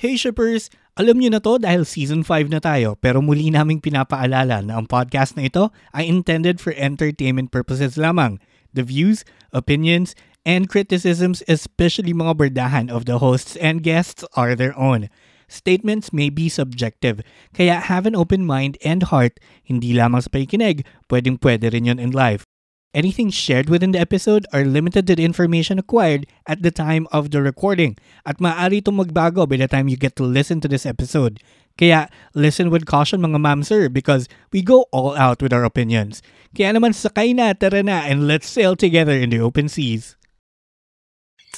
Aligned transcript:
Hey 0.00 0.16
shippers! 0.16 0.72
Alam 0.96 1.20
niyo 1.20 1.36
na 1.36 1.44
to 1.44 1.60
dahil 1.60 1.84
season 1.84 2.24
5 2.24 2.48
na 2.48 2.56
tayo 2.56 2.96
pero 3.04 3.20
muli 3.20 3.52
naming 3.52 3.84
pinapaalala 3.84 4.64
na 4.64 4.80
ang 4.80 4.88
podcast 4.88 5.36
na 5.36 5.44
ito 5.44 5.68
ay 5.92 6.08
intended 6.08 6.56
for 6.56 6.72
entertainment 6.72 7.52
purposes 7.52 8.00
lamang. 8.00 8.40
The 8.72 8.80
views, 8.80 9.28
opinions, 9.52 10.16
and 10.48 10.72
criticisms 10.72 11.44
especially 11.52 12.16
mga 12.16 12.32
berdahan 12.32 12.88
of 12.88 13.04
the 13.04 13.20
hosts 13.20 13.60
and 13.60 13.84
guests 13.84 14.24
are 14.32 14.56
their 14.56 14.72
own. 14.72 15.12
Statements 15.52 16.16
may 16.16 16.32
be 16.32 16.48
subjective, 16.48 17.20
kaya 17.52 17.76
have 17.76 18.08
an 18.08 18.16
open 18.16 18.48
mind 18.48 18.80
and 18.80 19.04
heart, 19.12 19.36
hindi 19.68 19.92
lamang 19.92 20.24
sa 20.24 20.32
pakikinig, 20.32 20.80
pwedeng 21.12 21.36
pwede 21.44 21.68
rin 21.68 21.92
yun 21.92 22.00
in 22.00 22.08
life. 22.08 22.48
Anything 22.90 23.30
shared 23.30 23.70
within 23.70 23.92
the 23.92 24.00
episode 24.02 24.46
are 24.52 24.64
limited 24.64 25.06
to 25.06 25.14
the 25.14 25.24
information 25.24 25.78
acquired 25.78 26.26
at 26.50 26.62
the 26.62 26.74
time 26.74 27.06
of 27.14 27.30
the 27.30 27.38
recording 27.38 27.94
at 28.26 28.42
maaari 28.42 28.82
itong 28.82 28.98
magbago 28.98 29.46
by 29.46 29.62
the 29.62 29.70
time 29.70 29.86
you 29.86 29.94
get 29.94 30.18
to 30.18 30.26
listen 30.26 30.58
to 30.58 30.66
this 30.66 30.82
episode. 30.82 31.38
Kaya 31.78 32.10
listen 32.34 32.66
with 32.66 32.90
caution 32.90 33.22
mga 33.22 33.38
ma'am 33.38 33.62
sir 33.62 33.86
because 33.86 34.26
we 34.50 34.58
go 34.58 34.90
all 34.90 35.14
out 35.14 35.38
with 35.38 35.54
our 35.54 35.62
opinions. 35.62 36.18
Kaya 36.50 36.74
naman 36.74 36.90
sakay 36.90 37.30
na, 37.30 37.54
tara 37.54 37.78
na, 37.86 38.02
and 38.10 38.26
let's 38.26 38.50
sail 38.50 38.74
together 38.74 39.14
in 39.14 39.30
the 39.30 39.38
open 39.38 39.70
seas. 39.70 40.18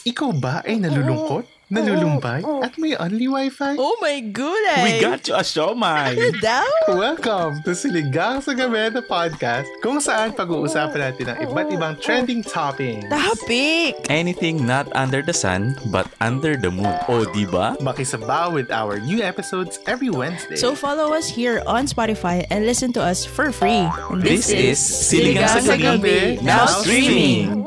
Ikaw 0.04 0.36
ba 0.36 0.60
ay 0.68 0.84
nalulungkot, 0.84 1.48
nalulumbay, 1.72 2.44
at 2.60 2.76
may 2.76 2.92
only 3.00 3.24
wifi? 3.24 3.80
Oh 3.80 3.96
my 4.04 4.20
goodness! 4.20 4.84
We 4.84 5.00
got 5.00 5.24
you 5.24 5.32
a 5.32 5.40
siomay! 5.40 6.12
Ano 6.12 6.28
daw? 6.36 6.68
Welcome 6.92 7.64
to 7.64 7.72
Siligang 7.72 8.44
sa 8.44 8.52
Gabi 8.52 8.92
na 8.92 9.00
podcast 9.00 9.64
kung 9.80 9.96
saan 9.96 10.36
pag-uusapan 10.36 11.00
natin 11.00 11.32
ang 11.32 11.38
iba't 11.48 11.72
ibang 11.72 11.94
trending 11.96 12.44
topics. 12.44 13.08
Topic! 13.08 13.96
Anything 14.12 14.68
not 14.68 14.84
under 14.92 15.24
the 15.24 15.32
sun, 15.32 15.72
but 15.88 16.04
under 16.20 16.60
the 16.60 16.68
moon. 16.68 16.92
O, 17.08 17.24
di 17.32 17.48
ba? 17.48 17.72
Makisabaw 17.80 18.52
with 18.52 18.68
our 18.68 19.00
new 19.00 19.24
episodes 19.24 19.80
every 19.88 20.12
Wednesday. 20.12 20.60
So 20.60 20.76
follow 20.76 21.16
us 21.16 21.24
here 21.24 21.64
on 21.64 21.88
Spotify 21.88 22.44
and 22.52 22.68
listen 22.68 22.92
to 22.92 23.00
us 23.00 23.24
for 23.24 23.48
free. 23.48 23.88
And 24.12 24.20
This 24.20 24.52
is 24.52 24.76
Siligang 24.76 25.64
sa 25.64 25.80
Gabi, 25.80 26.36
now 26.44 26.68
streaming! 26.68 27.64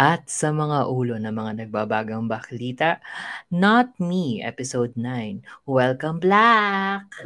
At 0.00 0.32
sa 0.32 0.48
mga 0.54 0.88
ulo 0.88 1.20
ng 1.20 1.34
mga 1.34 1.52
nagbabagang 1.64 2.24
baklita, 2.24 3.04
Not 3.52 3.92
Me, 4.00 4.40
Episode 4.40 4.96
9, 4.96 5.44
Welcome 5.68 6.16
Black! 6.16 7.04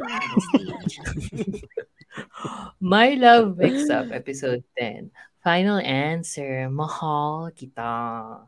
My 2.83 3.15
Love 3.15 3.55
Mix 3.55 3.87
Up, 3.87 4.11
Episode 4.11 4.67
10, 4.75 5.15
Final 5.39 5.79
Answer, 5.79 6.67
Mahal 6.67 7.55
Kita. 7.55 8.43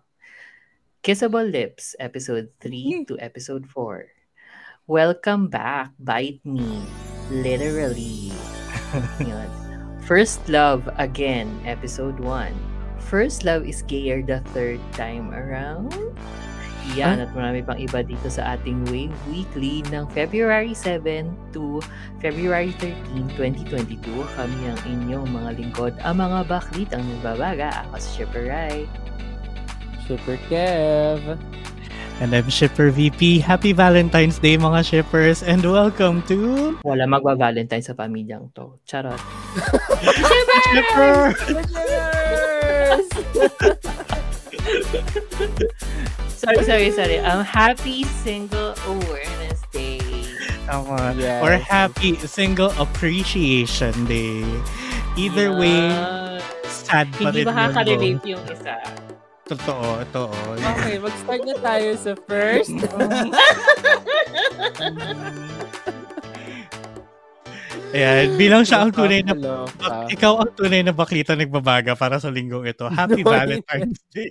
Kissable 1.00 1.48
Lips, 1.48 1.96
Episode 1.96 2.52
3 2.60 3.08
to 3.08 3.16
Episode 3.24 3.64
4. 3.72 4.04
Welcome 4.84 5.48
Back, 5.48 5.96
Bite 5.96 6.44
Me, 6.44 6.84
Literally. 7.32 8.36
Yun. 9.22 9.48
First 10.04 10.44
Love 10.50 10.90
Again, 10.98 11.48
Episode 11.64 12.20
1. 12.20 12.69
First 13.10 13.42
Love 13.42 13.66
is 13.66 13.82
gayer 13.90 14.22
the 14.22 14.46
third 14.54 14.78
time 14.94 15.34
around. 15.34 15.98
Yan, 16.94 17.22
at 17.22 17.34
marami 17.34 17.66
pang 17.66 17.78
iba 17.78 18.06
dito 18.06 18.30
sa 18.30 18.54
ating 18.54 18.86
Wave 18.94 19.14
Weekly 19.30 19.82
ng 19.90 20.06
February 20.14 20.78
7 20.78 21.26
to 21.50 21.82
February 22.22 22.70
13, 22.78 23.34
2022. 23.34 23.98
Kami 24.14 24.60
ang 24.70 24.80
inyong 24.86 25.26
mga 25.26 25.50
lingkod, 25.58 25.94
ang 26.06 26.22
mga 26.22 26.46
baklit 26.46 26.90
ang 26.94 27.02
nagbabaga. 27.18 27.86
Ako 27.90 27.98
si 27.98 28.10
Shipper 28.22 28.46
Rai. 28.46 28.86
Super 30.06 30.38
Kev. 30.46 31.22
And 32.22 32.30
I'm 32.34 32.50
Shipper 32.50 32.94
VP. 32.94 33.42
Happy 33.42 33.74
Valentine's 33.74 34.38
Day 34.38 34.58
mga 34.58 34.86
shippers 34.86 35.42
and 35.42 35.66
welcome 35.66 36.22
to 36.30 36.78
Wala 36.86 37.10
magba-valentine 37.10 37.86
sa 37.86 37.98
pamilyang 37.98 38.54
to. 38.54 38.78
Charot. 38.86 39.18
Shipper! 40.74 42.18
sorry, 46.30 46.64
sorry, 46.64 46.92
sorry. 46.92 47.20
Um, 47.20 47.44
happy 47.44 48.04
Single 48.24 48.74
Awareness 48.88 49.62
Day. 49.72 50.00
Tama. 50.66 51.16
Yes. 51.18 51.44
Or 51.44 51.58
Happy 51.58 52.16
Single 52.22 52.72
Appreciation 52.78 54.06
Day. 54.06 54.46
Either 55.18 55.52
way, 55.58 55.90
Ah, 55.90 56.38
sad 56.70 57.10
pa 57.18 57.34
rin 57.34 57.36
hindi 57.36 57.42
yun, 57.44 57.48
makaka-relate 57.50 58.22
no? 58.24 58.30
yung 58.38 58.44
isa. 58.48 58.76
Totoo, 59.50 60.06
totoo. 60.14 60.38
Okay, 60.62 61.02
mag-start 61.02 61.42
na 61.42 61.58
tayo 61.58 61.90
sa 61.98 62.14
first. 62.30 62.70
Ayan, 67.90 68.38
bilang 68.38 68.62
siya 68.62 68.86
ang 68.86 68.94
tunay 68.94 69.26
na 69.26 69.34
bak- 69.34 70.14
ikaw 70.14 70.38
ang 70.46 70.52
tunay 70.54 70.86
na 70.86 70.94
baklita 70.94 71.34
nagbabaga 71.34 71.98
para 71.98 72.22
sa 72.22 72.30
linggong 72.30 72.70
ito. 72.70 72.86
Happy. 72.86 73.26
Valentine's 73.26 74.02
Day. 74.14 74.30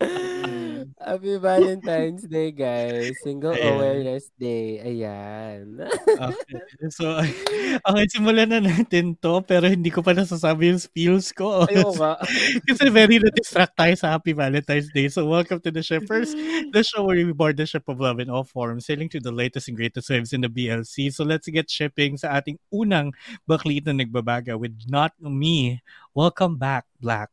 Happy 0.96 1.36
Valentine's 1.36 2.24
Day, 2.24 2.52
guys. 2.52 3.16
Single 3.22 3.52
Ayan. 3.52 3.74
Awareness 3.74 4.30
Day. 4.38 4.80
Ayan. 4.80 5.82
Okay. 6.06 6.60
So, 6.88 7.20
okay, 7.88 8.06
simulan 8.08 8.48
na 8.52 8.60
natin 8.60 9.16
to, 9.20 9.44
pero 9.44 9.68
hindi 9.68 9.92
ko 9.92 10.00
pa 10.00 10.16
nasasabi 10.16 10.72
yung 10.72 10.80
spills 10.80 11.32
ko. 11.32 11.64
Ayaw 11.70 11.92
nga. 11.96 12.12
Kasi 12.68 12.88
very 12.88 13.20
na-distract 13.20 13.74
tayo 13.76 13.94
sa 13.96 14.16
Happy 14.16 14.32
Valentine's 14.32 14.88
Day. 14.92 15.08
So, 15.08 15.26
welcome 15.28 15.60
to 15.60 15.70
the 15.72 15.84
Shippers, 15.84 16.32
the 16.72 16.82
show 16.84 17.04
where 17.04 17.20
we 17.20 17.32
board 17.32 17.56
the 17.56 17.68
ship 17.68 17.84
of 17.88 18.00
love 18.00 18.20
in 18.20 18.30
all 18.30 18.44
forms, 18.44 18.86
sailing 18.88 19.08
to 19.12 19.20
the 19.20 19.32
latest 19.32 19.68
and 19.68 19.76
greatest 19.76 20.08
waves 20.08 20.32
in 20.32 20.40
the 20.40 20.50
BLC. 20.50 21.12
So, 21.12 21.24
let's 21.24 21.48
get 21.48 21.68
shipping 21.68 22.16
sa 22.16 22.40
ating 22.40 22.56
unang 22.72 23.12
baklit 23.44 23.84
na 23.84 23.96
nagbabaga 23.96 24.56
with 24.56 24.76
Not 24.88 25.12
Me. 25.20 25.82
Welcome 26.14 26.56
back, 26.56 26.86
Black. 27.00 27.28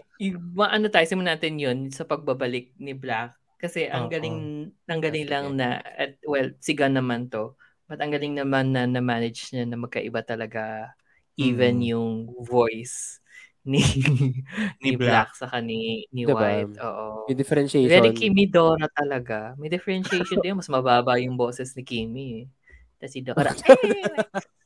maano 0.53 0.87
tayo, 0.87 1.03
simulan 1.03 1.35
natin 1.35 1.59
yun 1.59 1.77
sa 1.91 2.07
pagbabalik 2.07 2.71
ni 2.77 2.95
Black. 2.95 3.35
Kasi 3.55 3.87
ang 3.87 4.07
galing, 4.07 4.69
ang 4.85 5.01
galing 5.01 5.25
lang 5.25 5.45
na, 5.55 5.79
at, 5.81 6.19
well, 6.23 6.51
siga 6.59 6.85
naman 6.85 7.27
to. 7.27 7.55
But 7.85 8.01
ang 8.01 8.13
galing 8.13 8.37
naman 8.37 8.73
na 8.73 8.85
na-manage 8.85 9.53
niya 9.53 9.65
na 9.65 9.77
magkaiba 9.77 10.21
talaga 10.21 10.93
even 11.35 11.83
Mm. 11.83 11.87
yung 11.91 12.09
voice 12.47 13.19
ni 13.65 13.81
Ni 14.79 14.93
Black. 14.93 15.33
Black 15.35 15.41
sa 15.41 15.49
ni 15.59 16.05
ni 16.13 16.23
Diba? 16.23 16.37
White. 16.37 16.77
Oo. 16.79 17.25
May 17.25 17.33
differentiation. 17.35 17.89
Very 17.89 18.13
Kimi 18.13 18.45
Dora 18.45 18.85
talaga. 18.87 19.57
May 19.57 19.67
differentiation 19.67 20.37
din. 20.45 20.55
Mas 20.55 20.69
mababa 20.69 21.17
yung 21.17 21.33
boses 21.35 21.73
ni 21.73 21.81
Kimi. 21.81 22.45
Tapos 23.01 23.11
si 23.11 23.19
Dora. 23.25 23.51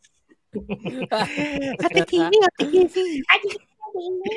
Ate 1.85 2.01
Kimi, 2.09 2.37
Ate 2.41 2.65
Kimi. 2.69 3.21
Ate 3.29 3.47
Kimi. 3.53 4.31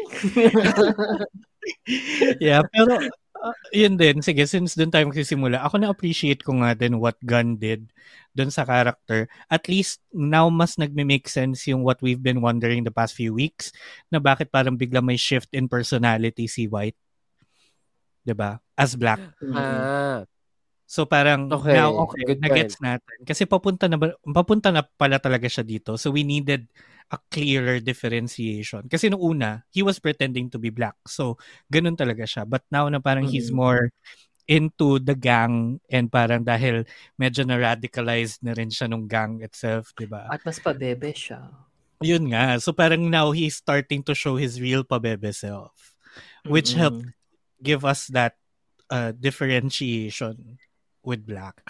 yeah, 2.42 2.62
pero 2.68 2.98
uh, 3.42 3.56
yun 3.72 3.96
din. 3.96 4.20
Sige, 4.20 4.44
since 4.44 4.76
dun 4.76 4.92
tayo 4.92 5.08
magsisimula, 5.08 5.60
ako 5.64 5.80
na-appreciate 5.80 6.44
ko 6.44 6.60
nga 6.60 6.76
din 6.76 7.00
what 7.00 7.16
Gunn 7.24 7.56
did 7.56 7.88
dun 8.32 8.48
sa 8.48 8.64
character. 8.64 9.28
At 9.52 9.68
least 9.68 10.00
now 10.12 10.48
mas 10.48 10.80
nagme-make 10.80 11.28
sense 11.28 11.68
yung 11.68 11.84
what 11.84 12.00
we've 12.00 12.22
been 12.22 12.40
wondering 12.40 12.84
the 12.84 12.94
past 12.94 13.12
few 13.16 13.36
weeks 13.36 13.72
na 14.08 14.20
bakit 14.20 14.48
parang 14.48 14.76
bigla 14.76 15.04
may 15.04 15.20
shift 15.20 15.52
in 15.52 15.68
personality 15.68 16.48
si 16.48 16.68
White. 16.68 16.96
'Di 18.24 18.34
ba? 18.36 18.56
As 18.78 18.96
Black. 18.96 19.20
Ah. 19.52 20.24
So 20.92 21.08
parang 21.08 21.56
Okay, 21.56 21.72
now 21.72 21.88
okay, 22.04 22.20
good 22.28 22.41
na-gets 22.44 22.76
natin. 22.84 23.25
Kasi 23.25 23.48
papunta 23.48 23.88
na 23.88 23.97
papunta 24.36 24.69
na 24.69 24.84
pala 24.84 25.16
talaga 25.16 25.48
siya 25.48 25.64
dito. 25.64 25.97
So 25.97 26.12
we 26.12 26.20
needed 26.20 26.69
a 27.08 27.16
clearer 27.32 27.80
differentiation. 27.80 28.84
Kasi 28.92 29.08
nung 29.08 29.25
una, 29.25 29.65
he 29.72 29.80
was 29.80 29.97
pretending 29.97 30.53
to 30.53 30.60
be 30.60 30.68
black. 30.68 30.97
So 31.09 31.41
ganun 31.72 31.97
talaga 31.97 32.28
siya. 32.28 32.44
But 32.44 32.68
now 32.68 32.89
na 32.92 33.00
parang 33.00 33.24
he's 33.24 33.48
Mhm. 33.48 33.56
more 33.56 33.89
into 34.48 35.00
the 35.00 35.16
gang 35.16 35.80
and 35.89 36.12
parang 36.12 36.44
dahil 36.44 36.84
medyo 37.16 37.44
na-radicalized 37.48 38.44
na 38.44 38.53
rin 38.53 38.68
siya 38.68 38.89
nung 38.92 39.09
gang 39.09 39.41
itself, 39.41 39.97
di 39.97 40.04
ba? 40.04 40.28
At 40.28 40.44
mas 40.44 40.59
pabebe 40.60 41.12
siya. 41.16 41.41
Yun 42.03 42.34
nga. 42.34 42.59
So 42.60 42.74
parang 42.74 43.09
now 43.09 43.30
he's 43.33 43.56
starting 43.56 44.03
to 44.10 44.15
show 44.15 44.36
his 44.36 44.60
real 44.60 44.83
pabebe 44.84 45.30
self. 45.33 45.94
Which 46.44 46.74
Mm-mm. 46.74 46.78
helped 46.83 47.06
give 47.62 47.86
us 47.86 48.10
that 48.10 48.34
uh, 48.91 49.15
differentiation 49.15 50.59
with 51.04 51.27
black. 51.27 51.60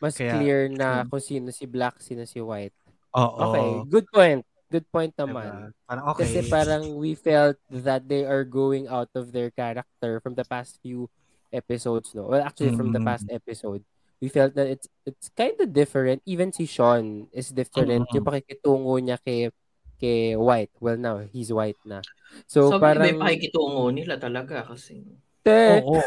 Mas 0.00 0.18
Kaya- 0.18 0.34
clear 0.34 0.60
na 0.66 1.06
kung 1.06 1.22
sino 1.22 1.54
si 1.54 1.64
Black, 1.64 2.02
sino 2.02 2.26
si 2.26 2.42
White. 2.42 2.74
Oo. 3.14 3.38
Okay. 3.52 3.68
Good 3.88 4.06
point. 4.10 4.42
Good 4.66 4.88
point 4.88 5.12
Diba? 5.12 5.28
naman. 5.28 5.76
Parang 5.84 6.04
okay. 6.10 6.24
Kasi 6.24 6.38
parang 6.48 6.82
we 6.96 7.12
felt 7.12 7.60
that 7.68 8.08
they 8.08 8.24
are 8.24 8.42
going 8.42 8.88
out 8.88 9.12
of 9.12 9.30
their 9.30 9.52
character 9.52 10.18
from 10.18 10.32
the 10.32 10.42
past 10.42 10.80
few 10.80 11.06
episodes, 11.52 12.16
no? 12.16 12.32
Well, 12.32 12.40
actually, 12.40 12.72
from 12.72 12.90
the 12.90 12.98
Mm. 12.98 13.06
past 13.06 13.28
episode, 13.28 13.84
we 14.18 14.32
felt 14.32 14.56
that 14.56 14.72
it's 14.72 14.88
it's 15.04 15.28
kind 15.36 15.52
of 15.60 15.76
different. 15.76 16.24
Even 16.24 16.56
si 16.56 16.64
Sean 16.64 17.28
is 17.30 17.52
different. 17.52 18.08
Mm. 18.08 18.16
Yung 18.16 18.24
pakikitungo 18.24 18.96
niya 18.96 19.20
kay 19.20 19.52
kay 20.00 20.34
White. 20.34 20.72
Well, 20.80 20.96
now, 20.96 21.20
he's 21.28 21.52
White 21.52 21.78
na. 21.84 22.00
So, 22.48 22.72
So, 22.72 22.80
parang... 22.80 23.04
may 23.04 23.14
pakikitungo 23.14 23.92
nila 23.92 24.16
talaga 24.16 24.64
kasi. 24.66 25.04
Te, 25.44 25.84
Oo. 25.84 26.00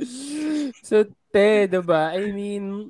so, 0.82 1.04
te, 1.36 1.68
diba? 1.68 2.16
I 2.16 2.32
mean, 2.32 2.88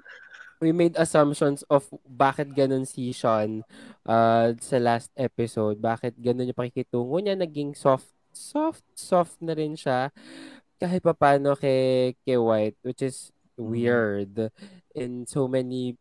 we 0.62 0.70
made 0.70 0.94
assumptions 0.94 1.66
of 1.66 1.82
bakit 2.06 2.54
ganun 2.54 2.86
si 2.86 3.10
Sean 3.10 3.66
uh, 4.06 4.54
sa 4.62 4.78
last 4.78 5.10
episode. 5.18 5.82
Bakit 5.82 6.14
ganun 6.14 6.46
yung 6.46 6.54
pakikitungo 6.54 7.18
niya. 7.18 7.34
Naging 7.34 7.74
soft, 7.74 8.06
soft, 8.30 8.86
soft 8.94 9.34
na 9.42 9.58
rin 9.58 9.74
siya. 9.74 10.14
Kahit 10.78 11.02
pa 11.02 11.10
paano 11.10 11.58
kay, 11.58 12.14
kay 12.22 12.38
White, 12.38 12.78
which 12.86 13.02
is 13.02 13.34
weird 13.58 14.52
in 14.94 15.26
so 15.26 15.50
many 15.50 15.98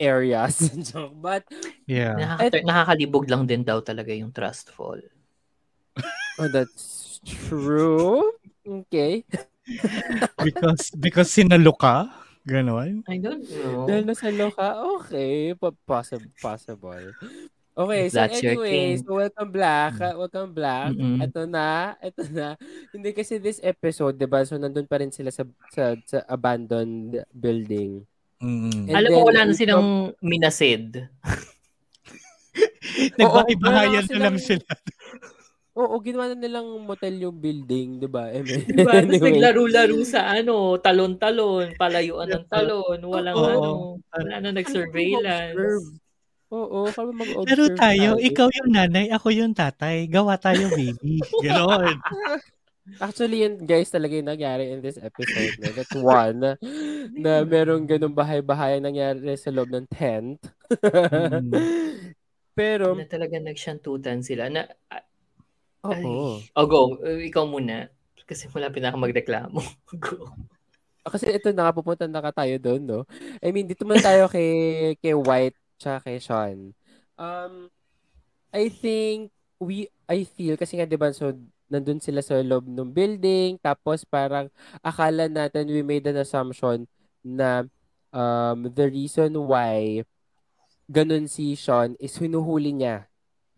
areas. 0.00 0.72
But, 1.22 1.44
Yeah. 1.84 2.16
Nakaka- 2.16 2.64
nakakalibog 2.64 3.28
lang 3.28 3.44
din 3.44 3.62
daw 3.68 3.84
talaga 3.84 4.16
yung 4.16 4.32
trust 4.32 4.72
fall. 4.72 5.02
oh, 6.40 6.48
that's 6.48 7.20
true. 7.20 8.32
Okay. 8.64 9.28
Because 10.46 10.90
because 10.92 11.28
sinalo 11.30 11.70
ka? 11.72 12.10
Ganon? 12.42 13.06
I 13.06 13.22
don't 13.22 13.46
know. 13.46 13.86
Dahil 13.86 14.02
nasa 14.02 14.26
loka, 14.34 14.74
okay. 14.98 15.54
Po- 15.54 15.78
Possible. 15.86 16.26
possible. 16.36 17.14
Okay, 17.72 18.10
If 18.10 18.18
so 18.18 18.28
king. 18.60 19.00
so 19.00 19.16
welcome 19.16 19.48
Black. 19.48 19.96
ah, 20.02 20.12
Welcome 20.12 20.52
Black. 20.52 20.92
Mm-mm. 20.92 21.22
Ito 21.22 21.46
na, 21.46 21.94
ito 22.02 22.20
na. 22.28 22.58
Hindi 22.90 23.14
kasi 23.14 23.38
this 23.38 23.62
episode, 23.62 24.18
'di 24.18 24.26
ba? 24.26 24.44
So 24.44 24.58
nandun 24.58 24.84
pa 24.84 25.00
rin 25.00 25.08
sila 25.08 25.30
sa 25.30 25.46
sa, 25.70 25.96
sa 26.02 26.18
abandoned 26.26 27.22
building. 27.32 28.02
Mm. 28.42 28.90
And 28.90 28.96
Alam 28.98 29.08
mo, 29.08 29.18
then, 29.22 29.28
wala 29.30 29.40
na 29.46 29.54
silang 29.54 29.88
minasid. 30.18 30.98
Nagbahay-bahayan 33.16 34.04
na 34.10 34.18
lang 34.20 34.36
silang- 34.36 34.60
sila. 34.60 34.66
Oo, 35.72 35.96
ginawa 36.04 36.28
na 36.28 36.36
nilang 36.36 36.84
motel 36.84 37.16
yung 37.16 37.40
building, 37.40 37.96
'di 37.96 38.08
ba? 38.08 38.28
I 38.28 38.44
mean, 38.44 38.60
Diba? 38.68 38.92
Tapos 38.92 39.08
anyway. 39.08 39.40
naglaro-laro 39.40 39.96
sa 40.04 40.28
ano, 40.28 40.76
talon-talon, 40.76 41.72
palayuan 41.80 42.28
ng 42.28 42.44
talon, 42.44 43.00
walang 43.08 43.36
Oo. 43.40 43.48
ano, 43.48 43.70
wala 44.12 44.34
na 44.44 44.50
nag-surveillance. 44.52 45.96
Oo, 46.52 46.84
kami 46.92 47.10
mag-observe. 47.16 47.48
Pero 47.48 47.64
tayo, 47.72 48.20
tayo. 48.20 48.20
ikaw 48.20 48.48
yung 48.52 48.70
nanay, 48.76 49.08
ako 49.08 49.32
yung 49.32 49.56
tatay. 49.56 50.04
Gawa 50.04 50.36
tayo, 50.36 50.68
baby. 50.76 51.16
Ganon. 51.44 51.96
Actually, 53.00 53.48
yun 53.48 53.62
guys 53.64 53.88
talaga 53.88 54.12
yung 54.12 54.28
nangyari 54.28 54.68
in 54.68 54.84
this 54.84 55.00
episode. 55.00 55.56
No? 55.56 55.72
That's 55.72 55.96
one. 55.96 56.36
Na, 56.44 56.50
na 57.16 57.32
merong 57.48 57.88
ganung 57.88 58.12
bahay-bahay 58.12 58.84
nangyari 58.84 59.32
sa 59.40 59.48
loob 59.48 59.72
ng 59.72 59.88
tent. 59.88 60.36
Mm. 60.68 61.48
Pero, 62.58 62.92
Na 62.92 63.08
talaga 63.08 63.40
nagsyantutan 63.40 64.20
sila. 64.20 64.52
Na, 64.52 64.68
ay, 65.82 66.02
oo. 66.06 66.38
oh, 66.38 66.66
go. 66.66 66.80
Uh, 67.02 67.18
Ikaw 67.18 67.44
muna. 67.46 67.90
Kasi 68.22 68.46
malapit 68.54 68.80
na 68.80 68.94
ako 68.94 68.98
magreklamo. 69.02 69.58
go. 70.02 70.30
Kasi 71.02 71.34
ito 71.34 71.50
na 71.50 71.66
nga, 71.66 71.74
pupunta 71.74 72.06
na 72.06 72.22
ka 72.22 72.30
tayo 72.30 72.54
doon, 72.62 72.82
no? 72.86 73.00
I 73.42 73.50
mean, 73.50 73.66
dito 73.66 73.82
muna 73.82 73.98
tayo 73.98 74.30
kay, 74.30 74.48
kay 75.02 75.14
White 75.18 75.58
tsaka 75.82 76.06
kay 76.06 76.22
Sean. 76.22 76.70
Um, 77.18 77.66
I 78.54 78.70
think, 78.70 79.34
we, 79.58 79.90
I 80.06 80.22
feel, 80.22 80.54
kasi 80.54 80.78
nga, 80.78 80.86
di 80.86 80.94
ba, 80.94 81.10
so, 81.10 81.34
nandun 81.66 81.98
sila 81.98 82.22
sa 82.22 82.38
loob 82.38 82.70
ng 82.70 82.94
building, 82.94 83.58
tapos 83.58 84.06
parang 84.06 84.46
akala 84.84 85.26
natin, 85.26 85.66
we 85.66 85.82
made 85.82 86.06
an 86.06 86.22
assumption 86.22 86.86
na 87.24 87.66
um, 88.12 88.68
the 88.70 88.86
reason 88.92 89.32
why 89.48 90.04
ganun 90.86 91.26
si 91.26 91.56
Sean 91.56 91.96
is 91.96 92.14
hinuhuli 92.20 92.76
niya. 92.76 93.08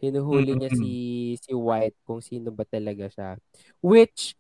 Hinuhuli 0.05 0.53
niya 0.53 0.69
Mm-mm. 0.69 0.81
si 0.81 0.93
si 1.39 1.53
White 1.53 1.97
kung 2.03 2.21
sino 2.21 2.53
ba 2.53 2.65
talaga 2.65 3.09
siya. 3.09 3.31
Which 3.81 4.37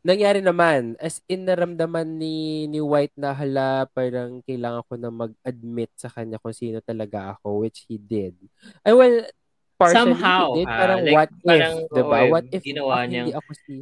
nangyari 0.00 0.40
naman 0.40 0.96
as 0.96 1.20
in 1.28 1.44
naramdaman 1.44 2.16
ni 2.16 2.64
ni 2.66 2.80
White 2.80 3.12
na 3.20 3.36
hala 3.36 3.84
parang 3.92 4.40
kailangan 4.44 4.80
ko 4.88 4.94
na 4.96 5.12
mag-admit 5.12 5.92
sa 5.92 6.08
kanya 6.08 6.40
kung 6.40 6.56
sino 6.56 6.80
talaga 6.80 7.36
ako 7.36 7.64
which 7.64 7.84
he 7.84 7.96
did. 7.96 8.32
Ay 8.80 8.96
well 8.96 9.28
partially 9.76 10.12
Somehow, 10.16 10.56
he 10.56 10.64
did. 10.64 10.68
ah, 10.68 10.76
Parang 10.76 11.00
like, 11.04 11.14
what 11.16 11.30
parang, 11.40 11.76
if, 11.80 11.92
'di 11.92 12.02
ba? 12.04 12.18
oo, 12.20 12.30
What 12.32 12.44
if 12.48 12.62
ginawa 12.64 12.92
ako, 12.92 13.04
hindi 13.04 13.12
niyang- 13.12 13.36
ako 13.36 13.50
si 13.56 13.74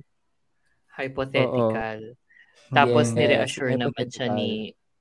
Hypothetical. 0.88 1.98
Tapos 2.68 3.04
Yes, 3.06 3.16
nire-assure 3.16 3.74
naman 3.78 4.06
siya 4.10 4.26
ni 4.28 4.50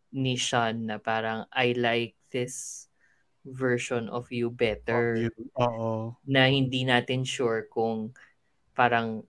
ni 0.08 0.34
Sean 0.40 0.88
na 0.88 0.98
parang 0.98 1.46
I 1.52 1.76
like 1.76 2.16
this 2.32 2.87
version 3.50 4.12
of 4.12 4.28
you 4.32 4.52
better. 4.52 5.32
Oo. 5.56 6.14
na 6.28 6.52
hindi 6.52 6.84
natin 6.84 7.24
sure 7.24 7.66
kung 7.72 8.12
parang 8.76 9.24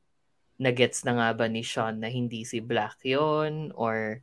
nagets 0.58 1.06
na 1.06 1.14
nga 1.14 1.28
ba 1.38 1.46
ni 1.46 1.62
Sean 1.62 2.02
na 2.02 2.10
hindi 2.10 2.42
si 2.42 2.58
Black 2.58 2.98
yon 3.06 3.70
or 3.78 4.18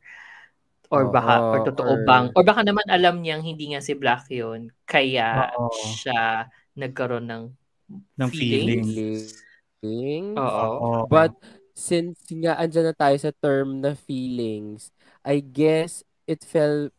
or 0.92 1.08
baka 1.08 1.40
Oo, 1.40 1.50
or 1.50 1.58
totoo 1.64 1.92
or- 1.96 2.04
bang 2.04 2.26
or 2.36 2.44
baka 2.44 2.60
naman 2.62 2.84
alam 2.92 3.24
niyang 3.24 3.40
hindi 3.42 3.72
nga 3.72 3.80
si 3.80 3.96
Black 3.96 4.28
yon 4.28 4.68
kaya 4.84 5.56
Oo. 5.56 5.72
siya 5.72 6.46
nagkaroon 6.76 7.26
ng 7.26 7.44
Ng 8.20 8.30
feelings. 8.34 8.92
feelings. 9.80 10.36
Oo. 10.36 10.66
Oo. 10.76 11.00
But 11.08 11.32
since 11.72 12.18
nga 12.28 12.58
andyan 12.60 12.92
na 12.92 12.96
tayo 12.98 13.16
sa 13.16 13.32
term 13.32 13.80
na 13.80 13.96
feelings, 13.96 14.92
I 15.24 15.40
guess 15.40 16.04
it 16.28 16.42
felt 16.44 16.92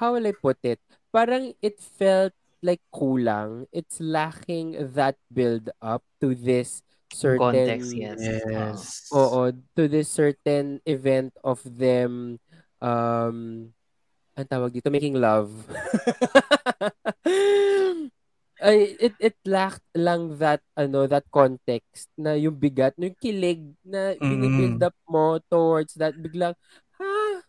how 0.00 0.16
will 0.16 0.24
I 0.24 0.32
put 0.32 0.56
it? 0.64 0.80
Parang 1.10 1.54
it 1.58 1.82
felt 1.82 2.32
like 2.62 2.80
kulang. 2.94 3.66
It's 3.74 3.98
lacking 3.98 4.78
that 4.94 5.18
build 5.32 5.70
up 5.82 6.06
to 6.22 6.34
this 6.34 6.82
certain 7.10 7.42
context 7.42 7.90
yes. 7.94 8.18
Yes. 8.22 8.80
Oo, 9.10 9.50
to 9.74 9.82
this 9.90 10.06
certain 10.06 10.78
event 10.86 11.34
of 11.42 11.58
them 11.66 12.38
um 12.78 13.68
ang 14.38 14.46
tawag 14.48 14.72
dito 14.72 14.88
making 14.88 15.18
love. 15.18 15.50
Ay 18.60 18.92
it 19.00 19.16
it 19.18 19.36
lacked 19.48 19.88
lang 19.96 20.36
that 20.36 20.60
ano 20.76 21.08
that 21.08 21.24
context 21.32 22.12
na 22.14 22.36
yung 22.36 22.60
bigat, 22.60 22.92
yung 23.00 23.16
kilig 23.16 23.72
na 23.82 24.12
binibuild 24.20 24.84
up 24.84 24.96
mo 25.08 25.40
towards 25.48 25.96
that 25.96 26.12
biglang 26.14 26.52
ha 27.00 27.40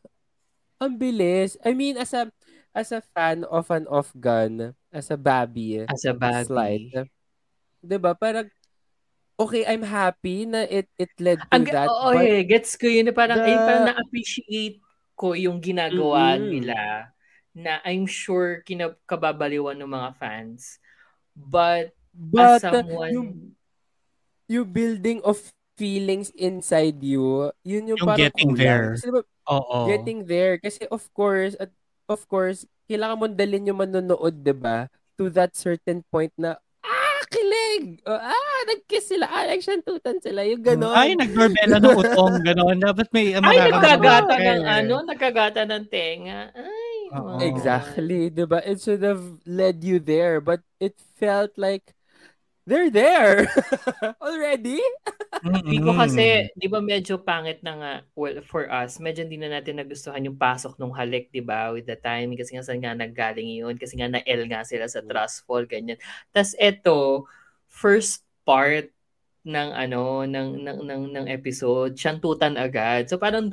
ang 0.82 0.98
bilis. 0.98 1.60
I 1.62 1.76
mean 1.76 2.00
as 2.00 2.16
a 2.16 2.32
as 2.72 2.92
a 2.92 3.02
fan 3.16 3.44
of 3.48 3.68
an 3.72 3.88
off 3.92 4.12
gun, 4.16 4.74
as 4.92 5.12
a 5.12 5.18
babby, 5.20 5.84
As 5.88 6.04
a 6.08 6.16
baby. 6.16 6.46
slight. 6.48 6.84
'Di 7.82 7.98
ba? 7.98 8.14
Parang 8.16 8.48
okay, 9.42 9.66
I'm 9.66 9.84
happy 9.84 10.46
na 10.46 10.64
it 10.70 10.88
it 11.02 11.12
led 11.18 11.42
to 11.42 11.48
Ang, 11.52 11.66
that. 11.74 11.90
oo, 11.90 12.14
but 12.14 12.24
eh, 12.24 12.44
gets 12.46 12.78
ko 12.78 12.86
yun. 12.88 13.10
na 13.10 13.14
Parang, 13.16 13.42
the- 13.42 13.50
eh, 13.50 13.58
parang 13.58 13.86
na-appreciate 13.90 14.78
ko 15.18 15.34
yung 15.34 15.58
ginagawa 15.62 16.38
Mm-mm. 16.38 16.50
nila 16.50 16.80
na 17.52 17.82
I'm 17.84 18.06
sure 18.08 18.64
kinakababaliwan 18.64 19.76
ng 19.82 19.92
mga 19.92 20.10
fans. 20.18 20.78
But, 21.36 21.92
but 22.14 22.62
as 22.62 22.64
someone, 22.64 23.12
yung 23.12 23.30
yung 24.52 24.68
building 24.72 25.20
of 25.24 25.40
feelings 25.80 26.30
inside 26.38 27.02
you, 27.02 27.50
yun 27.64 27.88
yung, 27.92 28.00
Yung 28.00 28.08
parang 28.08 28.20
getting 28.20 28.52
kulang. 28.54 28.60
there. 28.62 28.88
Kasi 28.96 29.06
diba, 29.10 29.22
Oo. 29.50 29.80
getting 29.88 30.20
there. 30.28 30.56
Kasi 30.62 30.86
of 30.92 31.04
course, 31.16 31.56
at 31.58 31.72
of 32.12 32.28
course, 32.28 32.68
kailangan 32.86 33.16
mong 33.18 33.36
dalhin 33.40 33.70
yung 33.72 33.80
manonood, 33.80 34.36
'di 34.44 34.52
ba 34.52 34.92
To 35.16 35.32
that 35.32 35.54
certain 35.56 36.02
point 36.10 36.34
na, 36.36 36.58
ah, 36.82 37.22
kilig! 37.30 38.02
O, 38.04 38.12
ah, 38.12 38.60
nag-kiss 38.68 39.14
sila, 39.14 39.30
ah, 39.30 39.46
nagsyantutan 39.46 40.18
sila, 40.18 40.42
yung 40.44 40.64
gano'n. 40.66 40.98
Ay, 40.98 41.14
nagdoorbell 41.14 41.72
ng 41.78 41.94
utong, 41.94 42.36
gano'n. 42.42 42.78
Dapat 42.82 43.08
may 43.14 43.38
ay, 43.38 43.40
mararamdaman 43.40 43.80
nagkagata 43.80 44.34
ka 44.34 44.42
ng 44.42 44.64
eh. 44.66 44.78
ano, 44.82 44.96
nagkagata 45.06 45.62
ng 45.68 45.84
tenga. 45.88 46.42
Ay, 46.58 46.92
mga- 47.12 47.40
Exactly, 47.48 48.22
'di 48.34 48.46
ba? 48.50 48.60
It 48.66 48.82
should 48.82 49.04
have 49.06 49.22
led 49.46 49.84
you 49.86 50.00
there, 50.02 50.42
but 50.42 50.64
it 50.82 50.98
felt 51.20 51.54
like 51.60 51.94
they're 52.72 52.88
there 52.88 53.52
already. 54.24 54.80
Hindi 55.44 55.84
ko 55.84 55.92
kasi, 55.92 56.48
di 56.56 56.72
ba 56.72 56.80
medyo 56.80 57.20
pangit 57.20 57.60
na 57.60 57.74
nga, 57.76 57.94
well, 58.16 58.40
for 58.48 58.72
us, 58.72 58.96
medyo 59.04 59.28
hindi 59.28 59.36
na 59.36 59.60
natin 59.60 59.84
nagustuhan 59.84 60.24
yung 60.24 60.40
pasok 60.40 60.80
nung 60.80 60.96
halik, 60.96 61.28
di 61.36 61.44
ba, 61.44 61.76
with 61.76 61.84
the 61.84 62.00
timing, 62.00 62.40
kasi 62.40 62.56
nga 62.56 62.64
saan 62.64 62.80
nga 62.80 62.96
naggaling 62.96 63.52
yun, 63.52 63.76
kasi 63.76 64.00
nga 64.00 64.08
na-L 64.08 64.48
nga 64.48 64.64
sila 64.64 64.88
sa 64.88 65.04
trust 65.04 65.44
fall, 65.44 65.68
ganyan. 65.68 66.00
Tapos 66.32 66.56
eto, 66.56 67.28
first 67.68 68.24
part 68.48 68.88
ng 69.44 69.70
ano, 69.76 70.24
ng, 70.24 70.64
ng, 70.64 70.80
ng, 70.88 71.02
ng 71.12 71.26
episode, 71.28 72.00
syantutan 72.00 72.56
agad. 72.56 73.12
So 73.12 73.20
parang, 73.20 73.52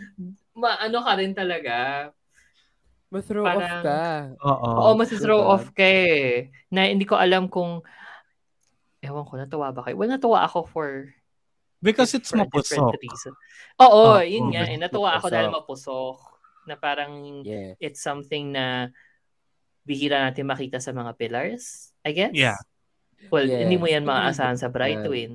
maano 0.54 1.02
ka 1.02 1.12
rin 1.18 1.34
talaga, 1.34 2.10
Ma-throw 3.08 3.40
off 3.40 3.56
Parang- 3.56 3.84
ka. 3.88 4.04
Oo. 4.44 4.68
Oo, 4.68 4.92
mas 4.92 5.08
throw 5.08 5.40
diba? 5.40 5.52
off 5.56 5.72
ka 5.72 5.80
eh. 5.80 6.52
Na 6.68 6.84
hindi 6.84 7.08
ko 7.08 7.16
alam 7.16 7.48
kung, 7.48 7.80
ewan 9.00 9.24
ko, 9.24 9.34
natuwa 9.36 9.70
ba 9.70 9.82
kayo? 9.82 9.96
Well, 9.96 10.10
natuwa 10.10 10.42
ako 10.42 10.64
for 10.64 10.88
Because 11.78 12.10
it's 12.12 12.34
for 12.34 12.42
mapusok. 12.42 12.98
reason. 12.98 13.34
Oo, 13.78 14.18
Oo, 14.18 14.20
yun 14.20 14.50
nga. 14.50 14.66
Eh, 14.66 14.74
natuwa 14.74 15.14
ako 15.14 15.30
dahil 15.30 15.48
mapusok. 15.48 16.18
Na 16.66 16.74
parang 16.74 17.14
Yeah. 17.46 17.78
it's 17.78 18.02
something 18.02 18.50
na 18.50 18.90
bihira 19.86 20.20
natin 20.20 20.44
makita 20.44 20.82
sa 20.82 20.90
mga 20.90 21.14
pillars, 21.14 21.94
I 22.02 22.10
guess. 22.12 22.34
Yeah. 22.34 22.58
Well, 23.30 23.46
hindi 23.46 23.74
mo 23.74 23.86
yan 23.86 24.02
maaasahan 24.02 24.58
sa 24.58 24.68
Bright 24.68 25.00
Yan. 25.00 25.06
Twin. 25.06 25.32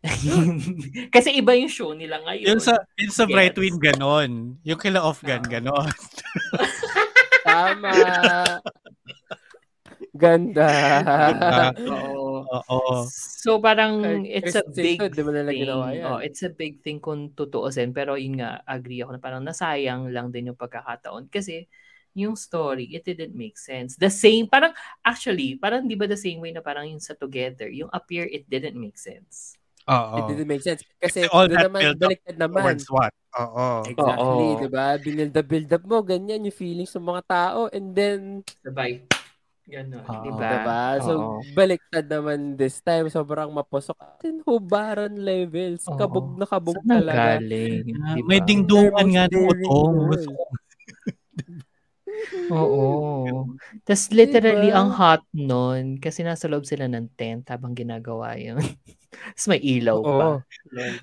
Kasi 1.14 1.34
iba 1.34 1.52
yung 1.52 1.68
show 1.68 1.92
nila 1.92 2.20
ngayon. 2.20 2.56
Yung 2.56 2.62
sa, 2.62 2.76
yung 2.96 3.12
sa 3.12 3.24
Gets. 3.24 3.32
Bright 3.32 3.56
Wing, 3.56 3.76
ganon. 3.76 4.56
Yung 4.62 4.80
kila 4.80 5.00
Off 5.00 5.20
Gun, 5.20 5.40
Ah. 5.40 5.50
ganon. 5.50 5.88
Tama. 7.44 7.92
Ganda. 10.20 10.68
Oo. 11.80 12.44
Oo. 12.44 13.08
So 13.08 13.56
parang 13.58 14.04
it's 14.28 14.52
a 14.54 14.64
big 14.68 15.00
Stewart, 15.00 15.16
di 15.16 15.22
lang 15.24 15.48
thing. 15.48 15.64
ginawa 15.64 15.86
yan. 15.96 16.04
Oh, 16.04 16.20
it's 16.20 16.44
a 16.44 16.52
big 16.52 16.84
thing 16.84 17.00
kung 17.00 17.32
tutuusin. 17.32 17.96
Pero 17.96 18.20
yun 18.20 18.38
nga, 18.44 18.60
agree 18.68 19.00
ako 19.00 19.16
na 19.16 19.20
parang 19.22 19.42
nasayang 19.42 20.12
lang 20.12 20.28
din 20.28 20.52
yung 20.52 20.60
pagkakataon. 20.60 21.32
Kasi 21.32 21.64
yung 22.12 22.34
story, 22.34 22.90
it 22.90 23.06
didn't 23.06 23.38
make 23.38 23.54
sense. 23.54 23.94
The 23.94 24.10
same, 24.10 24.50
parang, 24.50 24.74
actually, 25.06 25.54
parang 25.56 25.86
di 25.86 25.94
ba 25.94 26.10
the 26.10 26.18
same 26.18 26.42
way 26.42 26.50
na 26.50 26.58
parang 26.58 26.90
yung 26.90 26.98
sa 26.98 27.14
Together, 27.14 27.70
yung 27.70 27.86
appear, 27.94 28.26
it 28.26 28.50
didn't 28.50 28.74
make 28.74 28.98
sense. 28.98 29.54
Oo. 29.86 30.18
It 30.18 30.34
didn't 30.34 30.50
make 30.50 30.62
sense. 30.66 30.82
Kasi 30.98 31.30
all 31.30 31.46
that 31.46 31.70
naman, 31.70 31.80
build 31.82 32.02
up 32.02 32.10
baliktad 32.10 32.36
naman. 32.36 32.62
Towards 32.66 32.86
what? 32.90 33.14
Oo. 33.38 33.86
Exactly, 33.86 34.48
Oo. 34.58 34.58
di 34.58 34.68
ba? 34.74 34.98
Binuild 34.98 35.38
up, 35.38 35.46
build 35.46 35.70
up 35.70 35.84
mo, 35.86 36.02
ganyan 36.02 36.42
yung 36.42 36.54
feelings 36.54 36.90
ng 36.98 37.06
mga 37.06 37.22
tao. 37.30 37.70
And 37.70 37.94
then, 37.94 38.42
Sabay. 38.66 39.06
Ganon, 39.70 40.02
Oo. 40.02 40.20
di 40.20 40.30
ba? 40.34 40.50
Diba? 40.50 40.82
So, 40.98 41.12
Oo. 41.14 41.38
baliktad 41.54 42.04
naman 42.04 42.58
this 42.58 42.82
time. 42.82 43.06
Sobrang 43.06 43.48
mapusok. 43.48 43.94
Atin, 43.94 44.42
hubaran 44.42 45.14
levels. 45.14 45.86
Oo. 45.86 45.94
Kabog 45.94 46.34
na 46.34 46.44
kabog 46.44 46.82
Saan 46.82 46.90
talaga. 46.90 47.38
nanggaling? 47.38 47.94
Ah, 47.96 48.18
Di 48.18 48.20
ba? 48.20 48.26
May 48.26 48.40
dingdungan 48.42 49.06
nga 49.14 49.24
ng 49.30 49.46
utong. 49.46 49.96
Oo. 52.50 52.82
Tapos 53.86 54.10
literally, 54.10 54.68
Diba? 54.68 54.82
ang 54.82 54.90
hot 54.90 55.22
nun, 55.32 56.02
kasi 56.02 56.26
nasa 56.26 56.50
loob 56.50 56.66
sila 56.66 56.90
ng 56.90 57.06
tent 57.14 57.46
habang 57.48 57.72
ginagawa 57.72 58.34
yun. 58.34 58.58
Tapos 59.34 59.46
may 59.46 59.62
ilaw 59.62 59.98
pa. 60.02 60.10
Oo. 60.10 60.34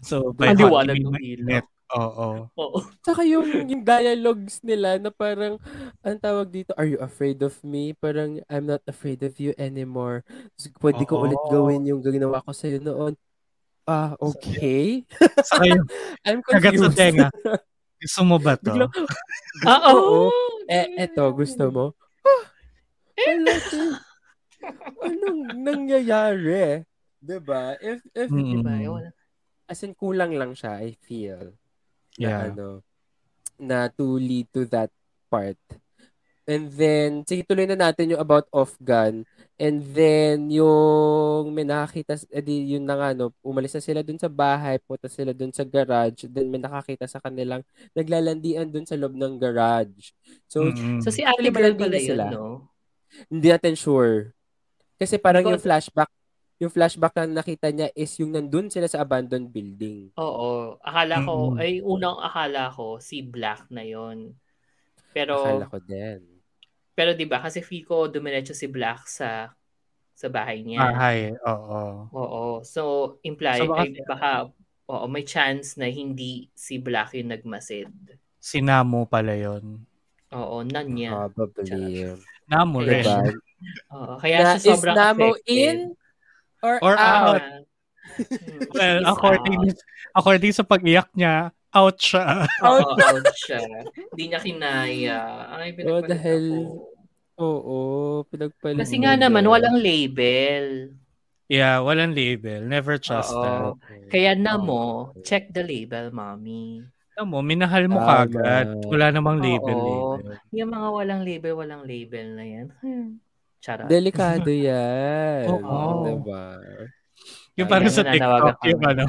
So, 0.04 0.36
Ang 0.36 0.60
hot, 0.60 0.92
ilaw. 0.92 1.64
Oo. 1.96 2.51
Oo. 2.51 2.79
Tsaka 3.06 3.24
yung, 3.24 3.48
yung 3.67 3.84
dialogues 3.84 4.60
nila 4.60 5.00
na 5.00 5.08
parang, 5.08 5.56
ang 6.03 6.17
tawag 6.20 6.51
dito, 6.51 6.75
are 6.75 6.89
you 6.89 7.00
afraid 7.00 7.39
of 7.39 7.56
me? 7.63 7.96
Parang, 7.96 8.44
I'm 8.51 8.67
not 8.67 8.84
afraid 8.84 9.24
of 9.24 9.39
you 9.39 9.56
anymore. 9.56 10.27
So, 10.60 10.67
pwede 10.84 11.08
ko 11.08 11.24
ulit 11.24 11.39
gawin 11.48 11.88
yung 11.88 12.03
ginawa 12.03 12.44
ko 12.44 12.51
sa'yo 12.51 12.84
noon. 12.84 13.15
Ah, 13.88 14.20
okay. 14.20 15.08
Saka 15.48 15.63
yung 15.72 15.88
I'm 16.27 16.44
kagat 16.44 16.75
sa 16.75 16.91
confused. 16.91 17.00
tenga. 17.00 17.27
Gusto 17.98 18.22
mo 18.27 18.36
ba 18.38 18.60
to? 18.60 18.67
Biglang, 18.75 18.91
Ah, 19.63 19.96
oo. 19.96 20.27
eh, 20.67 21.08
eto, 21.08 21.32
gusto 21.32 21.72
mo? 21.72 21.86
Ah, 22.22 22.44
wala. 23.25 23.53
Anong 25.08 25.41
nangyayari? 25.56 26.84
Diba? 27.17 27.79
If, 27.79 28.03
if, 28.12 28.29
Mm. 28.29 28.60
Diba? 28.60 28.75
Yun. 28.75 29.03
as 29.67 29.84
in, 29.84 29.91
kulang 29.96 30.32
lang 30.36 30.56
siya, 30.56 30.79
I 30.79 30.96
feel. 30.96 31.51
Na 32.18 32.22
Yeah. 32.24 32.42
ano, 32.50 32.68
na 33.58 33.90
to 33.90 34.18
lead 34.18 34.50
to 34.52 34.66
that 34.68 34.90
part. 35.30 35.58
And 36.48 36.72
then, 36.72 37.28
sige, 37.28 37.44
tuloy 37.44 37.68
na 37.68 37.76
natin 37.76 38.16
yung 38.16 38.24
about 38.24 38.48
off-gun. 38.50 39.28
And 39.60 39.84
then, 39.84 40.48
yung 40.48 41.52
may 41.52 41.68
nakakita, 41.68 42.16
edi 42.32 42.72
yun 42.72 42.88
na 42.88 42.96
nga, 42.96 43.10
no, 43.12 43.36
umalis 43.44 43.76
na 43.76 43.84
sila 43.84 44.00
dun 44.00 44.16
sa 44.16 44.32
bahay, 44.32 44.80
punta 44.80 45.12
sila 45.12 45.36
dun 45.36 45.52
sa 45.52 45.68
garage, 45.68 46.24
then 46.26 46.48
may 46.48 46.62
nakakita 46.62 47.04
sa 47.04 47.20
kanilang 47.20 47.68
naglalandian 47.92 48.72
dun 48.72 48.88
sa 48.88 48.96
loob 48.96 49.12
ng 49.12 49.36
garage. 49.36 50.16
So, 50.48 50.72
Mm-mm. 50.72 51.04
So 51.04 51.12
si 51.12 51.28
Ate 51.28 51.52
Girl 51.52 51.76
pala 51.76 51.92
na 51.92 52.00
yun, 52.00 52.08
sila. 52.16 52.26
no? 52.32 52.72
hindi 53.28 53.48
natin 53.52 53.76
sure. 53.76 54.32
Kasi 54.96 55.20
parang 55.20 55.44
Because- 55.44 55.60
yung 55.60 55.66
flashback, 55.68 56.12
yung 56.58 56.70
flashback 56.70 57.14
na 57.16 57.40
nakita 57.40 57.70
niya 57.70 57.94
is 57.94 58.10
yung 58.18 58.34
nandun 58.34 58.68
sila 58.68 58.86
sa 58.86 59.00
abandoned 59.00 59.48
building. 59.48 60.10
Oo. 60.16 60.82
Akala 60.82 61.22
ko, 61.22 61.54
Mm-mm. 61.54 61.62
ay 61.62 61.72
unang 61.80 62.18
akala 62.18 62.70
ko, 62.70 62.98
si 62.98 63.22
Black 63.22 63.70
na 63.70 63.82
yon 63.82 64.34
Pero, 65.12 65.38
Akala 65.40 65.66
ko 65.68 65.78
din. 65.80 66.22
pero 66.94 67.14
di 67.14 67.24
ba 67.24 67.38
kasi 67.38 67.62
feel 67.62 67.86
ko 67.86 68.06
dumiretso 68.08 68.54
si 68.54 68.66
Black 68.66 69.06
sa 69.06 69.54
sa 70.12 70.28
bahay 70.28 70.66
niya. 70.66 70.82
Bahay. 70.84 71.30
Oo. 71.38 72.10
Oo. 72.10 72.44
So, 72.64 72.82
imply, 73.22 73.62
So, 73.62 73.70
baka- 73.70 73.82
ay, 73.84 73.90
baka, 74.04 74.30
oo, 74.88 75.06
may 75.06 75.22
chance 75.22 75.78
na 75.78 75.86
hindi 75.86 76.50
si 76.52 76.82
Black 76.82 77.14
yung 77.14 77.30
nagmasid. 77.30 77.94
Si 78.36 78.58
Namo 78.60 79.06
pala 79.06 79.38
yun. 79.38 79.86
Oo, 80.34 80.66
nan 80.66 80.90
niya. 80.90 81.30
Probably. 81.30 82.18
Namo 82.50 82.82
rin. 82.82 83.06
Diba? 83.06 83.22
Oo, 83.94 84.18
kaya 84.18 84.38
Na, 84.40 84.46
siya 84.52 84.58
is 84.58 84.66
sobrang 84.68 84.96
Namo 84.96 85.28
affected. 85.32 85.54
in 85.54 85.78
or, 86.62 86.76
Or 86.82 86.96
out? 86.96 87.42
Ah. 87.48 87.62
Hmm, 88.08 88.72
Well, 88.72 88.98
he's 88.98 89.10
according, 89.10 89.60
out. 89.68 89.80
according 90.16 90.52
sa 90.52 90.64
pag-iyak 90.64 91.12
niya, 91.12 91.52
out 91.70 91.98
siya. 92.00 92.48
Oo, 92.66 92.96
out 92.96 93.28
siya. 93.36 93.60
Hindi 93.94 94.24
niya 94.26 94.40
kinaya. 94.40 95.20
Ay, 95.52 95.76
Oh, 95.84 96.02
pinagpalit 96.02 96.08
dahil- 96.08 96.56
ako. 96.64 96.96
Oo, 97.38 97.78
pinagpalit. 98.26 98.80
Kasi 98.80 98.96
nga 98.98 99.14
naman, 99.14 99.46
walang 99.46 99.78
label. 99.78 100.96
yeah, 101.46 101.78
walang 101.78 102.12
label. 102.12 102.64
Never 102.64 102.98
trust 102.98 103.30
Oo. 103.30 103.44
that. 103.76 104.10
Kaya 104.10 104.34
na 104.34 104.56
mo, 104.56 105.12
check 105.22 105.52
the 105.52 105.62
label, 105.62 106.10
mommy. 106.10 106.82
Alam 107.14 107.28
mo, 107.28 107.40
minahal 107.42 107.86
mo 107.86 108.00
Tama. 108.00 108.24
kagad. 108.24 108.68
Wala 108.84 109.06
namang 109.12 109.38
label. 109.38 109.76
Oo. 109.76 110.18
label. 110.18 110.38
Yung 110.50 110.70
mga 110.72 110.88
walang 110.90 111.22
label, 111.22 111.54
walang 111.56 111.84
label 111.84 112.28
na 112.34 112.46
yan. 112.46 112.68
Hmm. 112.80 113.10
Charot. 113.60 113.88
Delikado 113.90 114.50
yan. 114.68 115.46
Oo. 115.50 116.06
Diba? 116.06 116.44
Yung 117.58 117.66
parang 117.66 117.90
sa 117.90 118.06
TikTok, 118.06 118.62
yung 118.70 118.84
ano, 118.86 119.06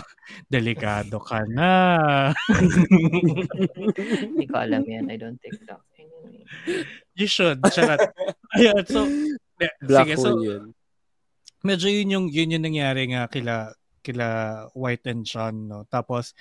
delikado 0.48 1.20
ka 1.20 1.44
na. 1.44 1.68
Hindi 4.24 4.44
ko 4.48 4.56
alam 4.56 4.82
yan. 4.88 5.12
I 5.12 5.16
don't 5.20 5.36
TikTok. 5.36 5.84
Anyway. 6.00 6.48
You 7.12 7.28
should. 7.28 7.60
Charot. 7.68 8.08
Ayun, 8.56 8.84
so, 8.88 9.04
de- 9.60 9.76
Black 9.84 10.08
sige, 10.08 10.14
so, 10.16 10.40
yun. 10.40 10.72
medyo 11.60 11.92
yun 11.92 12.08
yung, 12.08 12.26
yun 12.32 12.56
yung 12.56 12.64
nangyari 12.64 13.12
nga 13.12 13.28
kila, 13.28 13.76
kila 14.00 14.26
White 14.72 15.04
and 15.12 15.28
Sean, 15.28 15.68
no? 15.68 15.84
Tapos, 15.92 16.32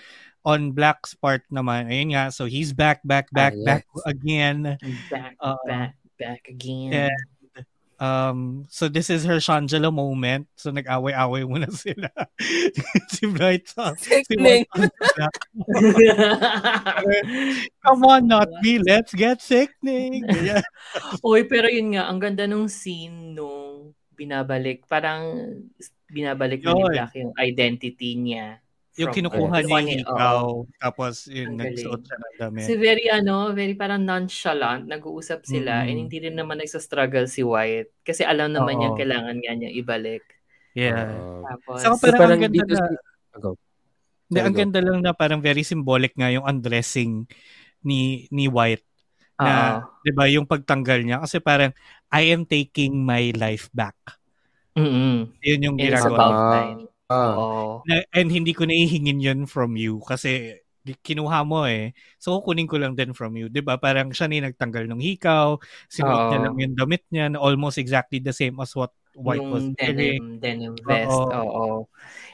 on 0.48 0.72
Black's 0.72 1.12
part 1.12 1.44
naman, 1.52 1.92
ayun 1.92 2.16
nga, 2.16 2.32
so 2.32 2.48
he's 2.48 2.72
back, 2.72 3.04
back, 3.04 3.28
back, 3.36 3.52
Ah, 3.52 3.60
yes. 3.60 3.68
back 3.68 3.86
again. 4.08 4.58
Back, 5.12 5.36
Oo. 5.44 5.60
back, 5.68 5.94
back 6.16 6.42
again. 6.48 6.92
Yeah. 6.96 7.18
Um, 7.98 8.70
so 8.70 8.86
this 8.88 9.10
is 9.10 9.26
her 9.26 9.42
Shangela 9.42 9.90
moment. 9.90 10.48
So 10.54 10.70
nag-away-away 10.70 11.42
muna 11.50 11.74
sila. 11.82 12.14
si 13.10 13.26
Bright 13.26 13.66
Song. 13.68 13.98
Si. 13.98 14.22
White. 14.38 14.70
Come 17.86 18.04
on, 18.06 18.30
not 18.30 18.50
me. 18.62 18.78
Let's 18.78 19.14
get 19.18 19.42
sickening. 19.42 20.30
Yeah. 20.30 20.62
Uy, 21.26 21.50
pero 21.50 21.66
yun 21.66 21.98
nga, 21.98 22.06
ang 22.06 22.22
ganda 22.22 22.46
nung 22.46 22.70
scene 22.70 23.34
nung 23.34 23.98
binabalik. 24.14 24.86
Parang 24.86 25.34
binabalik 26.14 26.62
na 26.62 26.74
ni. 26.78 26.84
Black 26.94 27.18
yung 27.18 27.34
identity 27.42 28.14
niya. 28.14 28.62
Yung 28.98 29.14
from- 29.14 29.18
kinukuha 29.30 29.62
Kinukuha 29.62 29.80
niya 29.80 29.94
yung 29.94 30.04
ikaw. 30.04 30.42
Tapos 30.82 31.14
yun, 31.30 31.54
Ang 31.54 31.58
nagsuot 31.62 32.02
siya 32.02 32.18
ng 32.18 32.34
damit. 32.36 32.62
Kasi 32.66 32.74
very 32.76 33.06
ano, 33.08 33.36
very 33.54 33.76
parang 33.78 34.02
nonchalant, 34.02 34.84
nag-uusap 34.86 35.46
sila 35.46 35.86
Mm. 35.86 35.88
and 35.88 35.98
hindi 36.04 36.18
rin 36.18 36.36
naman 36.36 36.58
nagsa-struggle 36.58 37.30
si 37.30 37.46
White 37.46 37.94
kasi 38.02 38.26
alam 38.26 38.52
naman 38.52 38.74
Oo. 38.74 38.80
niya 38.82 38.90
kailangan 38.98 39.38
nga 39.38 39.54
niya 39.54 39.70
ibalik. 39.72 40.26
Yeah. 40.74 41.14
Oo. 41.14 41.46
Tapos, 41.46 41.78
So, 41.80 41.94
parang, 41.96 42.20
parang 42.20 42.38
ang 42.38 42.44
ganda 42.50 42.58
dito 42.58 42.74
na, 42.74 42.82
si- 42.84 43.02
Go. 43.38 43.50
Hindi, 44.28 44.40
ang 44.42 44.58
ganda 44.58 44.80
lang 44.82 44.98
na 45.00 45.14
parang 45.14 45.40
very 45.40 45.62
symbolic 45.62 46.12
nga 46.18 46.28
yung 46.28 46.44
undressing 46.44 47.30
ni 47.80 48.26
ni 48.28 48.50
White 48.50 48.84
oo. 49.38 49.46
na 49.46 49.86
'di 50.02 50.12
ba 50.12 50.26
yung 50.28 50.44
pagtanggal 50.44 51.06
niya 51.06 51.22
kasi 51.22 51.38
parang 51.38 51.72
I 52.10 52.34
am 52.34 52.44
taking 52.44 52.98
my 52.98 53.30
life 53.38 53.70
back. 53.72 53.96
Mm-mm. 54.74 55.32
Yun 55.40 55.60
yung 55.64 55.78
ginagawa. 55.78 56.76
Ah. 57.10 57.32
Ah. 57.32 57.36
Oo. 57.40 57.88
Na- 57.88 58.04
and 58.12 58.28
hindi 58.36 58.52
ko 58.52 58.68
naihingin 58.68 59.24
yun 59.24 59.40
from 59.48 59.80
you 59.80 60.04
kasi 60.04 60.60
kinuha 61.04 61.44
mo 61.48 61.64
eh. 61.68 61.92
So 62.20 62.40
kukunin 62.40 62.68
ko 62.68 62.80
lang 62.80 62.96
din 63.00 63.12
from 63.16 63.36
you. 63.40 63.48
'Di 63.52 63.60
ba? 63.64 63.76
Parang 63.80 64.12
siya 64.16 64.28
na 64.32 64.48
nagtanggal 64.52 64.88
ng 64.92 65.00
hikaw, 65.04 65.60
sinuot 65.92 66.32
niya 66.32 66.40
Oo. 66.40 66.44
lang 66.48 66.56
yung 66.60 66.76
damit 66.80 67.04
niya 67.12 67.26
na 67.32 67.40
almost 67.44 67.76
exactly 67.80 68.20
the 68.24 68.32
same 68.36 68.56
as 68.60 68.72
what 68.76 68.92
White 69.18 69.44
was 69.52 69.68
yung 69.68 69.76
wearing. 69.80 70.20
denim, 70.20 70.24
denim 70.40 70.74
vest. 70.86 71.12
Oo. 71.12 71.32
Oo. 71.32 71.68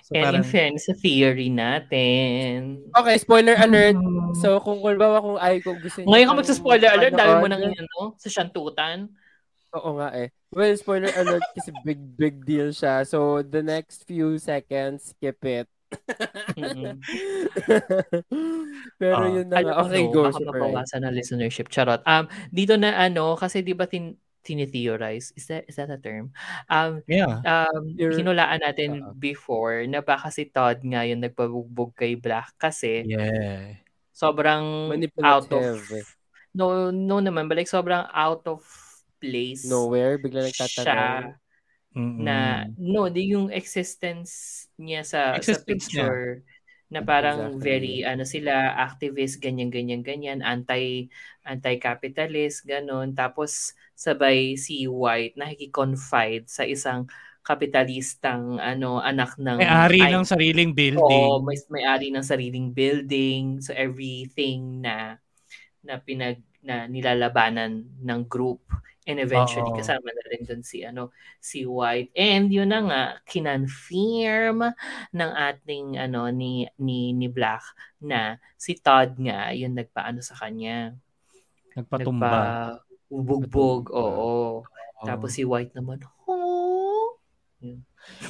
So 0.05 0.11
And 0.13 0.25
parang 0.25 0.43
in 0.43 0.45
fairness, 0.45 0.85
sa 0.91 0.93
theory 0.97 1.47
natin. 1.49 2.83
Okay, 2.93 3.15
spoiler 3.17 3.55
alert. 3.57 3.95
Mm. 3.97 4.35
So, 4.37 4.59
kung 4.61 4.83
kulbawa 4.83 5.17
kung 5.23 5.37
ay 5.41 5.63
kung 5.65 5.79
gusto 5.81 6.03
niyo 6.03 6.11
Ngayon 6.13 6.27
ka 6.29 6.35
magsa-spoiler 6.43 6.89
alert, 6.93 7.13
dami 7.17 7.33
mo 7.41 7.47
nang 7.49 7.63
ano, 7.65 8.13
sa 8.21 8.29
shantutan. 8.29 9.09
Oo 9.73 9.97
nga 9.97 10.13
eh. 10.13 10.29
Well, 10.53 10.73
spoiler 10.77 11.09
alert 11.17 11.41
kasi 11.57 11.73
big, 11.81 11.97
big 12.13 12.45
deal 12.45 12.69
siya. 12.69 13.01
So, 13.03 13.41
the 13.41 13.65
next 13.65 14.05
few 14.05 14.37
seconds, 14.37 15.17
skip 15.17 15.41
it. 15.43 15.65
Pero 19.01 19.13
Ah. 19.17 19.29
yun 19.29 19.45
na 19.49 19.57
nga. 19.61 19.73
Okay, 19.85 20.03
no, 20.05 20.11
go. 20.13 20.21
baka 20.25 20.37
Super. 20.41 20.59
mabawasan 20.61 21.01
ng 21.05 21.13
listenership. 21.13 21.67
Charot. 21.69 22.01
Um, 22.05 22.25
dito 22.49 22.77
na 22.77 22.93
ano, 22.97 23.33
kasi 23.37 23.61
di 23.61 23.73
ba 23.73 23.85
tin, 23.89 24.17
tine-theorize. 24.43 25.31
Is 25.39 25.45
that 25.47 25.63
is 25.71 25.79
that 25.79 25.87
a 25.87 25.95
term? 25.95 26.35
Um 26.67 26.99
Yeah. 27.07 27.39
um 27.47 27.87
You're- 27.95 28.11
hinulaan 28.11 28.59
natin 28.59 28.99
Oo. 28.99 29.15
before 29.15 29.87
na 29.87 30.03
baka 30.03 30.29
si 30.35 30.51
Todd 30.51 30.83
nga 30.83 31.07
yung 31.07 31.23
nagpabugbog 31.23 31.95
kay 31.95 32.19
Black 32.19 32.51
kasi 32.59 33.07
Yeah. 33.07 33.79
sobrang 34.11 34.91
out 35.23 35.47
of 35.47 35.79
no 36.53 36.91
no 36.91 37.17
naman 37.23 37.47
but 37.47 37.55
like 37.55 37.71
sobrang 37.71 38.03
out 38.11 38.43
of 38.45 38.61
place 39.23 39.63
Nowhere, 39.69 40.17
bigla 40.19 40.41
siya 40.51 40.51
nagtatanong. 40.51 41.39
Mm-mm. 41.95 42.27
na 42.27 42.67
no 42.77 43.09
di 43.09 43.33
yung 43.33 43.49
existence 43.49 44.65
niya 44.77 45.01
sa 45.01 45.21
sa 45.41 45.57
Existence 45.57 45.89
niya. 45.93 46.05
picture 46.05 46.45
na 46.93 47.01
parang 47.01 47.57
Exactly. 47.57 47.57
very 47.57 48.05
ano 48.05 48.21
sila 48.21 48.77
activist 48.77 49.41
ganyan 49.41 49.73
ganyan 49.73 50.05
ganyan 50.05 50.45
anti 50.45 51.09
anti-capitalist 51.41 52.69
ganon 52.69 53.17
tapos 53.17 53.73
sabay 53.97 54.53
si 54.59 54.85
White 54.85 55.33
nakiki-confide 55.41 56.45
sa 56.45 56.63
isang 56.69 57.09
kapitalistang 57.41 58.61
ano 58.61 59.01
anak 59.01 59.33
ng 59.41 59.57
May-ari 59.59 59.99
ay- 60.05 60.13
ng 60.13 60.23
sariling 60.25 60.71
building. 60.77 61.25
Oo, 61.33 61.41
may 61.41 61.57
may-ari 61.73 62.13
ng 62.13 62.21
sariling 62.21 62.69
building, 62.69 63.57
so 63.65 63.73
everything 63.73 64.85
na 64.85 65.17
na 65.83 65.97
pinag 65.99 66.39
na 66.63 66.87
nilalabanan 66.87 67.83
ng 68.01 68.21
group 68.31 68.63
and 69.03 69.19
eventually 69.19 69.67
Oo. 69.67 69.75
kasama 69.75 70.07
na 70.07 70.23
rin 70.31 70.47
dun 70.47 70.63
si 70.63 70.79
ano 70.87 71.11
si 71.43 71.67
White 71.67 72.15
and 72.15 72.47
yun 72.47 72.71
na 72.71 72.79
nga 72.87 73.01
kinonfirm 73.27 74.63
ng 75.11 75.31
ating 75.35 75.99
ano 75.99 76.31
ni 76.31 76.63
ni 76.79 77.11
ni 77.11 77.27
Black 77.27 77.63
na 77.99 78.39
si 78.55 78.79
Todd 78.79 79.19
nga 79.19 79.51
yung 79.51 79.75
nagpaano 79.75 80.23
sa 80.23 80.39
kanya 80.39 80.95
Nagpatumba. 81.75 82.31
nagpa-bugbog 83.11 83.91
Nagpatumba. 83.91 84.07
oo 84.07 84.63
Oo. 84.63 85.03
tapos 85.03 85.35
si 85.35 85.43
White 85.43 85.75
naman 85.75 85.99
oh 86.27 87.19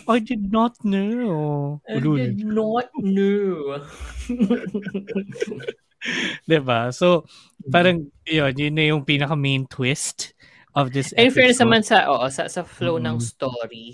I 0.06 0.20
did 0.22 0.54
not 0.54 0.78
know. 0.86 1.82
I 1.90 1.98
did 1.98 2.46
not 2.46 2.94
know 3.02 3.82
Diba? 6.50 6.92
So, 6.92 7.24
parang, 7.66 8.08
yun, 8.24 8.54
yun 8.54 8.74
na 8.74 8.86
yung 8.90 9.04
pinaka 9.04 9.34
main 9.34 9.64
twist 9.66 10.36
of 10.72 10.90
this 10.90 11.14
In 11.14 11.30
fairness 11.30 11.58
episode. 11.58 11.64
naman 11.64 11.82
sa 11.82 11.98
oo, 12.10 12.26
sa 12.28 12.48
sa 12.48 12.62
flow 12.62 12.98
ng 12.98 13.18
Mm. 13.18 13.24
story, 13.24 13.88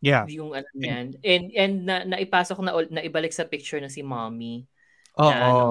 Yeah. 0.00 0.24
yung 0.28 0.56
ano 0.56 0.64
niyan. 0.72 1.20
And 1.20 1.44
and 1.52 1.74
na 1.84 1.96
naipasok 2.06 2.56
na 2.60 2.72
ul- 2.72 2.88
na 2.88 3.04
ibalik 3.04 3.30
sa 3.30 3.44
picture 3.44 3.76
na 3.78 3.88
si 3.88 4.00
Mommy. 4.00 4.64
Oo. 5.16 5.28
Na 5.28 5.36
ano, 5.36 5.64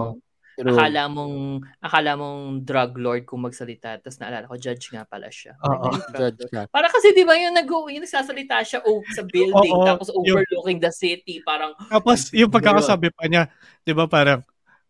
True. 0.54 0.76
akala 0.76 1.08
mong 1.08 1.38
akala 1.80 2.12
mong 2.14 2.42
drug 2.62 2.92
lord 3.00 3.24
kung 3.24 3.42
magsalita, 3.42 3.96
tapos 3.98 4.20
naalala 4.20 4.46
ko 4.46 4.54
judge 4.54 4.92
nga 4.92 5.08
pala 5.08 5.32
siya. 5.32 5.56
Oo. 5.64 5.88
Judge 6.14 6.46
ka. 6.52 6.68
Para 6.68 6.92
kasi 6.92 7.10
'di 7.10 7.24
ba 7.24 7.34
yung 7.40 7.56
nag 7.56 7.66
yung 7.66 8.04
nagsasalita 8.04 8.60
siya 8.62 8.84
oh, 8.84 9.00
sa 9.10 9.24
building 9.24 9.72
Oo, 9.72 9.88
tapos 9.88 10.12
yung- 10.12 10.22
overlooking 10.28 10.78
the 10.78 10.92
city, 10.92 11.40
parang 11.42 11.72
Tapos, 11.88 12.30
yung 12.30 12.52
pagkakasabi 12.52 13.10
pa 13.10 13.26
niya, 13.26 13.48
di 13.82 13.96
ba 13.96 14.06
parang, 14.06 14.44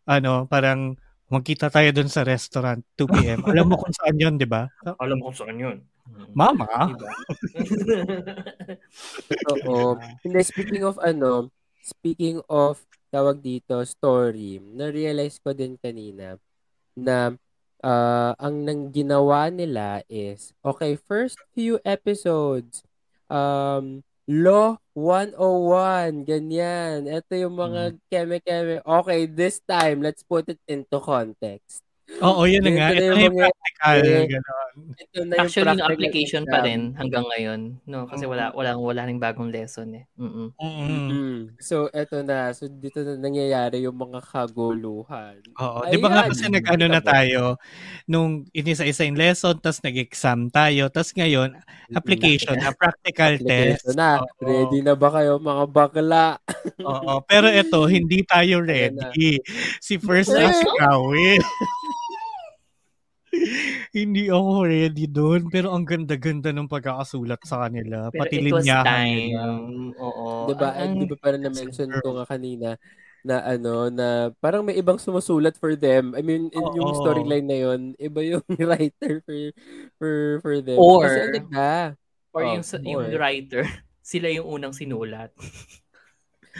ano, 0.06 0.46
parang, 0.46 0.96
magkita 1.30 1.70
tayo 1.70 1.94
dun 1.94 2.10
sa 2.10 2.26
restaurant, 2.26 2.82
2 2.98 3.06
p.m. 3.06 3.40
Alam 3.46 3.70
mo 3.70 3.76
kung 3.78 3.94
saan 3.94 4.18
yun, 4.18 4.34
di 4.34 4.50
ba? 4.50 4.66
alam 4.98 5.16
mo 5.22 5.30
kung 5.30 5.38
saan 5.38 5.56
yun. 5.56 5.78
Mama? 6.34 6.90
Diba? 6.90 7.14
Oo. 9.54 9.94
Hindi, 10.26 10.40
speaking 10.42 10.82
of 10.82 10.98
ano, 10.98 11.54
speaking 11.78 12.42
of 12.50 12.82
tawag 13.14 13.38
dito, 13.38 13.78
story, 13.86 14.58
na-realize 14.58 15.38
ko 15.38 15.54
din 15.54 15.78
kanina 15.78 16.34
na 16.98 17.38
ah, 17.82 18.34
ang 18.38 18.66
nang 18.66 18.90
ginawa 18.90 19.48
nila 19.54 20.02
is, 20.10 20.50
okay, 20.66 20.98
first 20.98 21.38
few 21.54 21.78
episodes, 21.86 22.82
um, 23.30 24.02
Law 24.30 24.78
101, 24.94 26.22
ganyan. 26.22 27.10
Ito 27.10 27.34
yung 27.34 27.58
mga 27.58 27.98
keme-keme. 28.06 28.78
Okay, 28.86 29.26
this 29.26 29.58
time, 29.66 30.06
let's 30.06 30.22
put 30.22 30.46
it 30.46 30.62
into 30.70 31.02
context. 31.02 31.82
Oo, 32.18 32.42
yun 32.50 32.66
na 32.66 32.70
nga. 32.74 32.86
Ito 32.90 32.98
na 32.98 32.98
Ito 32.98 33.06
yung 33.06 33.14
na 33.14 33.22
yung 33.22 33.36
practical. 33.38 33.98
eh, 34.02 34.24
Ganon. 34.26 34.72
Ito 34.98 35.18
na 35.22 35.34
yung 35.38 35.40
Actually, 35.46 35.70
yung 35.70 35.78
practical 35.78 35.94
application 35.94 36.42
pa 36.50 36.58
rin 36.66 36.80
hanggang 36.98 37.24
ngayon, 37.30 37.60
no? 37.86 37.98
Kasi 38.10 38.24
wala 38.26 38.50
wala 38.50 38.70
wala 38.74 39.06
ring 39.06 39.22
bagong 39.22 39.50
lesson 39.54 39.88
eh. 39.94 40.04
Mm. 40.18 40.50
Mm. 40.58 41.06
Mm. 41.10 41.38
So, 41.62 41.86
eto 41.94 42.26
na. 42.26 42.50
So, 42.50 42.66
dito 42.66 43.00
na 43.06 43.14
nangyayari 43.14 43.86
yung 43.86 43.94
mga 43.96 44.20
kaguluhan. 44.26 45.38
Oo. 45.62 45.80
Di 45.86 45.96
ba 46.02 46.08
nga 46.10 46.22
kasi 46.26 46.50
nag-ano 46.50 46.86
na 46.90 47.00
tayo, 47.00 47.56
nung 48.10 48.42
inisa-isa 48.50 49.06
yung 49.06 49.16
lesson, 49.16 49.54
tapos 49.62 49.80
nag-exam 49.86 50.50
tayo, 50.50 50.90
tapos 50.90 51.14
ngayon, 51.14 51.54
application 51.94 52.58
na, 52.58 52.74
practical 52.74 53.38
test. 53.38 53.86
Application 53.86 53.94
na. 53.96 54.10
Oo. 54.26 54.42
Ready 54.42 54.78
na 54.82 54.94
ba 54.98 55.08
kayo 55.14 55.38
mga 55.38 55.64
bakla? 55.70 56.24
Oo. 56.84 57.22
Pero 57.24 57.46
ito, 57.48 57.80
hindi 57.86 58.26
tayo 58.26 58.60
ready. 58.60 59.38
Si 59.80 59.96
First 59.96 60.34
na 60.34 60.50
si 60.52 60.66
Kawin. 60.76 61.40
hindi 63.90 64.26
ako 64.26 64.64
ready 64.64 65.06
doon. 65.06 65.46
Pero 65.46 65.70
ang 65.70 65.82
ganda-ganda 65.82 66.50
ng 66.50 66.66
pagkakasulat 66.66 67.40
sa 67.42 67.64
kanila. 67.64 68.10
Pero 68.10 68.20
Pati 68.22 68.36
it 68.36 68.50
was 68.50 68.66
time. 68.66 69.30
nila. 69.32 69.42
Oo. 69.96 70.26
Diba? 70.46 70.68
Ang- 70.70 70.76
Ang, 70.76 70.92
di 70.98 71.06
ba 71.06 71.16
parang 71.16 71.42
na-mention 71.42 71.90
ko 71.96 72.08
nga 72.16 72.26
kanina 72.26 72.68
na 73.20 73.36
ano, 73.44 73.88
na 73.88 74.06
parang 74.36 74.64
may 74.64 74.74
ibang 74.74 74.96
sumusulat 74.96 75.52
for 75.54 75.76
them. 75.76 76.16
I 76.16 76.22
mean, 76.22 76.48
in 76.48 76.64
yung 76.72 76.88
Oo. 76.88 76.98
storyline 76.98 77.44
na 77.44 77.58
yun, 77.60 77.80
iba 77.96 78.20
yung 78.24 78.40
writer 78.68 79.20
for 79.20 79.36
for 79.96 80.12
for 80.40 80.54
them. 80.58 80.78
Or- 80.80 81.04
Kasi 81.04 81.18
ang 81.20 81.34
ganda. 81.36 81.70
or 82.32 82.42
Oh, 82.42 82.52
yung, 82.54 82.64
sa- 82.64 82.80
yung 82.80 83.04
or- 83.04 83.12
writer, 83.14 83.68
sila 84.02 84.26
yung 84.26 84.48
unang 84.48 84.72
sinulat. 84.72 85.30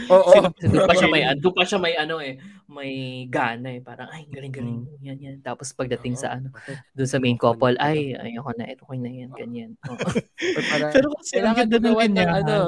Oo. 0.06 0.52
Kasi 0.52 0.68
doon 0.68 0.84
pa 0.84 0.94
siya 0.94 1.08
may, 1.08 1.22
doon 1.42 1.54
pa 1.54 1.64
siya 1.64 1.78
may 1.78 1.94
ano 1.96 2.20
eh, 2.20 2.36
may 2.70 3.26
gana 3.26 3.74
eh. 3.74 3.82
Parang, 3.82 4.06
ay, 4.14 4.30
galing-galing. 4.30 4.86
Mm. 4.86 5.02
Yan, 5.02 5.18
yan. 5.18 5.36
Tapos 5.42 5.74
pagdating 5.74 6.14
Oo. 6.14 6.22
sa 6.22 6.38
ano, 6.38 6.54
doon 6.94 7.10
sa 7.10 7.18
main 7.18 7.34
couple, 7.34 7.74
ay, 7.82 8.14
ayoko 8.14 8.54
na, 8.54 8.70
ito 8.70 8.86
ko 8.86 8.94
na 8.94 9.10
yan, 9.10 9.34
ganyan. 9.34 9.74
Oo. 9.90 9.98
Or 9.98 10.62
parang, 10.70 10.90
Pero 10.94 11.06
kasi 11.18 11.42
ang 11.42 11.52
Kailangan 11.52 11.58
ganda 11.58 11.76
ng 11.76 11.84
magawa 11.90 12.06
ng 12.06 12.32
ano, 12.46 12.58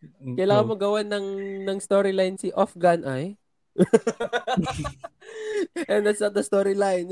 Mm, 0.00 0.36
Kailangan 0.36 0.64
oh. 0.64 0.68
mo 0.68 0.74
gawan 0.80 1.08
ng, 1.12 1.26
ng 1.68 1.78
storyline 1.80 2.36
si 2.40 2.48
Off 2.56 2.72
Gun 2.72 3.04
ay. 3.04 3.36
And 5.86 6.02
that's 6.02 6.24
not 6.24 6.34
the 6.34 6.42
storyline. 6.42 7.06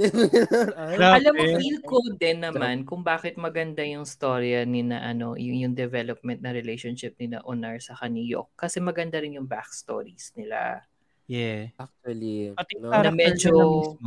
Alam 0.99 1.33
mo, 1.37 1.45
feel 1.61 1.79
ko 1.85 2.01
din 2.17 2.43
naman 2.43 2.89
kung 2.89 3.05
bakit 3.05 3.37
maganda 3.37 3.85
yung 3.85 4.09
storya 4.09 4.65
ni 4.65 4.83
na 4.83 5.05
ano, 5.05 5.37
yung, 5.37 5.69
yung 5.69 5.75
development 5.77 6.43
na 6.43 6.51
relationship 6.51 7.15
ni 7.21 7.31
na 7.31 7.45
Onar 7.45 7.79
sa 7.85 7.95
kaniyok. 7.95 8.49
Kasi 8.57 8.81
maganda 8.81 9.21
rin 9.21 9.37
yung 9.37 9.47
backstories 9.47 10.33
nila. 10.35 10.83
Yeah. 11.29 11.77
Actually, 11.77 12.57
Pati 12.57 12.81
no? 12.81 12.89
Na 12.89 13.13
medyo-. 13.13 14.01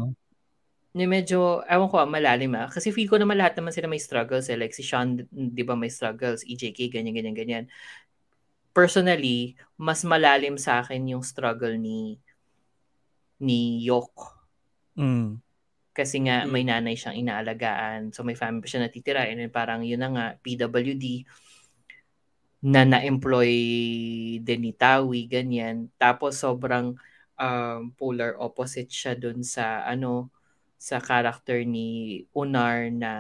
Ni 0.92 1.08
medyo, 1.08 1.64
ewan 1.72 1.88
ko, 1.88 2.04
ah, 2.04 2.10
malalim 2.10 2.52
ah. 2.58 2.68
Kasi 2.68 2.92
feel 2.92 3.08
ko 3.08 3.16
naman 3.16 3.40
lahat 3.40 3.56
naman 3.56 3.72
sila 3.72 3.88
may 3.88 4.02
struggles 4.02 4.52
eh. 4.52 4.60
Like 4.60 4.76
si 4.76 4.84
Sean, 4.84 5.24
di 5.32 5.64
ba 5.64 5.78
may 5.78 5.88
struggles, 5.88 6.44
EJK, 6.44 6.92
ganyan, 6.92 7.16
ganyan, 7.16 7.38
ganyan. 7.38 7.66
Personally, 8.76 9.56
mas 9.80 10.04
malalim 10.04 10.60
sa 10.60 10.84
akin 10.84 11.16
yung 11.16 11.24
struggle 11.24 11.80
ni 11.80 12.20
ni 13.40 13.88
Yok. 13.88 14.12
Mm. 15.00 15.40
Kasi 15.96 16.24
nga, 16.28 16.44
Mm. 16.44 16.50
may 16.52 16.64
nanay 16.68 16.96
siyang 17.00 17.18
inaalagaan. 17.24 18.12
So, 18.12 18.28
may 18.28 18.36
family 18.36 18.60
pa 18.60 18.68
siya 18.68 18.84
natitira. 18.84 19.24
And 19.32 19.40
then 19.40 19.52
parang 19.52 19.88
yun 19.88 20.04
na 20.04 20.10
nga, 20.12 20.26
PWD, 20.44 21.24
na 22.62 22.84
na-employ 22.86 23.52
din 24.44 24.60
ni 24.62 24.72
Tawi, 24.76 25.26
ganyan. 25.26 25.88
Tapos, 25.98 26.38
sobrang 26.38 26.94
um, 27.42 27.92
polar 27.98 28.38
opposite 28.38 28.94
siya 28.94 29.18
dun 29.18 29.42
sa, 29.42 29.82
ano, 29.90 30.30
sa 30.78 31.02
character 31.02 31.66
ni 31.66 32.22
Unar 32.38 32.90
na, 32.94 33.14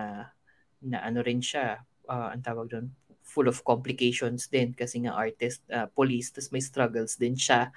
na 0.85 0.97
ano 1.05 1.21
rin 1.25 1.41
siya, 1.41 1.81
ah, 2.09 2.31
ang 2.33 2.43
tawag 2.45 2.69
doon, 2.71 2.87
full 3.25 3.47
of 3.49 3.63
complications 3.63 4.47
din 4.51 4.75
kasi 4.75 5.01
nga 5.05 5.15
artist, 5.17 5.63
ah, 5.73 5.87
police, 5.91 6.29
tapos 6.35 6.51
may 6.53 6.63
struggles 6.63 7.15
din 7.17 7.33
siya 7.37 7.71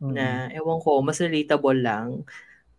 Mm. 0.00 0.12
na 0.12 0.48
ewan 0.54 0.80
ko, 0.84 1.00
mas 1.04 1.20
relatable 1.22 1.78
lang. 1.80 2.24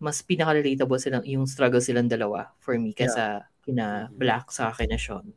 Mas 0.02 0.22
pinaka-relatable 0.26 1.00
silang 1.02 1.26
yung 1.28 1.46
struggle 1.50 1.82
silang 1.84 2.10
dalawa 2.12 2.54
for 2.62 2.78
me 2.80 2.94
kaysa 2.96 3.48
kina 3.66 4.10
Black 4.16 4.52
sa 4.54 4.72
akin 4.74 4.90
na 4.94 5.00
Sean. 5.02 5.28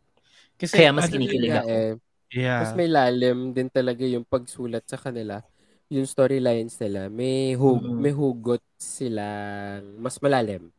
Kasi, 0.60 0.76
Kaya 0.76 0.94
mas 0.94 1.06
ano, 1.06 1.12
kinikilig 1.12 1.54
ako. 1.56 1.76
eh, 1.76 1.98
Yeah. 2.34 2.60
mas 2.60 2.74
may 2.76 2.88
lalim 2.90 3.52
din 3.56 3.68
talaga 3.72 4.04
yung 4.06 4.24
pagsulat 4.26 4.84
sa 4.88 4.98
kanila. 5.00 5.42
Yung 5.90 6.06
storylines 6.06 6.78
nila, 6.82 7.10
may 7.10 7.58
hug 7.58 7.82
Mm-mm. 7.82 7.98
may 7.98 8.14
hugot 8.14 8.62
silang 8.78 9.98
mas 9.98 10.16
malalim 10.22 10.70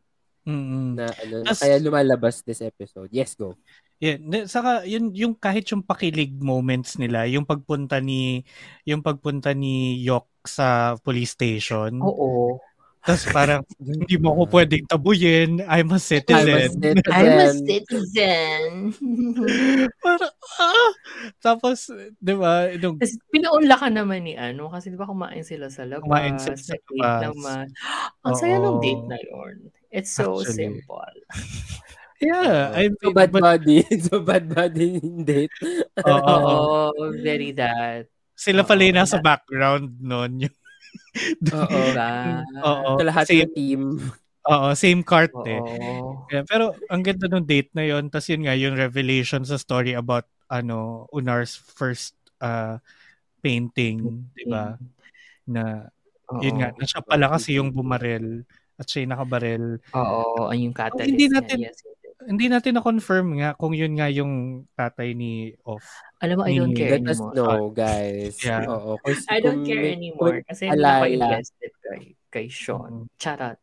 Mm-mm. 0.48 0.98
na 0.98 1.12
ano, 1.24 1.36
na 1.48 1.54
Tas- 1.54 1.60
kaya 1.60 1.80
lumalabas 1.84 2.44
this 2.44 2.62
episode. 2.64 3.10
Yes, 3.12 3.36
go. 3.36 3.56
Yeah, 4.02 4.18
saka 4.50 4.82
yun 4.90 5.14
yung 5.14 5.38
kahit 5.38 5.70
yung 5.70 5.86
pakilig 5.86 6.34
moments 6.42 6.98
nila, 6.98 7.30
yung 7.30 7.46
pagpunta 7.46 8.02
ni 8.02 8.42
yung 8.82 9.06
pagpunta 9.06 9.54
ni 9.54 10.02
Yok 10.02 10.26
sa 10.42 10.98
police 11.06 11.38
station. 11.38 12.10
Oo. 12.10 12.60
Tapos 13.02 13.26
parang, 13.34 13.62
hindi 13.82 14.14
mo 14.22 14.30
ako 14.38 14.44
pwedeng 14.62 14.86
tabuyin. 14.86 15.66
I'm 15.66 15.90
a 15.90 15.98
I'm 15.98 15.98
a 15.98 16.00
citizen. 16.00 16.70
I'm 17.10 17.34
a 17.42 17.48
citizen. 17.50 18.94
parang, 20.06 20.34
ah! 20.62 20.92
Tapos, 21.42 21.90
di 22.22 22.34
ba, 22.38 22.70
nung 22.78 23.02
Kasi 23.02 23.18
pinaunla 23.34 23.74
ka 23.82 23.90
naman 23.90 24.22
ni 24.30 24.38
ano, 24.38 24.70
kasi 24.70 24.94
di 24.94 24.98
ba 25.02 25.10
kumain 25.10 25.42
sila 25.42 25.74
sa 25.74 25.82
labas. 25.90 26.06
Kumain 26.06 26.38
sila 26.38 26.58
sa 26.62 26.78
labas. 26.78 27.22
naman. 27.26 27.66
Ang 28.22 28.36
saya 28.38 28.56
ng 28.62 28.78
date 28.86 29.06
na 29.10 29.18
yun. 29.18 29.56
It's 29.90 30.14
so 30.14 30.38
Actually. 30.38 30.54
simple. 30.78 31.16
Yeah, 32.22 32.70
I 32.78 32.86
So 33.02 33.10
mean, 33.10 33.18
bad 33.18 33.34
but, 33.34 33.42
body. 33.42 33.82
So 34.06 34.22
bad 34.22 34.46
body 34.46 35.02
in 35.02 35.26
date. 35.26 35.50
oo, 36.06 36.38
Oo, 36.94 37.10
very 37.18 37.50
that. 37.58 38.06
sila 38.38 38.62
pala 38.62 38.86
yung 38.86 39.02
nasa 39.02 39.18
background 39.18 39.98
nun. 39.98 40.46
Yung, 40.46 40.54
Oo. 41.54 41.82
Oo, 42.64 42.90
Sa 42.98 43.06
lahat 43.06 43.26
same, 43.28 43.46
ng 43.46 43.54
team. 43.54 43.82
oo, 44.48 44.68
same 44.74 45.02
cart 45.02 45.34
eh. 45.46 45.60
Oo. 45.60 46.26
Yeah, 46.30 46.44
pero 46.48 46.76
ang 46.88 47.02
ganda 47.02 47.28
ng 47.28 47.46
date 47.46 47.72
na 47.74 47.84
yon 47.84 48.08
Tapos 48.08 48.30
yun 48.30 48.48
nga, 48.48 48.56
yung 48.56 48.76
revelation 48.76 49.44
sa 49.44 49.56
story 49.56 49.94
about 49.94 50.26
ano 50.48 51.08
Unar's 51.12 51.56
first 51.56 52.16
uh, 52.40 52.80
painting, 53.40 54.28
di 54.34 54.46
ba? 54.46 54.76
Na, 55.48 55.88
yun 56.40 56.56
nga, 56.60 56.72
na 56.72 56.86
siya 56.86 57.02
pala 57.02 57.28
kasi 57.28 57.56
yung 57.56 57.72
bumarel 57.72 58.44
at 58.76 58.88
siya 58.88 59.04
yung 59.06 59.14
nakabarel. 59.14 59.66
Oo, 59.94 60.48
ang 60.48 60.60
yung 60.60 60.76
catalyst 60.76 61.12
hindi 61.12 61.26
niya. 61.28 61.36
natin- 61.40 61.60
Yes. 61.62 61.80
Hindi 62.28 62.46
natin 62.52 62.78
na-confirm 62.78 63.28
nga 63.42 63.50
kung 63.58 63.74
yun 63.74 63.98
nga 63.98 64.06
yung 64.12 64.66
tatay 64.78 65.18
ni 65.18 65.58
Off. 65.66 65.86
Alam 66.22 66.38
mo, 66.38 66.44
I 66.46 66.54
don't 66.54 66.76
care 66.78 67.02
Let 67.02 67.10
us 67.10 67.18
anymore. 67.18 67.34
know, 67.34 67.62
guys. 67.74 68.38
Yeah. 68.46 68.70
Oo. 68.70 69.02
Kung, 69.02 69.18
I 69.26 69.38
don't 69.42 69.66
kung 69.66 69.70
care 69.70 69.86
anymore 69.90 70.38
kasi 70.46 70.70
hindi 70.70 70.86
ako 70.86 71.06
invested 71.10 71.72
kay, 71.82 72.02
kay 72.30 72.46
Sean. 72.52 73.10
Charot. 73.18 73.58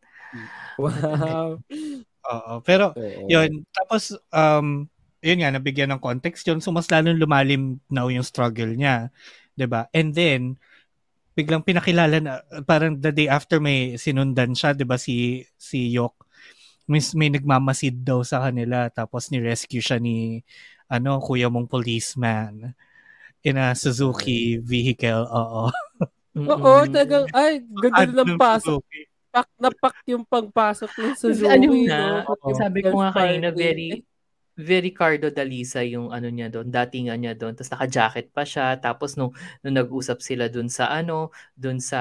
Wow. 0.75 1.63
Oo. 2.35 2.53
Pero, 2.67 2.99
Oo. 2.99 3.31
yun. 3.31 3.63
Tapos, 3.71 4.11
um, 4.35 4.91
yun 5.23 5.39
nga, 5.39 5.55
nabigyan 5.55 5.95
ng 5.95 6.03
context 6.03 6.43
yun. 6.51 6.59
So, 6.59 6.75
mas 6.75 6.91
lalong 6.91 7.19
lumalim 7.19 7.79
na 7.87 8.07
yung 8.11 8.27
struggle 8.27 8.75
niya. 8.75 9.11
'di 9.59 9.67
ba 9.67 9.91
And 9.91 10.15
then, 10.15 10.55
biglang 11.39 11.63
pinakilala 11.67 12.19
na, 12.23 12.43
parang 12.67 12.99
the 12.99 13.11
day 13.15 13.27
after 13.31 13.59
may 13.63 13.95
sinundan 13.99 14.55
siya, 14.59 14.75
'di 14.75 14.87
ba 14.87 14.99
si, 14.99 15.47
si 15.59 15.91
Yok. 15.95 16.18
May, 16.89 17.05
may 17.15 17.29
nagmamasid 17.29 18.01
daw 18.01 18.25
sa 18.25 18.41
kanila. 18.49 18.89
Tapos, 18.89 19.29
ni-rescue 19.29 19.85
siya 19.85 20.01
ni, 20.01 20.41
ano, 20.89 21.21
kuya 21.21 21.53
mong 21.53 21.69
policeman 21.69 22.73
in 23.45 23.61
a 23.61 23.77
Suzuki 23.77 24.57
vehicle. 24.59 25.29
Oo. 25.29 25.69
Oo, 26.39 26.73
tagang, 26.89 27.29
ay, 27.37 27.61
ganda 27.67 28.09
Ad 28.09 28.11
ng 28.17 28.19
ng 28.35 28.41
pasok. 28.41 28.81
Suzuki. 28.81 29.01
Pak 29.29 29.49
na 29.61 29.69
pak 29.69 29.97
yung 30.09 30.25
pagpasok 30.25 30.89
ng 30.89 31.13
Kasi 31.13 31.21
Suzuki. 31.21 31.53
ano 31.53 31.69
no? 31.69 32.25
Pati 32.25 32.45
yung 32.49 32.59
sabi 32.59 32.79
ko 32.81 32.97
nga 32.97 33.11
kanina, 33.13 33.53
very, 33.53 34.01
very 34.57 34.91
Cardo 34.91 35.29
Dalisa 35.29 35.85
yung 35.85 36.09
ano 36.09 36.33
niya 36.33 36.49
doon, 36.49 36.73
datingan 36.73 37.21
niya 37.21 37.37
doon. 37.37 37.53
Tapos 37.53 37.69
naka-jacket 37.69 38.33
pa 38.33 38.49
siya. 38.49 38.81
Tapos 38.81 39.21
nung, 39.21 39.37
nung 39.61 39.77
nag-usap 39.77 40.19
sila 40.25 40.49
doon 40.49 40.73
sa 40.73 40.89
ano, 40.89 41.29
doon 41.53 41.77
sa 41.79 42.01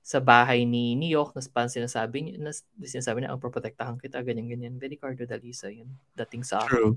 sa 0.00 0.18
bahay 0.18 0.64
ni 0.64 0.96
New 0.96 1.08
York, 1.08 1.36
nas 1.36 1.46
parang 1.46 1.70
sinasabi 1.70 2.16
niya, 2.24 2.34
nas, 2.40 2.64
sinasabi 2.80 3.22
niya, 3.22 3.30
ang 3.36 3.42
proprotektahan 3.42 4.00
kita, 4.00 4.24
ganyan-ganyan. 4.24 4.80
Very 4.80 4.96
Cardo 4.96 5.28
Dalisa 5.28 5.68
yun, 5.68 5.88
dating 6.16 6.42
sa 6.42 6.64
akin. 6.64 6.72
True. 6.72 6.94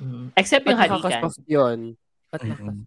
Mm. 0.00 0.26
Except 0.34 0.64
yung 0.66 0.80
halikan. 0.80 1.30
yun. 1.46 1.80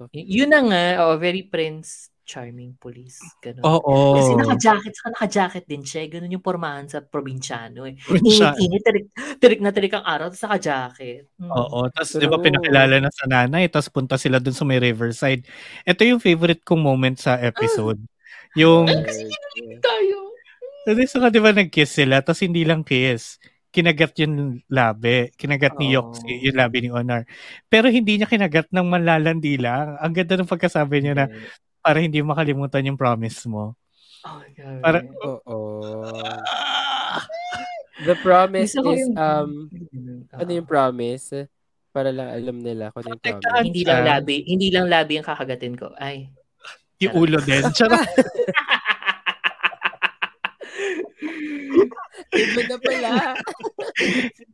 Y- 0.09 0.41
yun 0.41 0.49
na 0.49 0.61
nga, 0.65 0.83
oh, 1.05 1.15
very 1.21 1.45
Prince 1.45 2.09
Charming 2.25 2.73
police. 2.81 3.21
Ganun. 3.37 3.61
Oo. 3.61 4.17
Kasi 4.17 4.33
naka-jacket, 4.33 4.93
saka 4.97 5.09
naka-jacket 5.13 5.65
din 5.69 5.85
siya. 5.85 6.09
Ganun 6.09 6.33
yung 6.33 6.41
pormahan 6.41 6.89
sa 6.89 7.05
probinsyano 7.05 7.85
eh. 7.85 7.93
Init-init, 8.09 8.81
tirik, 8.81 9.05
tirik 9.37 9.61
na 9.61 9.69
tirik 9.69 9.93
ang 9.93 10.01
araw, 10.01 10.33
tapos 10.33 10.41
naka-jacket. 10.49 11.29
Mm. 11.37 11.53
Oo. 11.53 11.85
Tapos, 11.93 12.17
di 12.17 12.25
ba, 12.25 12.41
pinakilala 12.41 12.97
na 12.97 13.13
sa 13.13 13.29
nanay, 13.29 13.69
tapos 13.69 13.93
punta 13.93 14.17
sila 14.17 14.41
dun 14.41 14.57
sa 14.57 14.65
may 14.65 14.81
riverside. 14.81 15.45
Ito 15.85 16.01
yung 16.01 16.17
favorite 16.17 16.65
kong 16.65 16.81
moment 16.81 17.21
sa 17.21 17.37
episode. 17.37 18.01
Yung, 18.55 18.87
Tayo. 19.83 20.17
hindi 20.87 21.03
sa 21.05 21.27
di 21.27 21.43
ba 21.43 21.51
nag-kiss 21.51 21.91
sila, 22.03 22.23
tapos 22.23 22.41
hindi 22.43 22.63
lang 22.63 22.87
kiss. 22.87 23.35
Kinagat 23.75 24.15
yung 24.23 24.63
labi. 24.71 25.35
Kinagat 25.35 25.75
ni 25.75 25.91
Oo. 25.91 26.15
Yox 26.15 26.23
yung 26.23 26.55
labi 26.55 26.87
ni 26.87 26.89
Honor. 26.95 27.27
Pero 27.67 27.91
hindi 27.91 28.15
niya 28.15 28.31
kinagat 28.31 28.71
ng 28.71 28.87
manlalandi 28.87 29.59
lang. 29.59 29.99
Ang 29.99 30.15
ganda 30.15 30.39
ng 30.39 30.47
pagkasabi 30.47 31.03
niya 31.03 31.11
na 31.11 31.25
para 31.83 31.99
hindi 31.99 32.23
makalimutan 32.23 32.87
yung 32.87 32.95
promise 32.95 33.43
mo. 33.51 33.75
Oh, 34.23 34.39
God. 34.55 34.79
Para- 34.79 35.03
Oo. 35.27 35.59
The 38.07 38.15
promise 38.19 38.75
is, 38.75 39.07
um, 39.15 39.71
ano 40.39 40.49
yung 40.51 40.67
promise? 40.67 41.47
Para 41.95 42.11
lang 42.11 42.27
alam 42.27 42.59
nila 42.59 42.91
kung 42.91 43.07
ano 43.07 43.15
yung 43.15 43.23
promise. 43.23 43.65
Hindi 43.71 43.81
lang 43.87 44.03
labi, 44.03 44.35
hindi 44.43 44.67
lang 44.67 44.87
labi 44.91 45.13
ang 45.19 45.27
kakagatin 45.27 45.75
ko. 45.79 45.95
Ay. 45.95 46.27
Yung 47.03 47.13
ulo 47.15 47.37
din. 47.41 47.63
Charot. 47.77 48.07
Iba 52.35 52.61
na 52.67 52.77
pala. 52.79 53.09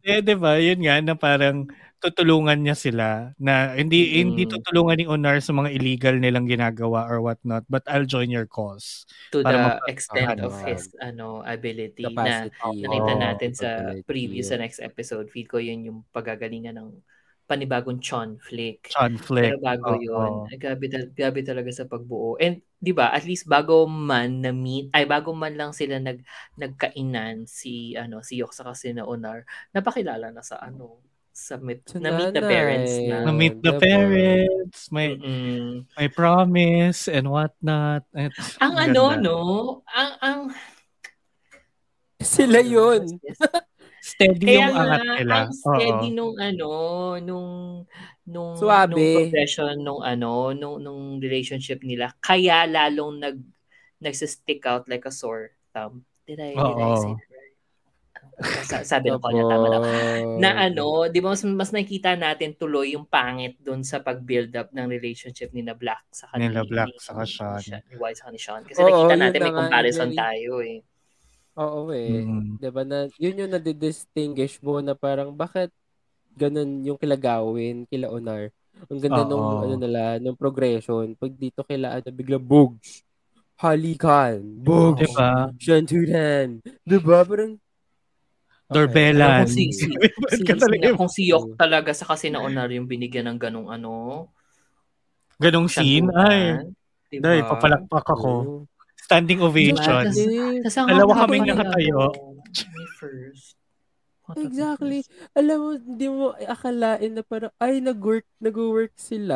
Eh, 0.01 0.21
di 0.21 0.33
ba? 0.33 0.57
Yun 0.57 0.81
nga, 0.81 0.97
na 1.01 1.13
parang 1.13 1.65
tutulungan 1.97 2.57
niya 2.57 2.73
sila 2.73 3.33
na 3.37 3.73
hindi 3.73 4.17
Mm. 4.21 4.33
hindi 4.33 4.43
tutulungan 4.45 4.97
ni 4.97 5.05
Honor 5.05 5.37
sa 5.37 5.53
mga 5.53 5.69
illegal 5.71 6.17
nilang 6.17 6.49
ginagawa 6.49 7.05
or 7.05 7.21
whatnot 7.21 7.61
but 7.69 7.85
I'll 7.85 8.05
join 8.05 8.29
your 8.29 8.45
cause. 8.49 9.05
To 9.29 9.41
Para 9.41 9.77
the 9.77 9.93
extent 9.93 10.25
ano, 10.27 10.49
of 10.49 10.57
his 10.65 10.89
ano 10.97 11.45
ability 11.45 12.01
na 12.05 12.49
Capacity. 12.49 12.81
nakita 12.81 13.13
Oo, 13.13 13.21
natin 13.21 13.51
sa 13.53 13.69
capability. 13.71 14.05
preview 14.05 14.41
sa 14.41 14.57
next 14.57 14.81
episode. 14.81 15.29
Feel 15.29 15.45
ko 15.45 15.57
yun 15.57 15.85
yung 15.85 15.99
pagagalingan 16.09 16.77
ng 16.77 16.89
panibagong 17.51 17.99
Chon 17.99 18.39
flick. 18.39 18.95
Conflict. 18.95 19.43
Pero 19.43 19.57
bago 19.59 19.91
Oo. 19.91 19.99
yun, 19.99 20.33
ay, 20.47 20.55
grabe, 20.55 20.87
tal- 20.87 21.11
grabe 21.11 21.43
talaga 21.43 21.67
sa 21.75 21.83
pagbuo. 21.83 22.39
And 22.39 22.63
'di 22.79 22.95
ba, 22.95 23.11
at 23.11 23.27
least 23.27 23.51
bago 23.51 23.83
man 23.91 24.39
na 24.39 24.55
meet, 24.55 24.87
ay 24.95 25.03
bago 25.03 25.35
man 25.35 25.59
lang 25.59 25.75
sila 25.75 25.99
nag 25.99 26.23
nagkainan 26.55 27.43
si 27.43 27.99
ano 27.99 28.23
si 28.23 28.39
Yok 28.39 28.55
sa 28.55 28.63
kasi 28.71 28.95
na 28.95 29.03
Onar, 29.03 29.43
napakilala 29.75 30.31
na 30.31 30.39
sa 30.39 30.63
ano 30.63 31.03
sa 31.31 31.55
meet, 31.55 31.87
na 31.95 32.11
meet 32.11 32.35
the 32.35 32.43
parents 32.43 32.95
na. 33.07 33.23
Na 33.23 33.31
meet 33.31 33.55
the 33.63 33.71
Diba? 33.71 33.83
parents, 33.83 34.79
may 34.91 35.15
Mm-mm. 35.15 35.87
may 35.95 36.07
promise 36.11 37.07
and 37.07 37.27
whatnot. 37.27 38.03
At, 38.11 38.35
Ang 38.59 38.73
ganda. 38.75 38.99
ano 38.99 39.03
no, 39.19 39.39
ang 39.91 40.11
ang 40.23 40.39
Sila 42.21 42.61
yun. 42.61 43.17
Steady 44.11 44.45
Kaya 44.45 44.59
yung 44.59 44.69
nga, 44.69 44.83
angat 44.83 45.01
nila. 45.15 45.35
ang 45.39 45.51
steady 45.53 46.07
Oo. 46.07 46.13
nung 46.13 46.35
ano, 46.37 46.69
nung 47.19 47.49
nung 48.23 48.51
Suabe. 48.53 48.91
nung 48.93 49.15
progression 49.25 49.73
nung 49.77 50.01
ano, 50.01 50.31
nung 50.51 50.77
nung 50.77 51.03
relationship 51.17 51.79
nila. 51.81 52.11
Kaya 52.19 52.63
lalong 52.65 53.19
nag 53.19 53.37
nagsistick 53.97 54.65
out 54.65 54.85
like 54.85 55.03
a 55.03 55.11
sore 55.11 55.53
thumb. 55.69 56.01
Did 56.23 56.39
I, 56.39 56.51
did 56.51 56.59
I 56.77 56.95
say 56.97 57.13
that 57.13 57.29
right? 57.29 57.55
Sa- 58.63 58.87
Sabi 58.87 59.09
ng 59.09 59.21
kanya, 59.21 59.43
tama 59.45 59.67
na. 59.67 59.79
Na 60.39 60.51
ano, 60.59 61.05
di 61.05 61.19
ba 61.19 61.31
mas, 61.31 61.43
mas 61.43 61.69
nakikita 61.69 62.15
natin 62.15 62.55
tuloy 62.55 62.91
yung 62.91 63.05
pangit 63.05 63.57
doon 63.59 63.81
sa 63.81 63.99
pag-build 63.99 64.49
up 64.55 64.69
ng 64.71 64.87
relationship 64.87 65.51
ni 65.51 65.61
na 65.61 65.73
Black 65.73 66.09
sa 66.09 66.25
kanila. 66.27 66.59
Nila 66.59 66.63
Black 66.65 66.89
saka 66.97 67.21
Sean. 67.23 67.61
Ni 67.85 67.95
White 67.95 68.17
sa 68.17 68.27
ni 68.27 68.39
Sean. 68.39 68.63
Kasi 68.63 68.79
Oo, 68.79 68.89
nakita 69.05 69.05
yun 69.07 69.19
natin 69.19 69.37
na 69.37 69.43
may 69.43 69.51
nga, 69.51 69.59
comparison 69.61 70.09
very- 70.09 70.17
tayo 70.17 70.51
eh. 70.59 70.77
Oo 71.61 71.93
eh. 71.93 72.25
Mm. 72.25 72.57
Diba 72.57 72.81
na, 72.81 73.05
yun 73.21 73.41
yung 73.45 73.53
nadidistinguish 73.53 74.57
mo 74.65 74.81
na 74.81 74.97
parang 74.97 75.29
bakit 75.29 75.69
ganun 76.33 76.81
yung 76.81 76.97
kilagawin, 76.97 77.85
kila 77.85 78.09
Onar. 78.09 78.49
Ang 78.89 79.01
ganda 79.03 79.21
nung 79.27 79.43
Oo. 79.43 79.61
ano 79.61 79.75
nila, 79.77 80.17
nung 80.17 80.39
progression. 80.39 81.13
Pag 81.13 81.37
dito 81.37 81.61
kila 81.61 82.01
ano, 82.01 82.07
bigla 82.09 82.41
bugs. 82.41 83.05
Halikan. 83.61 84.41
Bugs. 84.41 85.05
Diba? 85.05 85.53
Shanturan. 85.61 86.65
Diba? 86.81 87.21
Parang 87.21 87.61
Dorbelan. 88.71 89.43
Kung 89.43 89.51
si, 89.51 89.67
si, 89.75 89.85
si, 89.91 90.41
si- 90.47 90.95
kung 90.95 91.11
si 91.11 91.27
Yok 91.27 91.59
talaga 91.59 91.91
sa 91.91 92.07
kasi 92.07 92.31
nauna 92.31 92.71
yung 92.71 92.87
binigyan 92.87 93.27
ng 93.27 93.39
ganong 93.39 93.67
ano. 93.67 93.91
Ganong 95.35 95.67
scene. 95.67 96.07
Ay, 96.15 96.63
Diba? 97.11 97.27
dahil 97.27 97.43
papalakpak 97.43 98.07
ako. 98.07 98.63
Standing 99.11 99.43
ovation. 99.43 100.03
Dalawa 100.87 101.27
kaming 101.27 101.43
nakatayo. 101.51 102.15
first. 102.95 103.59
Exactly. 104.39 105.03
Alam 105.35 105.57
mo, 105.59 105.69
hindi 105.75 106.07
mo 106.07 106.31
akalain 106.39 107.11
na 107.11 107.19
parang, 107.19 107.51
ay, 107.59 107.83
nag-work, 107.83 108.23
nag-work 108.39 108.95
sila. 108.95 109.35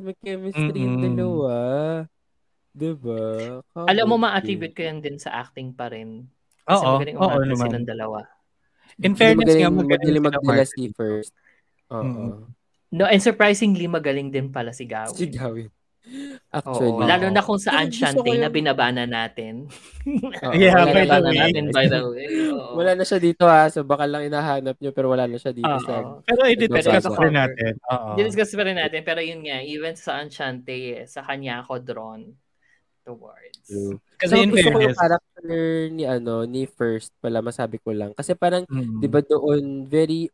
May 0.00 0.16
chemistry 0.24 0.80
yung 0.80 0.96
Mm-mm. 0.96 1.06
dalawa. 1.12 1.54
Diba? 2.72 3.60
Alam 3.76 4.06
mo, 4.08 4.16
ma-attribute 4.16 4.72
ko 4.72 4.80
yan 4.88 5.04
din 5.04 5.20
sa 5.20 5.44
acting 5.44 5.76
pa 5.76 5.92
rin. 5.92 6.24
Kasi 6.64 6.80
Oo, 6.80 6.96
magaling 6.96 7.16
oo 7.20 7.36
naman. 7.44 7.68
silang 7.68 7.84
dalawa. 7.88 8.18
In 9.04 9.12
fairness 9.12 9.52
nga, 9.52 9.68
magaling, 9.68 9.76
magaling 9.76 10.24
magaling 10.24 10.24
magdala 10.24 10.64
Martin. 10.64 10.72
si 10.72 10.82
first. 10.96 11.32
Oo. 11.92 12.00
Mm-mm. 12.00 12.32
No, 12.90 13.04
and 13.06 13.20
surprisingly, 13.20 13.84
magaling 13.86 14.32
din 14.32 14.48
pala 14.48 14.72
si 14.72 14.88
Gawi. 14.88 15.14
Si 15.14 15.28
Gawin. 15.28 15.68
Actually. 16.50 16.90
Oo, 16.90 17.06
lalo 17.06 17.26
na 17.30 17.42
kung 17.42 17.60
sa 17.62 17.86
ko 17.86 18.26
na 18.34 18.50
binabana 18.50 19.06
natin. 19.06 19.70
Oo, 20.44 20.52
Yeah, 20.52 20.82
wala 20.82 20.90
by 20.90 21.04
na- 21.06 21.14
the 21.16 21.30
way. 21.30 21.38
natin, 21.38 21.64
by 21.70 21.86
the 21.86 22.02
way. 22.02 22.28
Oo. 22.50 22.74
Wala 22.74 22.92
na 22.98 23.04
siya 23.06 23.18
dito 23.22 23.46
ha. 23.46 23.70
So 23.70 23.86
baka 23.86 24.10
lang 24.10 24.26
hinahanap 24.26 24.74
nyo 24.76 24.90
pero 24.90 25.10
wala 25.10 25.30
na 25.30 25.38
siya 25.38 25.54
dito 25.54 25.70
sa... 25.86 26.20
Pero 26.26 26.40
i-discuss 26.44 27.06
pa 27.06 27.22
rin 27.22 27.36
natin. 27.36 27.72
Oo. 27.86 28.18
Discuss 28.18 28.50
pa 28.52 28.62
rin 28.66 28.78
natin. 28.78 29.00
Pero 29.02 29.20
yun 29.22 29.46
nga, 29.46 29.62
even 29.62 29.94
sa 29.94 30.18
Enchante, 30.18 30.74
eh, 30.74 31.06
sa 31.06 31.22
kanya 31.22 31.62
ako 31.62 31.78
drawn 31.78 32.22
towards. 33.00 33.66
Kasi 34.18 34.30
So, 34.30 34.36
in 34.36 34.50
gusto 34.52 34.68
ko 34.68 34.78
yung 34.78 34.92
fairness, 34.92 35.00
character 35.00 35.46
ni 35.90 36.04
ano 36.04 36.44
ni 36.44 36.68
First 36.68 37.16
pala 37.18 37.40
masabi 37.40 37.80
ko 37.80 37.96
lang 37.96 38.12
kasi 38.12 38.36
parang 38.36 38.68
mm, 38.68 39.00
'di 39.00 39.08
ba 39.08 39.24
doon 39.24 39.88
very 39.88 40.28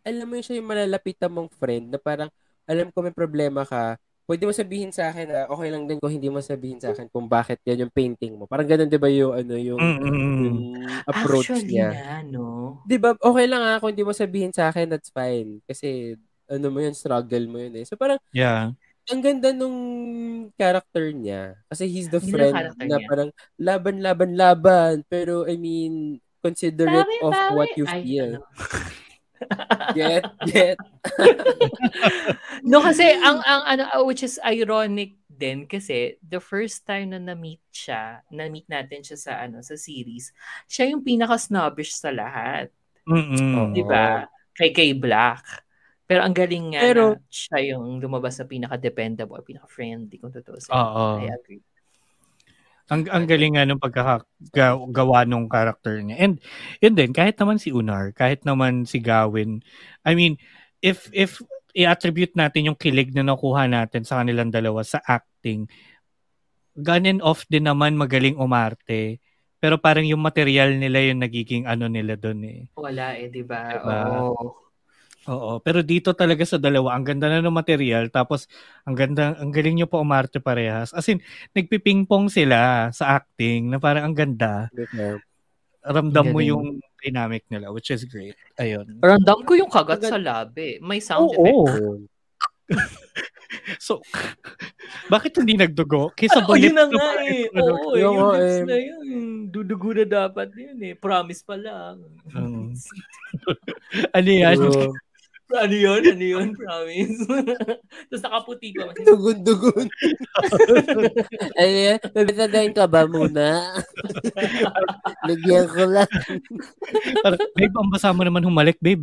alam 0.00 0.24
mo 0.24 0.34
yun 0.34 0.44
siya 0.44 0.58
yung 0.58 0.70
malalapitan 0.72 1.28
mong 1.28 1.52
friend 1.52 1.92
na 1.92 2.00
parang 2.00 2.32
alam 2.64 2.88
ko 2.88 3.04
may 3.04 3.12
problema 3.12 3.68
ka 3.68 4.00
pwede 4.30 4.46
mo 4.46 4.54
sabihin 4.54 4.94
sa 4.94 5.10
akin 5.10 5.26
na 5.26 5.40
okay 5.50 5.74
lang 5.74 5.90
din 5.90 5.98
kung 5.98 6.14
hindi 6.14 6.30
mo 6.30 6.38
sabihin 6.38 6.78
sa 6.78 6.94
akin 6.94 7.10
kung 7.10 7.26
bakit 7.26 7.58
yan 7.66 7.82
yung 7.82 7.90
painting 7.90 8.38
mo 8.38 8.46
parang 8.46 8.70
ganun 8.70 8.86
'di 8.86 9.00
ba 9.02 9.10
yung 9.10 9.34
ano 9.34 9.58
yung, 9.58 9.80
Mm, 9.82 9.98
mm, 9.98 10.06
mm. 10.06 10.42
yung 10.46 10.58
approach 11.02 11.50
Actually 11.50 11.74
niya 11.74 11.90
nga, 11.90 12.16
no? 12.30 12.78
'di 12.86 12.96
ba 13.02 13.18
okay 13.18 13.46
lang 13.50 13.66
ah 13.66 13.82
kung 13.82 13.90
hindi 13.90 14.06
mo 14.06 14.14
sabihin 14.14 14.54
sa 14.54 14.70
akin 14.70 14.86
that's 14.86 15.10
fine 15.10 15.58
kasi 15.66 16.14
ano 16.46 16.70
mo 16.70 16.78
yun 16.78 16.94
struggle 16.94 17.50
mo 17.50 17.58
yun 17.58 17.74
eh 17.74 17.82
so 17.82 17.98
parang 17.98 18.22
yeah. 18.30 18.70
ang 19.10 19.18
ganda 19.26 19.50
nung 19.50 19.74
character 20.54 21.10
niya. 21.10 21.58
Kasi 21.66 21.90
he's 21.90 22.06
the 22.06 22.22
friend 22.22 22.54
na 22.54 22.70
niya. 22.78 23.02
parang 23.10 23.30
laban, 23.58 23.98
laban, 23.98 24.30
laban. 24.38 24.94
Pero 25.10 25.50
I 25.50 25.58
mean, 25.58 26.22
considerate 26.38 27.10
Bawi, 27.10 27.26
of 27.26 27.34
bawi. 27.34 27.56
what 27.58 27.70
you 27.74 27.86
Ay, 27.90 28.06
feel. 28.06 28.38
ano. 28.38 28.46
Get, 29.96 30.24
get. 30.46 30.76
No, 32.70 32.84
kasi 32.84 33.08
ang, 33.16 33.40
ang 33.40 33.62
ano, 33.64 33.82
uh, 33.90 34.04
which 34.04 34.20
is 34.22 34.36
ironic 34.44 35.16
din 35.26 35.64
kasi 35.64 36.20
the 36.20 36.38
first 36.38 36.84
time 36.84 37.16
na 37.16 37.20
na-meet 37.20 37.62
siya, 37.72 38.20
na-meet 38.28 38.68
natin 38.68 39.00
siya 39.00 39.16
sa 39.16 39.32
ano 39.40 39.64
sa 39.64 39.74
series, 39.80 40.30
siya 40.68 40.92
yung 40.92 41.00
pinaka-snobbish 41.00 41.96
sa 41.96 42.12
lahat. 42.12 42.68
Mm-mm. 43.08 43.52
Oo. 43.56 43.72
Di 43.72 43.82
ba? 43.82 44.28
Kay 44.52 44.70
Kay 44.76 44.92
Black. 44.92 45.64
Pero 46.04 46.26
ang 46.26 46.34
galing 46.34 46.74
nga 46.76 46.82
Pero- 46.84 47.16
na 47.16 47.22
siya 47.32 47.58
yung 47.74 48.02
lumabas 48.02 48.36
sa 48.36 48.44
pinaka-dependable, 48.44 49.40
pinaka-friendly 49.46 50.20
kung 50.20 50.34
totoo 50.34 50.58
sa 50.60 50.70
Oo. 50.74 51.24
I 51.24 51.32
agree. 51.32 51.64
Ang 52.90 53.06
ang 53.06 53.24
galing 53.24 53.54
nga 53.54 53.64
nung 53.64 53.78
pagkagawa 53.78 55.22
nung 55.22 55.46
character 55.46 56.02
niya. 56.02 56.18
And 56.18 56.42
yun 56.82 56.98
din, 56.98 57.14
kahit 57.14 57.38
naman 57.38 57.62
si 57.62 57.70
Unar, 57.70 58.10
kahit 58.10 58.42
naman 58.42 58.82
si 58.82 58.98
Gawin, 58.98 59.62
I 60.02 60.18
mean, 60.18 60.42
if 60.82 61.06
if 61.14 61.38
i-attribute 61.70 62.34
natin 62.34 62.66
yung 62.66 62.78
kilig 62.78 63.14
na 63.14 63.22
nakuha 63.22 63.70
natin 63.70 64.02
sa 64.02 64.18
kanilang 64.18 64.50
dalawa 64.50 64.82
sa 64.82 64.98
acting, 65.06 65.70
gun 66.74 67.06
and 67.06 67.22
off 67.22 67.46
din 67.46 67.70
naman 67.70 67.94
magaling 67.94 68.34
umarte. 68.34 69.22
Pero 69.60 69.76
parang 69.76 70.08
yung 70.08 70.24
material 70.24 70.72
nila 70.74 71.04
yung 71.04 71.20
nagiging 71.20 71.68
ano 71.68 71.86
nila 71.86 72.16
doon 72.16 72.40
eh. 72.48 72.60
Wala 72.80 73.14
eh, 73.20 73.28
di 73.28 73.44
ba? 73.44 73.76
Diba? 73.76 73.98
Oo. 74.24 74.69
Oo, 75.28 75.60
pero 75.60 75.84
dito 75.84 76.16
talaga 76.16 76.48
sa 76.48 76.56
dalawa, 76.56 76.96
ang 76.96 77.04
ganda 77.04 77.28
na 77.28 77.44
ng 77.44 77.52
material, 77.52 78.08
tapos 78.08 78.48
ang 78.88 78.96
ganda, 78.96 79.36
ang 79.36 79.52
galing 79.52 79.76
nyo 79.76 79.88
pa 79.90 80.00
umarte 80.00 80.40
parehas. 80.40 80.96
As 80.96 81.04
in, 81.12 81.20
nagpipingpong 81.52 82.32
sila 82.32 82.88
sa 82.88 83.20
acting 83.20 83.68
na 83.68 83.76
parang 83.76 84.08
ang 84.10 84.16
ganda. 84.16 84.72
Ramdam 85.84 86.32
mo 86.32 86.40
yung 86.40 86.80
dynamic 87.04 87.44
nila, 87.52 87.68
which 87.68 87.92
is 87.92 88.08
great. 88.08 88.36
Ayun. 88.56 88.96
Random 89.00 89.44
ko 89.44 89.52
yung 89.56 89.68
kagat 89.68 90.08
sa 90.08 90.16
labi. 90.16 90.80
May 90.80 91.04
sound 91.04 91.36
Oo. 91.36 91.68
effect. 91.68 92.08
So, 93.82 93.98
bakit 95.12 95.34
hindi 95.34 95.58
nagdugo? 95.58 96.14
Kisa 96.14 96.42
Oh, 96.46 96.54
yun 96.54 96.74
na 96.74 96.86
nga 96.86 97.18
eh. 97.26 97.50
ano, 97.50 97.72
Oo, 97.74 97.98
Yung 97.98 98.14
yung 98.14 98.30
lips 98.34 98.54
eh. 98.54 98.62
na 98.62 98.76
yun. 98.78 99.02
Dudugo 99.50 99.90
na 99.90 100.06
dapat 100.06 100.54
yun 100.54 100.78
eh. 100.86 100.94
Promise 100.94 101.42
pa 101.42 101.58
lang. 101.58 101.98
Mm. 102.30 102.70
Ano 104.16 104.30
yan? 104.30 104.56
Ano 105.50 105.74
yun? 105.74 106.02
Ano 106.06 106.24
yun? 106.24 106.48
Promise. 106.58 107.26
Tapos 108.10 108.22
nakaputi 108.22 108.70
pa. 108.70 108.94
dugun-dugun. 108.94 109.86
ano 111.60 111.74
yan? 111.74 111.98
Bibitadahin 112.14 112.74
ka 112.74 112.86
ba 112.86 113.02
muna? 113.06 113.74
Lagyan 115.26 115.66
ko 115.66 115.82
lang. 115.90 116.10
Babe, 117.58 117.74
ang 117.74 117.90
basa 117.90 118.14
mo 118.14 118.22
naman 118.22 118.46
humalik, 118.46 118.78
babe. 118.78 119.02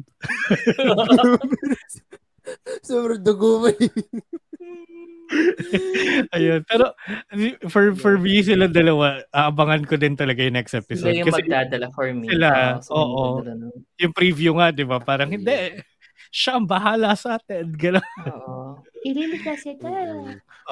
Sobrang 2.80 3.20
dugo 3.20 3.68
mo. 3.68 3.70
Ayun. 6.32 6.64
Pero, 6.64 6.96
for 7.68 7.92
for 8.00 8.16
me, 8.16 8.40
sila 8.40 8.72
dalawa, 8.72 9.20
aabangan 9.36 9.84
ko 9.84 10.00
din 10.00 10.16
talaga 10.16 10.40
yung 10.40 10.56
next 10.56 10.72
Sila 10.72 10.84
episode. 10.88 11.12
yung 11.20 11.28
Kasi 11.28 11.44
magdadala 11.44 11.88
for 11.92 12.08
me. 12.16 12.32
sila, 12.32 12.80
so, 12.80 12.96
oo. 12.96 13.44
magdadala 13.44 13.68
nun. 13.68 13.76
yung 14.00 14.14
preview 14.16 14.56
nga, 14.56 14.72
di 14.72 14.88
ba? 14.88 15.04
Parang, 15.04 15.28
hindi, 15.28 15.84
siya 16.30 16.60
ang 16.60 16.68
bahala 16.68 17.14
sa 17.14 17.38
atin. 17.40 17.72
Gano'n. 17.74 18.04
Oo. 18.30 18.82
Irinig 19.04 19.42
kasi 19.42 19.76
ka. 19.80 19.88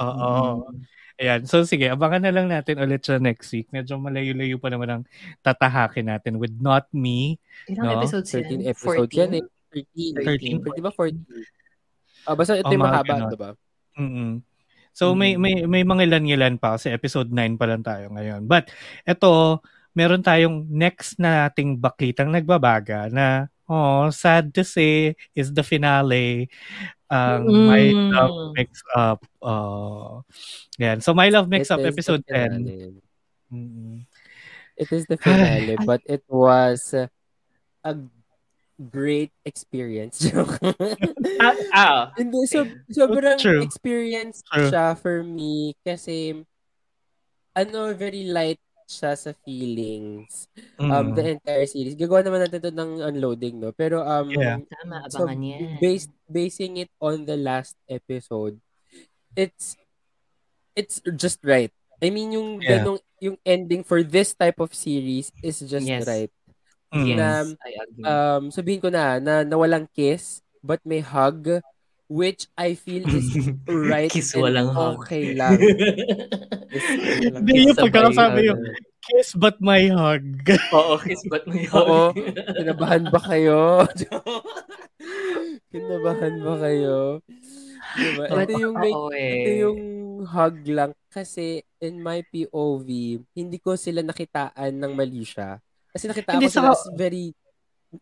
Oo. 0.00 0.68
Mm. 0.68 0.84
Ayan. 1.16 1.40
So, 1.48 1.64
sige, 1.64 1.88
abangan 1.88 2.28
na 2.28 2.32
lang 2.34 2.52
natin 2.52 2.76
ulit 2.76 3.00
siya 3.00 3.16
next 3.16 3.48
week. 3.48 3.72
Medyo 3.72 3.96
malayo-layo 3.96 4.60
pa 4.60 4.68
naman 4.68 4.88
ang 4.92 5.02
tatahakin 5.40 6.12
natin 6.12 6.36
with 6.36 6.52
Not 6.60 6.92
Me. 6.92 7.40
Ilang 7.72 7.88
No? 7.88 7.92
episodes 7.96 8.28
yan? 8.36 8.68
13 8.68 8.72
episodes 8.72 9.12
yan 9.16 9.32
eh. 9.40 9.44
13. 9.72 10.60
13. 10.60 10.60
13. 10.60 10.76
Di 10.76 10.82
ba 10.84 10.92
14? 10.92 12.28
Ah, 12.28 12.36
basta 12.36 12.52
ito 12.52 12.68
Oh, 12.68 12.72
yung 12.74 12.84
mahaba, 12.84 13.32
di 13.32 13.38
ba? 13.38 13.50
mm 13.96 14.44
So, 14.96 15.12
may, 15.12 15.36
may, 15.36 15.68
may 15.68 15.84
mga 15.84 16.08
ilan-ilan 16.08 16.56
pa 16.56 16.80
kasi 16.80 16.88
episode 16.88 17.28
9 17.28 17.60
pa 17.60 17.68
lang 17.68 17.84
tayo 17.84 18.08
ngayon. 18.16 18.48
But, 18.48 18.72
ito, 19.04 19.60
meron 19.92 20.24
tayong 20.24 20.68
next 20.72 21.20
na 21.20 21.48
ating 21.48 21.76
bakitang 21.76 22.32
nagbabaga 22.32 23.12
na, 23.12 23.48
oh, 23.68 24.10
sad 24.10 24.54
to 24.54 24.64
say, 24.64 25.16
is 25.34 25.52
the 25.52 25.62
finale. 25.62 26.48
Um, 27.10 27.66
My 27.70 27.94
Mm. 27.94 28.10
Love 28.12 28.36
Mix 28.56 28.82
Up. 28.94 29.20
Uh, 29.38 30.22
yan. 30.78 31.00
So, 31.00 31.14
My 31.14 31.28
Love 31.28 31.48
Mix 31.48 31.70
It 31.70 31.74
Up, 31.74 31.82
episode 31.86 32.24
10. 32.26 32.50
finale. 32.50 33.02
Mm. 33.52 34.06
It 34.76 34.90
is 34.92 35.06
the 35.06 35.16
finale, 35.16 35.76
but 35.86 36.02
it 36.04 36.22
was 36.28 36.92
uh, 36.92 37.06
a 37.86 37.96
great 38.90 39.32
experience. 39.46 40.20
Joke. 40.26 40.58
Ah, 41.40 41.54
ah. 41.72 42.00
Hindi, 42.18 42.44
so, 42.44 42.66
sobrang 42.92 43.38
True. 43.40 43.62
experience 43.62 44.42
True. 44.52 44.68
siya 44.68 44.98
for 44.98 45.24
me 45.24 45.72
kasi 45.80 46.44
ano, 47.56 47.94
very 47.96 48.28
light 48.28 48.60
siya 48.86 49.18
sa 49.18 49.34
feelings. 49.42 50.46
Um, 50.78 51.12
Mm. 51.12 51.14
the 51.14 51.24
entire 51.36 51.66
series. 51.66 51.98
Gagawa 51.98 52.22
naman 52.22 52.46
natin 52.46 52.62
to 52.62 52.70
ng 52.72 53.02
unloading, 53.02 53.58
no? 53.58 53.74
Pero, 53.74 54.00
um, 54.00 54.30
Yeah. 54.30 54.62
Tama, 54.62 55.10
so, 55.10 55.26
yan. 55.26 55.76
based, 55.82 56.10
basing 56.24 56.78
it 56.78 56.90
on 57.02 57.26
the 57.26 57.34
last 57.36 57.74
episode, 57.90 58.62
it's, 59.34 59.74
it's 60.72 61.02
just 61.18 61.42
right. 61.42 61.74
I 62.00 62.08
mean, 62.08 62.32
yung, 62.32 62.62
Yeah. 62.62 62.80
ganong, 62.80 63.00
yung 63.18 63.36
ending 63.42 63.82
for 63.82 64.06
this 64.06 64.32
type 64.32 64.62
of 64.62 64.72
series 64.72 65.34
is 65.42 65.60
just 65.60 65.84
Yes. 65.84 66.06
right. 66.06 66.30
Mm. 66.94 67.06
Yes, 67.10 67.18
Na, 67.18 67.28
I 67.66 67.70
agree. 67.82 68.04
um, 68.06 68.42
sabihin 68.48 68.80
ko 68.80 68.88
na, 68.88 69.18
na 69.18 69.42
nawalang 69.42 69.90
kiss, 69.90 70.40
but 70.62 70.78
may 70.86 71.02
hug, 71.02 71.60
which 72.06 72.46
I 72.54 72.74
feel 72.74 73.02
is 73.04 73.34
right 73.66 74.06
Kiss 74.08 74.32
and 74.32 74.42
walang 74.42 74.70
hug. 74.70 75.00
okay 75.00 75.32
lang. 75.32 75.58
Hindi 77.42 77.66
yung 77.66 77.76
pagkakasabi 77.76 78.40
yung, 78.46 78.60
kiss 79.02 79.34
but 79.34 79.58
my 79.58 79.86
hug. 79.94 80.22
Oo, 80.72 80.98
kiss 80.98 81.22
ba't 81.26 81.42
mo 81.44 81.54
yun? 81.54 81.70
Oo. 81.72 82.10
Kinabahan 82.52 83.04
ba 83.06 83.20
kayo? 83.20 83.86
Kinabahan 85.68 86.34
ba 86.40 86.54
kayo? 86.58 86.98
Diba? 87.96 88.24
But, 88.28 88.46
Ito 88.46 88.54
yung 88.60 88.74
may, 88.76 88.92
eh. 89.14 89.34
ito 89.40 89.50
yung 89.62 89.80
hug 90.22 90.56
lang 90.68 90.90
kasi 91.08 91.64
in 91.78 91.98
my 91.98 92.20
POV, 92.24 92.88
hindi 93.30 93.58
ko 93.58 93.72
sila 93.74 94.02
nakitaan 94.02 94.74
ng 94.74 94.92
mali 94.92 95.22
siya. 95.22 95.56
Kasi 95.88 96.04
nakita 96.06 96.36
Hindi, 96.36 96.46
ko 96.46 96.52
sila 96.52 96.70
saka- 96.70 96.92
very 96.94 97.32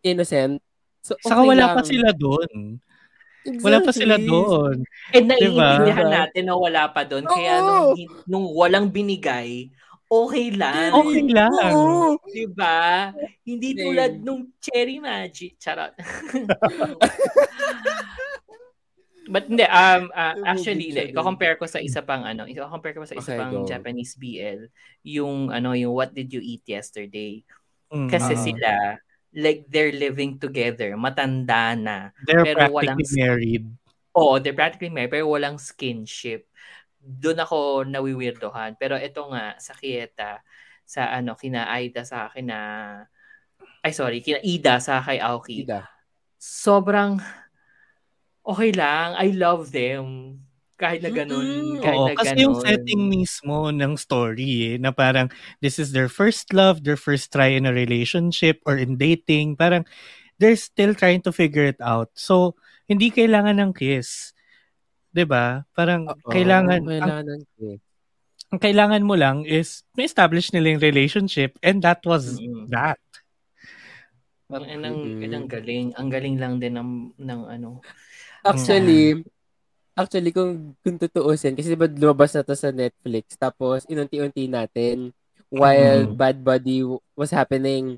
innocent. 0.01 0.59
So, 0.99 1.15
okay 1.15 1.29
Saka 1.29 1.41
wala 1.43 1.63
lang. 1.63 1.75
pa 1.75 1.81
sila 1.81 2.09
doon. 2.11 2.81
Wala 3.61 3.77
pa 3.85 3.91
sila 3.93 4.17
Exactly. 4.17 4.29
doon. 4.29 4.77
And 5.13 5.25
naiintindihan 5.29 6.07
Diba? 6.09 6.17
natin 6.25 6.43
na 6.49 6.55
wala 6.57 6.83
pa 6.89 7.01
doon. 7.05 7.25
Kaya 7.29 7.61
nung, 7.61 7.89
nung 8.25 8.45
walang 8.57 8.89
binigay, 8.89 9.69
okay 10.09 10.49
lang. 10.49 10.89
Okay 10.93 11.21
lang. 11.29 11.53
Oo. 11.53 12.17
Diba? 12.25 13.13
Hindi 13.45 13.69
Same. 13.77 13.81
tulad 13.85 14.11
nung 14.21 14.49
Cherry 14.57 14.97
Magic. 14.97 15.61
Charot. 15.61 15.93
But 19.25 19.49
hindi, 19.49 19.65
um, 19.65 20.13
uh, 20.13 20.37
actually, 20.45 20.93
like, 20.93 21.09
compare 21.17 21.57
ko 21.57 21.65
sa 21.65 21.81
isa 21.81 22.05
pang, 22.05 22.21
ano, 22.21 22.45
compare 22.45 22.93
ko 22.93 23.09
sa 23.09 23.17
isa 23.17 23.33
Okay, 23.33 23.39
pang 23.41 23.65
go. 23.65 23.65
Japanese 23.65 24.13
BL, 24.21 24.69
yung, 25.01 25.49
ano, 25.49 25.73
yung 25.73 25.97
What 25.97 26.13
Did 26.13 26.29
You 26.29 26.45
Eat 26.45 26.61
Yesterday? 26.69 27.41
Mm, 27.89 28.05
Kasi 28.05 28.37
oo. 28.37 28.41
sila, 28.45 29.01
like, 29.35 29.67
they're 29.67 29.91
living 29.91 30.39
together, 30.39 30.95
matanda 30.95 31.75
na. 31.75 31.97
They're 32.23 32.41
pero 32.47 32.71
practically 32.71 33.03
walang- 33.05 33.19
married. 33.19 33.65
Oo, 34.15 34.39
they're 34.39 34.55
practically 34.55 34.89
married, 34.89 35.11
pero 35.11 35.27
walang 35.27 35.59
skinship. 35.59 36.47
doon 37.05 37.37
ako 37.37 37.85
nawiwirdohan. 37.85 38.81
Pero 38.81 38.97
ito 38.97 39.21
nga, 39.29 39.53
sa 39.61 39.77
Kieta, 39.77 40.41
sa 40.81 41.13
ano, 41.13 41.37
kina 41.37 41.69
Aida 41.69 42.01
sa 42.01 42.25
akin 42.25 42.49
na, 42.49 42.59
ay 43.85 43.93
sorry, 43.93 44.25
kina 44.25 44.41
Ida 44.41 44.81
sa 44.81 44.97
kay 45.05 45.21
Aoki. 45.21 45.61
Ida. 45.69 45.85
Sobrang, 46.41 47.21
okay 48.41 48.73
lang. 48.73 49.13
I 49.21 49.37
love 49.37 49.69
them. 49.69 50.41
Kahit 50.75 50.99
na 50.99 51.11
ganun. 51.11 51.47
Mm-mm. 51.47 51.79
Kahit 51.79 51.99
Oo, 51.99 52.07
na 52.11 52.13
kasi 52.19 52.35
ganun. 52.35 52.43
yung 52.43 52.55
setting 52.59 53.01
mismo 53.07 53.55
ng 53.71 53.93
story 53.95 54.75
eh, 54.75 54.75
na 54.75 54.91
parang 54.91 55.31
this 55.63 55.79
is 55.79 55.95
their 55.95 56.11
first 56.11 56.51
love, 56.51 56.83
their 56.83 56.99
first 56.99 57.31
try 57.31 57.55
in 57.55 57.63
a 57.63 57.71
relationship 57.71 58.59
or 58.67 58.75
in 58.75 58.99
dating. 58.99 59.55
Parang 59.55 59.87
they're 60.35 60.59
still 60.59 60.91
trying 60.91 61.23
to 61.23 61.31
figure 61.31 61.63
it 61.63 61.79
out. 61.79 62.11
So, 62.19 62.59
hindi 62.91 63.07
kailangan 63.07 63.55
ng 63.55 63.71
kiss. 63.71 64.35
'Di 65.15 65.23
ba? 65.23 65.63
Parang 65.71 66.11
Oo, 66.11 66.27
kailangan 66.27 66.83
ang, 66.83 66.91
kailangan 66.91 67.25
ng 67.31 67.43
kiss. 67.55 67.79
ang 68.51 68.59
kailangan 68.59 69.03
mo 69.07 69.15
lang 69.15 69.47
is 69.47 69.87
may 69.95 70.03
establish 70.03 70.51
nila 70.51 70.75
yung 70.75 70.83
relationship 70.83 71.55
and 71.63 71.79
that 71.87 72.03
was 72.03 72.35
Mm-mm. 72.35 72.67
that. 72.67 72.99
Parang 74.51 74.69
anong, 74.69 74.99
Mm-mm. 75.01 75.23
anong 75.23 75.47
galing. 75.47 75.85
Ang 75.95 76.07
galing 76.11 76.35
lang 76.35 76.53
din 76.59 76.75
ng, 76.75 76.91
ng 77.15 77.41
ano. 77.47 77.79
Actually, 78.45 79.25
actually 79.95 80.29
kung 80.29 80.75
kung 80.83 80.99
tutuusin 80.99 81.55
kasi 81.55 81.71
diba 81.71 81.87
lumabas 81.87 82.35
na 82.35 82.43
to 82.43 82.53
sa 82.53 82.69
Netflix 82.69 83.33
tapos 83.35 83.87
inunti-unti 83.87 84.45
natin 84.45 85.15
while 85.47 86.03
Mm. 86.05 86.15
Bad 86.15 86.37
Buddy 86.41 86.83
was 87.15 87.31
happening. 87.31 87.95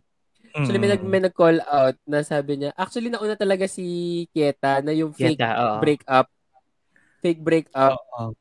Actually, 0.54 0.82
may, 0.82 0.90
nag, 0.90 1.02
Mm. 1.02 1.10
may 1.10 1.22
nag-call 1.22 1.58
out 1.64 1.94
na 2.04 2.22
sabi 2.22 2.58
niya, 2.58 2.74
actually, 2.74 3.14
nauna 3.14 3.38
talaga 3.38 3.70
si 3.70 3.86
Kieta 4.30 4.82
na 4.82 4.90
yung 4.90 5.14
fake 5.14 5.38
oo. 5.38 5.78
breakup. 5.78 6.28
Fake 7.22 7.42
breakup. 7.42 7.94
Oo. 7.94 8.34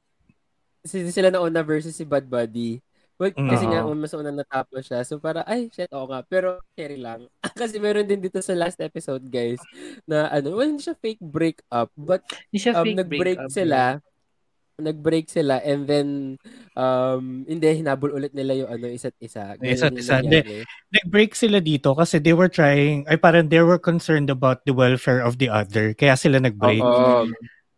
Si, 0.80 1.12
sila 1.12 1.28
nauna 1.28 1.60
versus 1.60 1.92
si 1.92 2.08
Bad 2.08 2.24
Buddy. 2.24 2.80
Well, 3.16 3.32
kasi 3.32 3.64
Oo. 3.64 3.72
nga, 3.72 3.80
mas 3.96 4.12
una 4.12 4.28
natapos 4.28 4.84
siya. 4.84 5.00
So, 5.08 5.16
para, 5.16 5.40
ay, 5.48 5.72
shit, 5.72 5.88
oo 5.88 6.04
nga. 6.04 6.20
Pero, 6.28 6.60
carry 6.76 7.00
lang. 7.00 7.24
kasi 7.60 7.80
meron 7.80 8.04
din 8.04 8.20
dito 8.20 8.44
sa 8.44 8.52
last 8.52 8.76
episode, 8.76 9.24
guys, 9.32 9.56
na 10.04 10.28
ano, 10.28 10.52
well, 10.52 10.68
hindi 10.68 10.84
siya 10.84 11.00
fake 11.00 11.24
breakup, 11.24 11.88
but 11.96 12.20
Hindi 12.52 12.60
siya 12.60 12.76
um, 12.76 12.84
fake 12.84 12.98
nag-break 13.00 13.20
breakup, 13.40 13.48
sila. 13.48 13.80
Nag-break 14.76 15.32
sila 15.32 15.56
and 15.64 15.88
then 15.88 16.36
um 16.76 17.48
hindi 17.48 17.64
hinabol 17.80 18.12
ulit 18.12 18.36
nila 18.36 18.52
yung 18.60 18.68
ano 18.68 18.92
isa't 18.92 19.16
isa. 19.24 19.56
Ganun 19.56 19.72
Isa't 19.72 19.96
isa. 19.96 20.20
nangyari. 20.20 20.68
Nag-break 20.92 21.32
sila 21.32 21.64
dito 21.64 21.96
kasi 21.96 22.20
they 22.20 22.36
were 22.36 22.52
trying, 22.52 23.08
ay 23.08 23.16
parang 23.16 23.48
they 23.48 23.64
were 23.64 23.80
concerned 23.80 24.28
about 24.28 24.68
the 24.68 24.76
welfare 24.76 25.24
of 25.24 25.40
the 25.40 25.48
other. 25.48 25.96
Kaya 25.96 26.12
sila 26.12 26.36
nag-break. 26.44 26.84
Oo. 26.84 27.24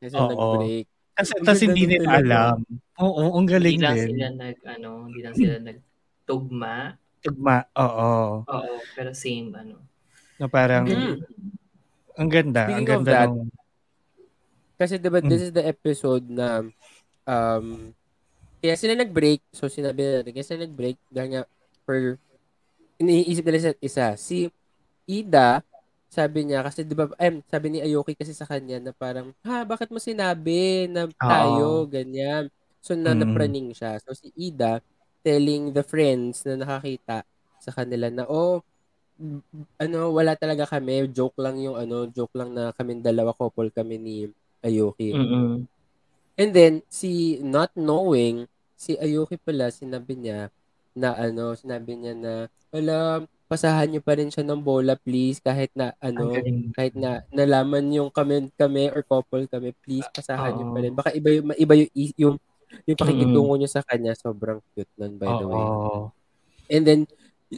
Kasi 0.03 0.19
nag-break. 0.19 0.91
Kasi 1.19 1.33
Ang 1.35 1.45
tas 1.45 1.59
hindi 1.59 1.83
nila 1.85 2.07
talaga. 2.07 2.23
alam. 2.23 2.57
Oo, 3.03 3.23
ang 3.35 3.47
galing 3.51 3.75
Hindi 3.75 3.85
lang 3.85 3.97
din. 3.99 4.09
sila 4.15 4.27
nag, 4.31 4.57
ano, 4.65 4.89
hindi 5.11 5.21
lang 5.21 5.35
sila 5.35 5.55
nagtugma. 5.59 6.75
Tugma, 7.19 7.57
oo. 7.75 8.11
Oo, 8.47 8.75
pero 8.95 9.11
same, 9.11 9.51
ano. 9.53 9.83
Na 10.39 10.47
parang, 10.47 10.87
Mm. 10.87 11.19
ang 12.15 12.31
ganda. 12.31 12.63
ang 12.71 12.87
Speaking 12.87 12.87
of 12.87 13.03
ganda 13.03 13.11
that, 13.13 13.29
nung, 13.29 13.51
Kasi 14.79 14.95
diba 14.95 15.19
Mm. 15.19 15.27
this 15.27 15.43
is 15.43 15.51
the 15.51 15.67
episode 15.67 16.23
na 16.31 16.63
um 17.27 17.91
kaya 18.63 18.79
sila 18.79 18.95
nag-break. 18.95 19.43
So 19.51 19.67
sinabi 19.67 20.23
natin, 20.23 20.31
kaya 20.31 20.47
sila 20.47 20.63
nag-break 20.63 20.99
dahil 21.11 21.29
nga 21.35 21.43
for 21.83 22.15
iniisip 22.97 23.43
nila 23.43 23.59
sa 23.61 23.73
isa. 23.83 24.07
Si 24.15 24.47
Ida, 25.03 25.67
sabi 26.09 26.49
niya, 26.49 26.65
kasi 26.65 26.83
di 26.83 26.97
ba, 26.97 27.09
em, 27.21 27.45
sabi 27.45 27.67
ni 27.69 27.79
Ayoki 27.85 28.17
kasi 28.17 28.33
sa 28.33 28.49
kanya 28.49 28.81
na 28.81 28.93
parang, 28.97 29.31
ha, 29.45 29.63
bakit 29.69 29.93
mo 29.93 30.01
sinabi 30.01 30.89
na 30.89 31.05
tayo, 31.21 31.85
ganyan. 31.87 32.49
So, 32.81 32.97
na, 32.97 33.13
Mm. 33.13 33.21
napraning 33.29 33.71
siya. 33.77 34.01
So, 34.01 34.17
si 34.17 34.33
Ida, 34.33 34.81
telling 35.21 35.77
the 35.77 35.85
friends 35.85 36.49
na 36.49 36.57
nakakita 36.57 37.29
sa 37.61 37.71
kanila 37.77 38.09
na, 38.09 38.25
oh, 38.25 38.65
ano, 39.77 39.99
wala 40.15 40.39
talaga 40.39 40.65
kami, 40.65 41.11
joke 41.13 41.37
lang 41.43 41.59
yung, 41.61 41.77
ano, 41.77 42.09
joke 42.09 42.33
lang 42.39 42.55
na 42.55 42.71
kami 42.73 43.03
dalawa 43.03 43.35
couple 43.37 43.69
kami 43.69 43.97
ni 43.99 44.17
Ayoki. 44.65 45.13
Mm-mm. 45.13 45.67
And 46.39 46.51
then, 46.55 46.87
si 46.87 47.43
not 47.43 47.75
knowing, 47.75 48.47
si 48.79 48.95
Ayuki 48.95 49.35
pala, 49.43 49.75
sinabi 49.75 50.15
niya 50.15 50.55
na 50.95 51.19
ano, 51.19 51.59
sinabi 51.59 51.99
niya 51.99 52.15
na, 52.15 52.33
wala, 52.71 53.27
pasahan 53.49 53.89
niyo 53.89 54.05
pa 54.05 54.13
rin 54.15 54.29
siya 54.29 54.45
ng 54.45 54.61
bola, 54.61 54.93
please, 54.95 55.41
kahit 55.41 55.73
na, 55.73 55.97
ano, 55.99 56.37
kahit 56.77 56.93
na 56.93 57.25
nalaman 57.33 57.89
yung 57.89 58.13
kami, 58.13 58.53
kami 58.55 58.93
or 58.93 59.01
couple 59.01 59.49
kami, 59.49 59.73
please, 59.81 60.05
pasahan 60.13 60.53
niyo 60.53 60.67
pa 60.69 60.79
rin. 60.85 60.93
Baka 60.93 61.11
iba 61.17 61.29
yung, 61.33 61.47
iba 61.57 61.75
yung, 61.75 61.91
yung, 62.15 62.37
yung 62.85 62.99
pakikitungo 63.01 63.55
niyo 63.57 63.69
sa 63.73 63.81
kanya, 63.81 64.13
sobrang 64.13 64.61
cute 64.77 64.93
nun, 65.01 65.17
by 65.17 65.33
the 65.41 65.47
way. 65.49 65.65
And 66.69 66.85
then, 66.85 67.01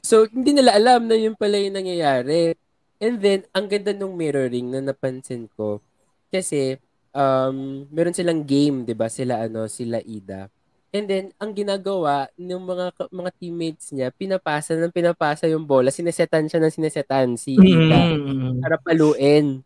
so, 0.06 0.30
hindi 0.30 0.54
nila 0.54 0.78
alam 0.78 1.10
na 1.10 1.18
yun 1.18 1.34
pala 1.34 1.58
yung 1.58 1.74
nangyayari. 1.74 2.54
And 3.02 3.18
then, 3.18 3.42
ang 3.50 3.66
ganda 3.66 3.90
nung 3.90 4.14
mirroring 4.14 4.70
na 4.70 4.78
napansin 4.78 5.50
ko. 5.58 5.82
Kasi, 6.30 6.78
um, 7.10 7.82
meron 7.90 8.14
silang 8.14 8.46
game, 8.46 8.86
di 8.86 8.94
ba? 8.94 9.10
Sila, 9.10 9.42
ano, 9.42 9.66
sila 9.66 9.98
Ida. 9.98 10.46
And 10.90 11.06
then, 11.06 11.24
ang 11.38 11.54
ginagawa 11.54 12.26
ng 12.34 12.62
mga 12.66 12.84
mga 13.14 13.30
teammates 13.38 13.94
niya, 13.94 14.10
pinapasa 14.10 14.74
ng 14.74 14.90
pinapasa 14.90 15.46
yung 15.46 15.62
bola. 15.62 15.94
Sinesetan 15.94 16.50
siya 16.50 16.58
ng 16.58 16.74
sinesetan 16.74 17.38
si 17.38 17.54
Ida 17.54 18.10
Mm-mm. 18.18 18.58
para 18.58 18.74
paluin. 18.74 19.62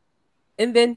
And 0.61 0.71
then, 0.77 0.91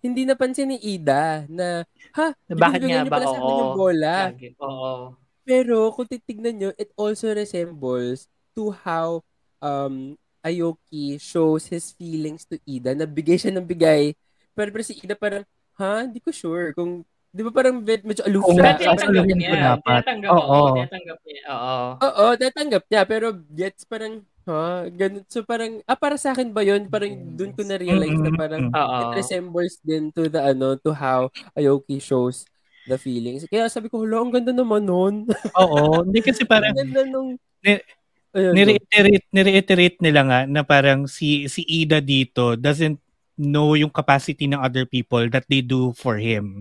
hindi 0.00 0.24
napansin 0.24 0.72
ni 0.72 0.78
Ida 0.80 1.44
na, 1.52 1.84
ha, 2.16 2.32
Bakit 2.48 2.80
nga 2.80 3.04
ba? 3.04 3.12
pala 3.12 3.26
sa 3.28 3.36
akin 3.36 3.54
yung 3.60 3.72
Oo. 3.74 3.78
bola? 3.78 4.14
Lagi. 4.32 4.48
Oo. 4.56 5.12
Pero 5.44 5.92
kung 5.92 6.08
titignan 6.08 6.56
nyo, 6.56 6.70
it 6.80 6.88
also 6.96 7.28
resembles 7.32 8.24
to 8.56 8.72
how 8.72 9.20
um 9.60 10.16
Ayoki 10.38 11.18
shows 11.20 11.66
his 11.68 11.92
feelings 11.92 12.46
to 12.48 12.56
Ida. 12.64 12.94
Nabigay 12.96 13.36
siya 13.36 13.52
ng 13.52 13.66
bigay. 13.68 14.14
Pero, 14.56 14.68
pero 14.72 14.84
si 14.86 14.96
Ida 15.02 15.12
parang, 15.12 15.44
ha? 15.76 16.06
Hindi 16.08 16.22
ko 16.24 16.30
sure. 16.32 16.72
Kung, 16.72 17.04
di 17.28 17.42
ba 17.42 17.50
parang 17.52 17.80
med- 17.80 18.02
medyo 18.02 18.24
aloof 18.24 18.44
Kung 18.44 18.56
siya. 18.56 18.74
Pero 18.74 18.78
tinatanggap 18.96 19.24
niya. 19.28 19.50
dapat. 19.76 20.00
Tinatanggap, 20.00 20.30
Oo. 20.32 20.42
oo. 20.42 20.68
Tinatanggap 20.74 21.18
niya. 21.22 21.42
Oo. 21.48 21.78
Oo, 22.00 22.24
tatanggap 22.34 22.84
niya. 22.86 23.00
Pero 23.04 23.26
gets 23.52 23.82
parang, 23.84 24.14
ha? 24.44 24.62
Ganun. 24.88 25.24
So 25.28 25.38
parang, 25.42 25.72
ah, 25.84 25.98
para 25.98 26.16
sa 26.16 26.32
akin 26.32 26.48
ba 26.50 26.62
yun? 26.62 26.88
Parang 26.88 27.12
dun 27.34 27.52
ko 27.52 27.60
na-realize 27.62 28.18
na 28.18 28.32
parang. 28.32 28.64
Oo. 28.68 28.96
it 29.04 29.08
resembles 29.16 29.76
din 29.80 30.08
to 30.10 30.26
the, 30.26 30.40
ano, 30.40 30.74
to 30.74 30.90
how 30.90 31.28
Ayoki 31.52 32.00
shows 32.00 32.48
the 32.84 32.96
feelings. 32.96 33.44
Kaya 33.44 33.68
sabi 33.68 33.86
ko, 33.86 34.00
hala, 34.00 34.18
ang 34.18 34.32
ganda 34.32 34.50
naman 34.50 34.82
nun. 34.82 35.14
Oo. 35.60 36.02
Hindi 36.02 36.24
kasi 36.24 36.42
parang, 36.42 36.72
ang 36.72 36.80
ganda 36.80 37.02
nung, 37.04 37.36
Ni- 37.60 37.84
Ayun, 38.28 38.52
nireiterate, 38.52 39.24
nireiterate 39.32 39.98
nila 40.00 40.20
nga 40.22 40.40
na 40.44 40.60
parang 40.60 41.08
si, 41.08 41.48
si 41.48 41.64
Ida 41.64 41.96
dito 41.98 42.54
doesn't 42.54 43.00
know 43.40 43.72
yung 43.72 43.88
capacity 43.88 44.44
ng 44.44 44.60
other 44.60 44.84
people 44.84 45.24
that 45.32 45.48
they 45.48 45.64
do 45.64 45.96
for 45.96 46.20
him. 46.20 46.60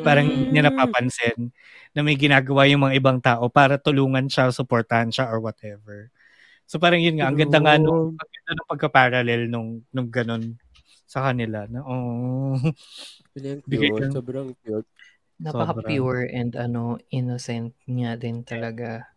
Parang 0.00 0.24
Mm. 0.24 0.48
niya 0.48 0.62
napapansin 0.72 1.52
na 1.92 2.00
may 2.00 2.16
ginagawa 2.16 2.64
yung 2.64 2.88
mga 2.88 2.96
ibang 2.96 3.18
tao 3.20 3.52
para 3.52 3.76
tulungan 3.76 4.24
siya, 4.32 4.48
supportahan 4.48 5.12
siya 5.12 5.28
or 5.28 5.44
whatever. 5.44 6.08
So 6.64 6.80
parang 6.80 7.04
yun 7.04 7.20
nga, 7.20 7.28
ang 7.28 7.36
ganda 7.36 7.60
nga 7.60 7.76
nung, 7.76 8.16
ang 8.16 8.30
ganda 8.32 8.52
ng 8.56 8.68
pagka-parallel 8.72 9.42
nung, 9.52 9.84
nung 9.92 10.08
ganun 10.08 10.56
sa 11.04 11.28
kanila. 11.28 11.68
Na, 11.68 11.84
oh. 11.84 12.56
Bigay 13.68 13.92
cute. 13.96 14.08
ng- 14.08 14.14
Sobrang 14.16 14.48
cute. 14.64 14.88
Napaka-pure 15.36 16.30
and 16.32 16.56
ano, 16.56 16.96
innocent 17.12 17.76
niya 17.84 18.16
din 18.16 18.40
talaga. 18.46 19.12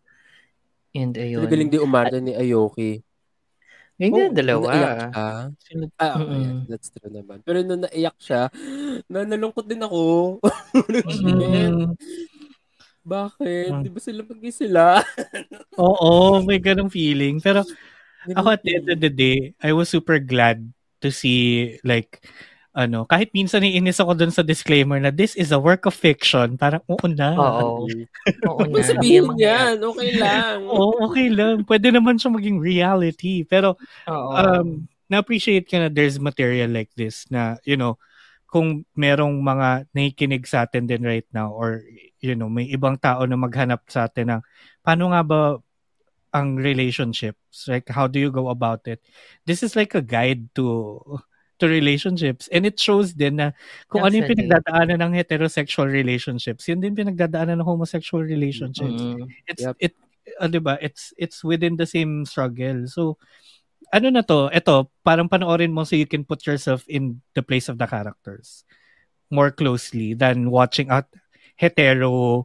And 0.92 1.16
ayun. 1.16 1.46
Pero 1.46 1.52
galing 1.54 1.70
di 1.72 1.78
umarte 1.80 2.18
ni 2.20 2.36
Ayoki. 2.36 3.00
Ganyan 3.98 4.30
Oh, 4.30 4.34
dalawa. 4.34 4.70
naiyak 4.70 4.94
siya. 5.10 5.26
Ah, 5.98 6.12
okay. 6.14 6.38
Mm-mm. 6.38 6.70
That's 6.70 6.88
true 6.94 7.10
naman. 7.10 7.38
Pero 7.42 7.58
nung 7.66 7.82
naiyak 7.82 8.16
siya, 8.22 8.42
na 9.10 9.26
nalungkot 9.26 9.66
din 9.66 9.82
ako. 9.82 10.38
Shit. 11.18 11.26
Mm, 11.26 11.98
Bakit? 13.02 13.70
Mm. 13.74 13.82
Di 13.82 13.90
ba 13.90 13.98
sila 13.98 14.20
mag 14.22 14.40
sila? 14.54 14.84
Oo, 15.82 16.38
may 16.46 16.62
ganong 16.62 16.94
feeling. 16.94 17.42
Pero 17.42 17.66
ako 18.38 18.48
at 18.54 18.62
the 18.62 18.78
end 18.78 18.86
of 18.86 18.98
the 19.02 19.10
day, 19.10 19.50
I 19.58 19.74
was 19.74 19.90
super 19.90 20.22
glad 20.22 20.62
to 21.02 21.10
see 21.10 21.74
like 21.82 22.22
ano, 22.78 23.02
kahit 23.10 23.34
minsan 23.34 23.66
iinis 23.66 23.98
ako 23.98 24.14
dun 24.14 24.30
sa 24.30 24.46
disclaimer 24.46 25.02
na 25.02 25.10
this 25.10 25.34
is 25.34 25.50
a 25.50 25.58
work 25.58 25.82
of 25.82 25.98
fiction, 25.98 26.54
parang 26.54 26.78
oo 26.86 27.06
na. 27.10 27.34
Oo. 27.34 27.90
Oo 28.54 28.62
na. 28.70 28.86
sabihin 28.86 29.34
yan. 29.34 29.82
Okay 29.82 30.14
lang. 30.14 30.62
Oo, 30.70 31.10
okay 31.10 31.26
lang. 31.26 31.66
Pwede 31.66 31.90
naman 31.90 32.22
siya 32.22 32.30
maging 32.30 32.62
reality. 32.62 33.42
Pero 33.42 33.74
Oo. 34.06 34.30
um, 34.30 34.86
na-appreciate 35.10 35.66
ka 35.66 35.82
na 35.82 35.90
there's 35.90 36.22
material 36.22 36.70
like 36.70 36.94
this 36.94 37.26
na, 37.34 37.58
you 37.66 37.74
know, 37.74 37.98
kung 38.46 38.86
merong 38.94 39.42
mga 39.42 39.90
nakikinig 39.90 40.46
sa 40.46 40.62
atin 40.62 40.86
din 40.86 41.02
right 41.02 41.26
now 41.34 41.50
or, 41.50 41.82
you 42.22 42.38
know, 42.38 42.46
may 42.46 42.70
ibang 42.70 42.94
tao 42.94 43.26
na 43.26 43.34
maghanap 43.34 43.82
sa 43.90 44.06
atin 44.06 44.38
ng 44.38 44.42
paano 44.86 45.10
nga 45.10 45.22
ba 45.26 45.40
ang 46.30 46.62
relationships? 46.62 47.66
Like, 47.66 47.90
how 47.90 48.06
do 48.06 48.22
you 48.22 48.30
go 48.30 48.54
about 48.54 48.86
it? 48.86 49.02
This 49.42 49.66
is 49.66 49.74
like 49.74 49.98
a 49.98 50.04
guide 50.04 50.54
to 50.54 51.02
to 51.58 51.66
relationships. 51.66 52.48
And 52.48 52.64
it 52.64 52.78
shows 52.78 53.12
din 53.12 53.42
na 53.42 53.52
kung 53.90 54.06
ano 54.06 54.14
yung 54.18 54.30
pinagdadaanan 54.30 54.98
ng 55.02 55.12
heterosexual 55.14 55.90
relationships, 55.90 56.66
yun 56.70 56.80
din 56.80 56.94
pinagdadaanan 56.94 57.60
ng 57.60 57.68
homosexual 57.68 58.22
relationships. 58.22 59.02
Mm. 59.02 59.26
It's 59.46 59.64
Yep. 59.66 59.76
it 59.82 59.94
uh, 60.38 60.48
'di 60.48 60.60
ba? 60.62 60.78
It's 60.78 61.10
it's 61.18 61.42
within 61.42 61.76
the 61.76 61.86
same 61.86 62.24
struggle. 62.24 62.86
So 62.86 63.18
ano 63.92 64.12
na 64.12 64.22
to? 64.22 64.52
Ito, 64.52 64.92
parang 65.00 65.28
panoorin 65.32 65.72
mo 65.72 65.84
so 65.84 65.96
you 65.96 66.08
can 66.08 66.24
put 66.24 66.44
yourself 66.44 66.84
in 66.88 67.24
the 67.32 67.42
place 67.42 67.68
of 67.72 67.80
the 67.80 67.88
characters 67.88 68.64
more 69.32 69.52
closely 69.52 70.12
than 70.12 70.48
watching 70.52 70.88
a 70.88 71.04
hetero 71.56 72.44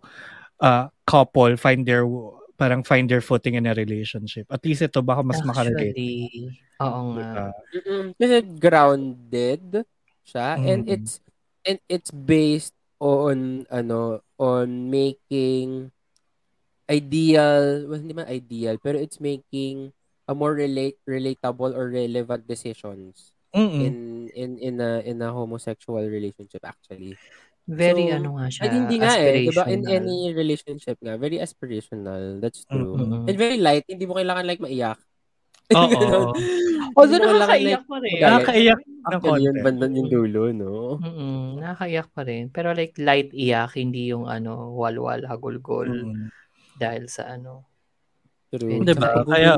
uh, 0.60 0.88
couple 1.08 1.56
find 1.56 1.86
their 1.86 2.08
parang 2.54 2.86
find 2.86 3.10
their 3.10 3.22
footing 3.24 3.58
in 3.58 3.66
a 3.66 3.74
relationship. 3.74 4.46
At 4.54 4.62
least 4.64 4.86
ito 4.86 5.02
baka 5.02 5.26
mas 5.26 5.42
makarelate. 5.42 5.94
Actually, 5.94 6.54
oo 6.80 7.02
nga. 7.18 7.52
Mm-mm. 7.74 8.06
Kasi 8.18 8.38
grounded 8.62 9.64
siya 10.24 10.56
and 10.56 10.88
Mm. 10.88 10.94
it's 10.96 11.14
and 11.68 11.80
it's 11.92 12.12
based 12.12 12.76
on 13.04 13.68
ano 13.68 14.24
on 14.40 14.88
making 14.88 15.92
ideal 16.88 17.88
well 17.88 18.00
hindi 18.00 18.16
man 18.16 18.28
ideal 18.28 18.76
pero 18.80 18.96
it's 19.00 19.20
making 19.20 19.92
a 20.28 20.34
more 20.36 20.56
relate 20.56 20.96
relatable 21.04 21.76
or 21.76 21.92
relevant 21.92 22.44
decisions 22.48 23.36
Mm-mm. 23.52 23.80
in 23.84 23.96
in 24.32 24.50
in 24.60 24.76
a 24.80 25.04
in 25.04 25.20
a 25.20 25.32
homosexual 25.32 26.04
relationship 26.04 26.64
actually 26.64 27.16
Very 27.64 28.12
So, 28.12 28.16
ano 28.20 28.30
nga 28.36 28.48
siya, 28.52 28.64
Ay, 28.68 28.72
hindi 28.76 28.96
nga 29.00 29.14
eh. 29.16 29.48
Diba? 29.48 29.64
In 29.72 29.82
any 29.88 30.18
relationship 30.36 31.00
nga, 31.00 31.16
very 31.16 31.40
aspirational. 31.40 32.44
That's 32.44 32.68
true. 32.68 33.00
Mm-mm. 33.00 33.24
And 33.24 33.38
very 33.40 33.56
light. 33.56 33.88
Hindi 33.88 34.04
mo 34.04 34.20
kailangan 34.20 34.44
like 34.44 34.60
maiyak. 34.60 35.00
Oo. 35.80 36.36
Although 36.94 37.24
nakakaiyak 37.24 37.88
pa 37.88 37.98
rin. 38.04 38.20
Nakakaiyak 38.20 38.80
ng 38.84 39.00
Actually, 39.08 39.42
yun 39.42 39.56
konti. 39.56 39.64
bandan 39.64 39.92
yung 39.96 40.10
dulo, 40.12 40.44
no? 40.52 41.00
Mm-mm, 41.00 41.64
nakakaiyak 41.64 42.08
pa 42.12 42.22
rin. 42.28 42.52
Pero 42.52 42.76
like 42.76 43.00
light 43.00 43.32
iyak, 43.32 43.80
hindi 43.80 44.12
yung 44.12 44.28
ano, 44.28 44.76
walwal, 44.76 45.24
hagulgol 45.24 45.88
Mm. 45.88 46.30
dahil 46.76 47.08
sa 47.08 47.32
ano. 47.32 47.64
True. 48.52 48.84
Diba? 48.86 49.24
Kaya- 49.26 49.56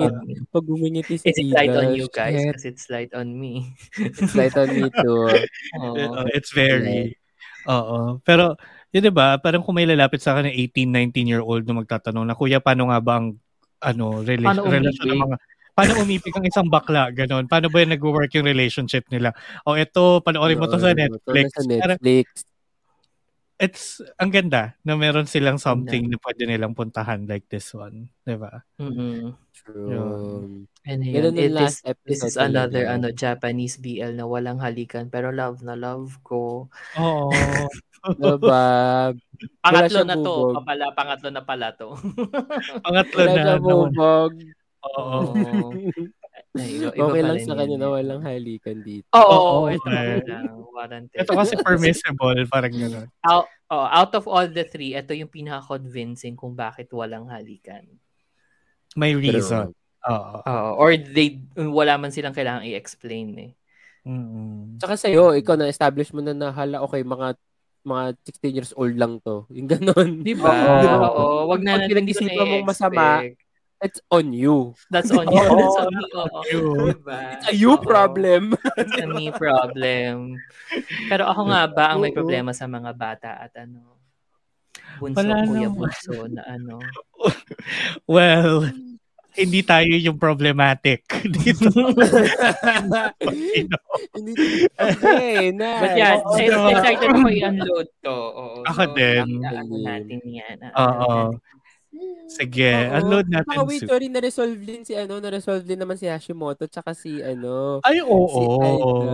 pag 0.53 0.63
gumingiti 0.63 1.19
si 1.19 1.27
Is 1.27 1.41
it 1.41 1.51
light 1.51 1.73
on 1.73 1.97
you 1.97 2.07
guys? 2.07 2.37
Because 2.37 2.63
it's 2.63 2.85
light 2.87 3.11
on 3.11 3.33
me. 3.33 3.75
It's 3.97 4.37
light 4.37 4.55
on 4.55 4.71
me 4.71 4.87
too. 4.87 5.25
Oo. 5.83 6.21
Uh, 6.21 6.29
it's 6.31 6.53
very 6.55 7.17
Oo. 7.65 8.21
Pero, 8.21 8.53
yun 8.93 9.01
'di 9.03 9.11
ba, 9.13 9.35
parang 9.41 9.65
kung 9.65 9.75
may 9.75 9.89
lalapit 9.89 10.21
sa 10.21 10.37
akin 10.37 10.49
ng 10.53 10.55
18, 10.55 10.89
19 10.93 11.27
year 11.27 11.43
old 11.43 11.65
na 11.65 11.75
magtatanong 11.81 12.25
na, 12.29 12.37
"Kuya, 12.37 12.61
paano 12.61 12.89
nga 12.93 12.99
ba 13.01 13.13
ang 13.19 13.27
ano, 13.83 14.21
rela- 14.23 14.53
Paano 14.55 14.69
relasyon 14.69 15.05
ng 15.09 15.17
umibig?" 15.19 15.23
mga 15.25 15.37
paano 15.75 15.91
umipig 15.99 16.33
ang 16.39 16.47
isang 16.47 16.67
bakla, 16.71 17.11
ganon. 17.11 17.51
Paano 17.51 17.67
ba 17.67 17.83
yung 17.83 17.91
nag-work 17.91 18.31
yung 18.39 18.47
relationship 18.47 19.03
nila? 19.11 19.35
O 19.67 19.75
ito, 19.75 20.23
panoorin 20.23 20.55
mo 20.55 20.71
to 20.71 20.79
sa 20.79 20.95
Netflix. 20.95 21.51
Sa 21.51 21.67
Netflix. 21.67 22.25
It's, 23.55 24.03
ang 24.19 24.31
ganda 24.31 24.75
na 24.83 24.99
meron 24.99 25.27
silang 25.27 25.55
something 25.55 26.11
na 26.11 26.19
pwede 26.19 26.43
nilang 26.43 26.75
puntahan 26.75 27.23
like 27.27 27.47
this 27.47 27.71
one. 27.71 28.11
'di 28.27 28.35
ba? 28.35 28.63
Mm-mm. 28.79 29.35
True. 29.55 30.67
And 30.85 31.01
yun, 31.01 31.39
it, 31.39 31.55
last 31.55 31.81
this, 31.81 31.95
this 32.05 32.21
is 32.21 32.35
episode 32.35 32.51
another 32.51 32.85
ano 32.85 33.09
Japanese 33.15 33.79
BL 33.79 34.13
na 34.13 34.27
walang 34.27 34.59
halikan 34.59 35.07
pero 35.07 35.31
love 35.31 35.63
na 35.63 35.73
love 35.73 36.19
ko. 36.21 36.67
Oo. 36.99 37.31
Diba? 38.21 39.09
Pangatlo 39.65 40.05
na 40.05 40.13
to, 40.13 40.53
papala, 40.53 40.93
pangatlo 40.93 41.29
na 41.33 41.41
pala 41.41 41.73
to. 41.73 41.97
Pangatlo 42.85 43.17
Wala 43.17 43.33
na. 43.33 43.43
naman. 43.57 43.65
bubog. 43.65 44.33
Oo. 44.85 45.33
Ay, 46.55 46.79
iba, 46.79 46.89
iba 46.97 47.03
Okay 47.11 47.21
lang 47.21 47.37
sa 47.43 47.51
yun 47.53 47.59
kanya 47.59 47.77
na 47.77 47.87
eh. 47.87 47.93
walang 47.99 48.21
halikan 48.23 48.77
dito. 48.79 49.07
Oo, 49.11 49.35
Oo, 49.35 49.59
ito 49.67 49.87
eh. 49.91 50.23
lang, 50.23 50.55
warranted. 50.71 51.17
Ito 51.19 51.31
kasi 51.35 51.53
permissible, 51.67 52.39
parang 52.47 52.73
gano'n. 52.73 53.07
out, 53.27 53.45
oh, 53.69 53.87
out 53.87 54.11
of 54.15 54.25
all 54.25 54.47
the 54.47 54.63
three, 54.63 54.95
ito 54.95 55.11
yung 55.11 55.29
pinaka-convincing 55.29 56.39
kung 56.39 56.55
bakit 56.55 56.87
walang 56.95 57.27
halikan. 57.27 57.83
May 58.95 59.13
reason. 59.13 59.75
Oo. 60.05 60.37
Oo, 60.45 60.69
or 60.79 60.95
they, 60.95 61.43
wala 61.57 61.99
man 61.99 62.13
silang 62.13 62.35
kailangang 62.35 62.71
i-explain 62.71 63.29
eh. 63.35 63.51
Mm-mm. 64.05 64.77
Tsaka 64.77 64.95
sa'yo, 64.95 65.33
ikaw 65.33 65.57
na-establish 65.57 66.13
mo 66.13 66.21
na 66.21 66.31
na 66.31 66.53
hala, 66.53 66.79
okay, 66.85 67.01
mga 67.01 67.33
mga 67.85 68.17
16 68.41 68.57
years 68.57 68.73
old 68.73 68.97
lang 68.97 69.21
to. 69.21 69.45
Yung 69.53 69.69
ganon. 69.69 70.25
Di 70.25 70.33
ba? 70.33 70.49
Oo. 70.81 71.05
Oo, 71.05 71.53
wag 71.53 71.61
na 71.61 71.77
Pag 71.77 71.85
natin 71.85 71.89
pinag-isipan 71.93 72.45
mong 72.49 72.65
masama. 72.65 73.21
It's 73.83 73.99
on 74.07 74.31
you. 74.31 74.73
That's 74.87 75.11
on 75.11 75.27
you. 75.27 75.43
Oo, 75.51 75.59
That's 75.59 75.77
on 75.83 75.91
on 75.91 76.29
Oo. 76.31 76.41
you. 76.47 76.63
Diba? 76.95 77.19
It's 77.35 77.47
a 77.51 77.55
you 77.55 77.75
Oo. 77.75 77.83
problem. 77.83 78.55
It's 78.79 78.95
a 78.95 79.05
me 79.05 79.29
problem. 79.35 80.39
Pero 81.11 81.27
ako 81.27 81.41
nga 81.51 81.61
ba 81.67 81.83
ang 81.91 81.99
may 81.99 82.15
problema 82.15 82.55
sa 82.55 82.65
mga 82.65 82.91
bata 82.95 83.35
at 83.35 83.51
ano? 83.59 83.99
Bunso, 84.95 85.19
Wala 85.19 85.43
kuya 85.43 85.67
naman. 85.67 85.75
bunso 85.75 86.15
na 86.31 86.41
ano. 86.47 86.79
Well, 88.07 88.71
hindi 89.35 89.59
tayo 89.59 89.91
yung 89.91 90.15
problematic 90.15 91.03
dito. 91.35 91.67
Hindi. 94.15 94.33
Okay, 94.71 95.51
nice. 95.51 95.81
But 95.83 95.91
yeah, 95.99 96.15
diba? 96.23 96.71
excited 96.71 97.07
ako 97.11 97.27
i-unload 97.27 97.87
to. 97.99 98.15
Oo. 98.15 98.59
Ako 98.63 98.81
din. 98.95 99.43
Ano 99.43 99.75
natin 99.83 100.19
yan. 100.23 100.57
Oo. 100.71 101.35
Sige, 102.25 102.71
Oo. 102.73 102.93
unload 102.99 103.27
natin. 103.29 103.53
Saka 103.53 103.63
wait, 103.69 103.81
soon. 103.85 103.89
sorry, 103.89 104.07
na-resolve 104.09 104.57
din 104.59 104.81
si 104.81 104.93
ano, 104.97 105.21
na-resolve 105.21 105.63
din 105.63 105.79
naman 105.79 105.95
si 105.95 106.09
Hashimoto 106.09 106.65
tsaka 106.65 106.91
si 106.97 107.21
ano. 107.21 107.79
Ay, 107.85 108.01
oo. 108.01 108.25
Si 108.33 108.43
Aida. 108.59 109.09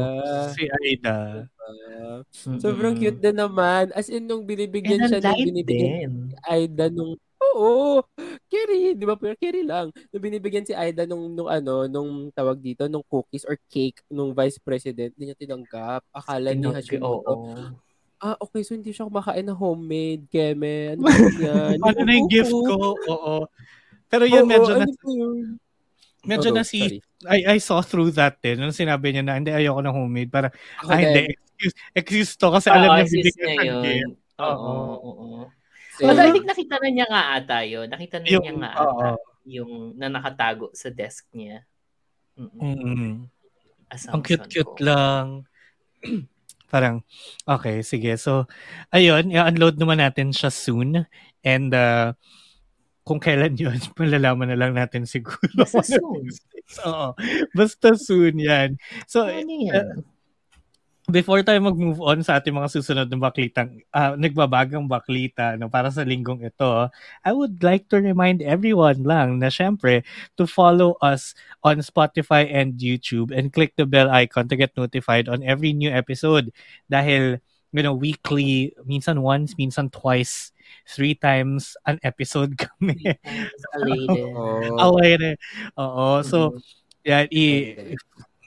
Si 0.55 0.63
Aida. 0.67 1.17
ah, 1.61 2.19
sobrang 2.57 2.95
cute 2.95 3.19
din 3.19 3.35
naman. 3.35 3.91
As 3.93 4.07
in, 4.07 4.25
nung 4.25 4.47
binibigyan 4.47 5.05
And 5.05 5.11
siya, 5.11 5.19
nung 5.21 5.37
binibigyan 5.37 5.91
din. 5.91 6.11
si 6.31 6.35
Aida 6.47 6.87
nung 6.87 7.13
Oo. 7.51 7.99
Carry, 8.47 8.95
di 8.95 9.03
ba? 9.03 9.17
Pero 9.19 9.35
carry 9.35 9.65
lang. 9.65 9.91
Nung 10.13 10.23
binibigyan 10.23 10.63
si 10.63 10.71
Aida 10.71 11.03
nung, 11.03 11.35
nung 11.35 11.51
ano, 11.51 11.83
nung 11.89 12.31
tawag 12.31 12.61
dito, 12.63 12.87
nung 12.87 13.03
cookies 13.03 13.43
or 13.43 13.57
cake 13.67 13.99
nung 14.07 14.31
vice 14.31 14.55
president, 14.61 15.11
hindi 15.17 15.33
niya 15.33 15.37
tinanggap. 15.41 16.05
Akala 16.15 16.55
ni 16.55 16.63
Hashimoto, 16.69 17.27
Oo. 17.27 17.75
Ah, 18.21 18.37
okay, 18.39 18.61
so 18.61 18.77
hindi 18.77 18.93
siya 18.93 19.09
kumakain 19.09 19.43
na 19.43 19.57
homemade, 19.57 20.29
Keme. 20.29 20.95
Ano 20.95 21.03
yan? 21.41 21.77
Ano 21.81 21.99
na 22.05 22.13
yung 22.13 22.29
gift 22.29 22.53
ko? 22.53 22.95
Oo. 22.95 23.35
Pero 24.07 24.23
yun, 24.25 24.45
Oo, 24.45 24.51
medyo 24.51 24.71
na, 24.77 24.85
ano 24.85 25.09
yun? 25.09 25.37
medyo 26.23 26.49
Oo, 26.53 26.57
na 26.57 26.63
si, 26.63 26.79
sorry. 26.79 26.99
I, 27.25 27.39
I 27.53 27.57
saw 27.57 27.81
through 27.81 28.13
that 28.13 28.37
din. 28.39 28.61
Nung 28.61 28.75
sinabi 28.75 29.13
niya 29.13 29.23
na, 29.25 29.37
hindi, 29.37 29.49
ayoko 29.49 29.81
ng 29.81 29.95
homemade. 29.95 30.29
Para, 30.29 30.47
Ako 30.81 30.89
ah, 30.89 30.99
hindi, 31.01 31.33
excuse, 31.33 31.75
excuse 31.97 32.31
to. 32.37 32.49
Kasi 32.49 32.67
alam 32.69 32.89
Oo, 32.89 32.97
niya, 33.01 33.05
niya 33.09 33.23
ng 33.25 33.65
yun. 33.65 33.83
gift. 33.83 34.15
Oo, 34.41 34.73
Oo. 35.01 35.27
Although 36.01 36.25
I 36.25 36.33
think 36.33 36.49
nakita 36.49 36.75
na 36.81 36.89
niya 36.89 37.05
nga 37.05 37.21
ata 37.37 37.57
yun. 37.61 37.85
Nakita 37.85 38.17
na 38.17 38.25
Yung- 38.25 38.41
niya 38.41 38.53
nga 38.57 38.71
ata 38.73 39.07
yung 39.41 39.97
na 39.97 40.05
nakatago 40.09 40.69
sa 40.73 40.93
desk 40.93 41.25
niya. 41.33 41.65
Mm-mm. 42.37 42.61
Mm. 42.61 43.13
Assumption 43.89 44.13
Ang 44.13 44.21
cute-cute 44.23 44.75
ko. 44.77 44.85
lang. 44.85 45.25
Parang, 46.71 47.03
okay, 47.43 47.83
sige. 47.83 48.15
So, 48.15 48.47
ayun, 48.95 49.27
i-unload 49.35 49.75
naman 49.75 49.99
natin 49.99 50.31
siya 50.31 50.47
soon. 50.47 51.03
And, 51.43 51.75
uh, 51.75 52.15
kung 53.03 53.19
kailan 53.19 53.57
yun, 53.59 53.75
malalaman 53.99 54.53
na 54.53 54.57
lang 54.59 54.73
natin 54.77 55.03
siguro. 55.03 55.43
Basta 55.57 55.83
soon. 55.83 56.31
Oo. 56.87 57.11
Basta 57.51 57.97
soon 57.99 58.39
yan. 58.39 58.79
So, 59.09 59.27
Ano 59.27 59.51
yan? 59.51 60.05
Before 61.11 61.43
tayo 61.45 61.59
mag-move 61.61 61.99
on 62.01 62.23
sa 62.25 62.39
ating 62.39 62.55
mga 62.55 62.71
susunod 62.73 63.07
na 63.11 63.19
baklitang, 63.19 63.83
ah, 63.93 64.15
nagbabagang 64.17 64.87
baklita 64.89 65.53
no, 65.59 65.67
para 65.69 65.91
sa 65.91 66.01
linggong 66.07 66.41
ito, 66.47 66.89
I 67.21 67.31
would 67.35 67.61
like 67.61 67.85
to 67.91 67.99
remind 68.01 68.41
everyone 68.41 69.03
lang 69.05 69.37
na 69.43 69.51
syempre 69.51 70.01
to 70.39 70.47
follow 70.49 70.95
us 71.03 71.35
on 71.61 71.83
Spotify 71.85 72.47
and 72.49 72.79
YouTube 72.81 73.29
and 73.35 73.51
click 73.53 73.75
the 73.77 73.85
bell 73.85 74.09
icon 74.09 74.47
to 74.49 74.55
get 74.57 74.73
notified 74.79 75.27
on 75.29 75.43
every 75.45 75.75
new 75.75 75.91
episode. 75.91 76.49
Dahil, 76.89 77.37
you 77.75 77.83
know, 77.83 77.93
weekly, 77.93 78.73
minsan 78.87 79.21
once, 79.21 79.53
minsan 79.59 79.91
twice, 79.91 80.49
three 80.87 81.13
times 81.15 81.75
an 81.85 81.99
episode 82.01 82.57
kami. 82.63 82.97
Away 84.79 85.11
na. 85.19 85.31
Oo. 85.79 86.23
So, 86.25 86.57
yan, 87.05 87.27
i- 87.31 87.95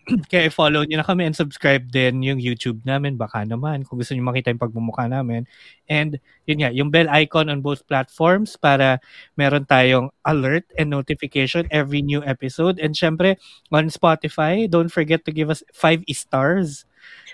kaya 0.32 0.52
follow 0.52 0.84
nyo 0.84 1.00
na 1.00 1.06
kami 1.06 1.24
and 1.24 1.36
subscribe 1.36 1.88
din 1.88 2.20
yung 2.20 2.36
YouTube 2.36 2.84
namin. 2.84 3.16
Baka 3.16 3.44
naman 3.44 3.84
kung 3.88 3.96
gusto 3.96 4.12
nyo 4.12 4.24
makita 4.24 4.52
yung 4.52 4.60
pagmumukha 4.60 5.08
namin. 5.08 5.48
And 5.88 6.20
yun 6.44 6.60
nga, 6.60 6.70
yung 6.72 6.92
bell 6.92 7.08
icon 7.08 7.48
on 7.48 7.64
both 7.64 7.88
platforms 7.88 8.56
para 8.60 9.00
meron 9.40 9.64
tayong 9.64 10.12
alert 10.28 10.68
and 10.76 10.92
notification 10.92 11.64
every 11.72 12.04
new 12.04 12.20
episode. 12.24 12.76
And 12.78 12.92
syempre, 12.92 13.40
on 13.72 13.88
Spotify, 13.88 14.68
don't 14.68 14.92
forget 14.92 15.24
to 15.24 15.32
give 15.32 15.48
us 15.48 15.64
five 15.72 16.04
stars. 16.12 16.84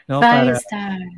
No, 0.06 0.22
Five 0.22 0.58
para, 0.58 0.62
stars. 0.62 1.10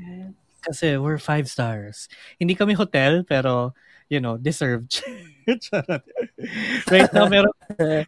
kasi 0.62 0.86
we're 0.96 1.20
five 1.20 1.48
stars. 1.48 2.08
Hindi 2.40 2.56
kami 2.56 2.72
hotel, 2.76 3.24
pero, 3.24 3.72
you 4.12 4.20
know, 4.20 4.36
deserved. 4.36 5.00
Right 6.92 7.10
now, 7.10 7.26
meron, 7.26 7.50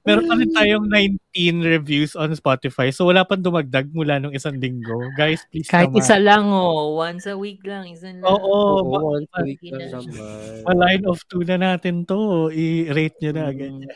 meron 0.07 0.24
pa 0.30 0.34
rin 0.38 0.50
tayong 0.55 0.86
19 0.86 1.64
reviews 1.66 2.12
on 2.14 2.30
Spotify. 2.36 2.94
So, 2.94 3.11
wala 3.11 3.26
pang 3.26 3.42
dumagdag 3.42 3.90
mula 3.90 4.20
nung 4.22 4.36
isang 4.36 4.61
linggo. 4.61 5.11
Guys, 5.18 5.42
please 5.50 5.66
Kahit 5.66 5.90
naman. 5.90 6.05
isa 6.05 6.16
lang, 6.20 6.44
oh. 6.46 6.94
Once 6.94 7.26
a 7.26 7.34
week 7.34 7.64
lang. 7.66 7.90
Isa 7.90 8.14
lang. 8.14 8.22
Oo. 8.22 8.38
Oo, 8.38 8.86
ma- 8.86 9.02
once 9.18 9.32
a 9.34 9.42
week 9.42 9.64
lang 9.66 9.90
na 9.90 9.98
naman. 9.98 10.14
Ma-line 10.62 11.05
of 11.11 11.18
two 11.26 11.42
na 11.42 11.57
natin 11.59 12.07
to. 12.07 12.52
I-rate 12.55 13.18
nyo 13.18 13.32
na. 13.34 13.46
Mm. 13.50 13.57
Ganyan. 13.59 13.90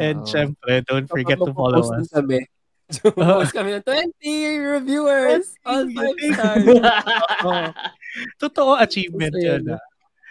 And 0.00 0.18
Oo. 0.24 0.26
syempre, 0.26 0.82
don't 0.82 1.06
forget 1.06 1.38
to 1.38 1.52
follow 1.54 1.84
us. 1.84 2.10
Kami. 2.10 2.42
Post 3.20 3.52
kami 3.52 3.76
ng 3.76 3.84
20 3.84 4.80
reviewers. 4.80 5.52
All 5.62 5.84
5 5.84 6.32
stars. 6.32 6.66
Oo. 7.46 7.68
Totoo 8.40 8.80
achievement 8.80 9.36
yun. 9.36 9.76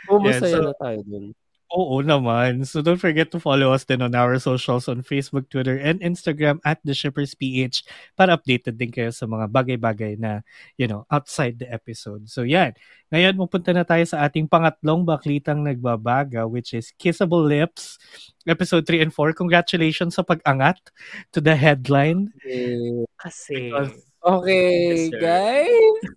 Yeah, 0.08 0.40
masaya 0.40 0.56
so- 0.56 0.68
na 0.72 0.76
tayo 0.80 1.00
dun. 1.04 1.26
Oo 1.68 2.00
naman. 2.00 2.64
So 2.64 2.80
don't 2.80 2.96
forget 2.96 3.28
to 3.36 3.44
follow 3.44 3.76
us 3.76 3.84
din 3.84 4.00
on 4.00 4.16
our 4.16 4.40
socials 4.40 4.88
on 4.88 5.04
Facebook, 5.04 5.52
Twitter, 5.52 5.76
and 5.76 6.00
Instagram 6.00 6.64
at 6.64 6.80
The 6.88 6.96
Shippers 6.96 7.36
PH 7.36 7.84
para 8.16 8.40
updated 8.40 8.80
din 8.80 8.88
kayo 8.88 9.12
sa 9.12 9.28
mga 9.28 9.52
bagay-bagay 9.52 10.16
na, 10.16 10.48
you 10.80 10.88
know, 10.88 11.04
outside 11.12 11.60
the 11.60 11.68
episode. 11.68 12.32
So 12.32 12.48
yan. 12.48 12.72
Ngayon, 13.12 13.36
pupunta 13.36 13.76
na 13.76 13.84
tayo 13.84 14.00
sa 14.08 14.24
ating 14.24 14.48
pangatlong 14.48 15.04
baklitang 15.04 15.60
nagbabaga 15.68 16.48
which 16.48 16.72
is 16.72 16.96
Kissable 16.96 17.44
Lips, 17.44 18.00
episode 18.48 18.88
3 18.88 19.04
and 19.04 19.12
4. 19.12 19.36
Congratulations 19.36 20.16
sa 20.16 20.24
pag-angat 20.24 20.80
to 21.36 21.44
the 21.44 21.52
headline. 21.60 22.32
Okay, 22.48 22.80
Kasi, 23.20 23.76
okay 24.24 25.12
Deserve. 25.12 25.20
guys. 25.20 26.16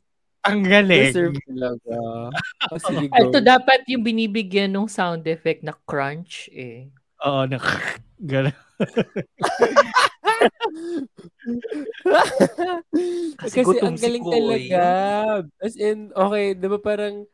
Ang 0.49 0.65
galing. 0.65 1.13
Deserve 1.13 1.37
talaga. 1.45 1.97
Oh, 2.71 2.79
sige, 2.79 3.11
ito 3.11 3.43
dapat 3.43 3.83
yung 3.91 4.07
binibigyan 4.07 4.71
ng 4.71 4.87
sound 4.87 5.27
effect 5.27 5.67
na 5.67 5.75
crunch 5.91 6.47
eh. 6.55 6.87
Oo, 7.27 7.43
na 7.51 7.59
gano'n. 8.23 8.55
Kasi, 13.43 13.55
Kasi 13.59 13.77
ang 13.83 13.99
si 13.99 14.07
galing 14.07 14.23
Koy. 14.23 14.71
talaga. 14.71 14.83
As 15.59 15.75
in, 15.75 16.15
okay, 16.15 16.55
di 16.55 16.71
ba 16.71 16.79
parang, 16.79 17.27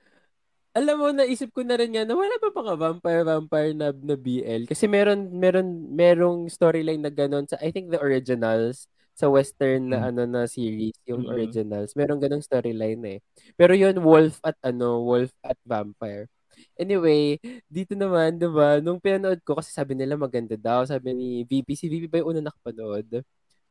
alam 0.72 0.96
mo, 0.96 1.12
naisip 1.12 1.52
ko 1.52 1.68
na 1.68 1.76
rin 1.76 1.92
nga 1.92 2.08
na 2.08 2.16
wala 2.16 2.40
pa 2.40 2.48
mga 2.48 2.80
vampire-vampire 2.80 3.76
na, 3.76 3.92
na 3.92 4.16
BL. 4.16 4.64
Kasi 4.64 4.88
meron, 4.88 5.28
meron, 5.36 5.68
merong 5.92 6.48
storyline 6.48 7.04
na 7.04 7.12
ganon 7.12 7.44
sa, 7.44 7.60
I 7.60 7.76
think 7.76 7.92
the 7.92 8.00
originals, 8.00 8.88
sa 9.16 9.32
western 9.32 9.88
na 9.88 10.12
ano 10.12 10.28
na 10.28 10.44
series, 10.44 10.92
yung 11.08 11.24
Mm. 11.24 11.32
originals. 11.32 11.96
Meron 11.96 12.20
ganong 12.20 12.44
storyline 12.44 13.00
eh. 13.08 13.18
Pero 13.56 13.72
yun, 13.72 13.96
wolf 14.04 14.36
at 14.44 14.60
ano, 14.60 15.00
wolf 15.02 15.32
at 15.40 15.56
vampire. 15.64 16.28
Anyway, 16.76 17.40
dito 17.68 17.96
naman, 17.96 18.36
di 18.36 18.48
ba, 18.48 18.80
nung 18.80 19.00
pinanood 19.00 19.40
ko, 19.44 19.56
kasi 19.56 19.72
sabi 19.72 19.96
nila 19.96 20.16
maganda 20.20 20.56
daw, 20.56 20.84
sabi 20.84 21.12
ni 21.16 21.28
VP, 21.44 21.68
si 21.72 21.88
VP 21.88 22.08
ba 22.08 22.20
yung 22.20 22.36
una 22.36 22.48
nakapanood? 22.48 23.24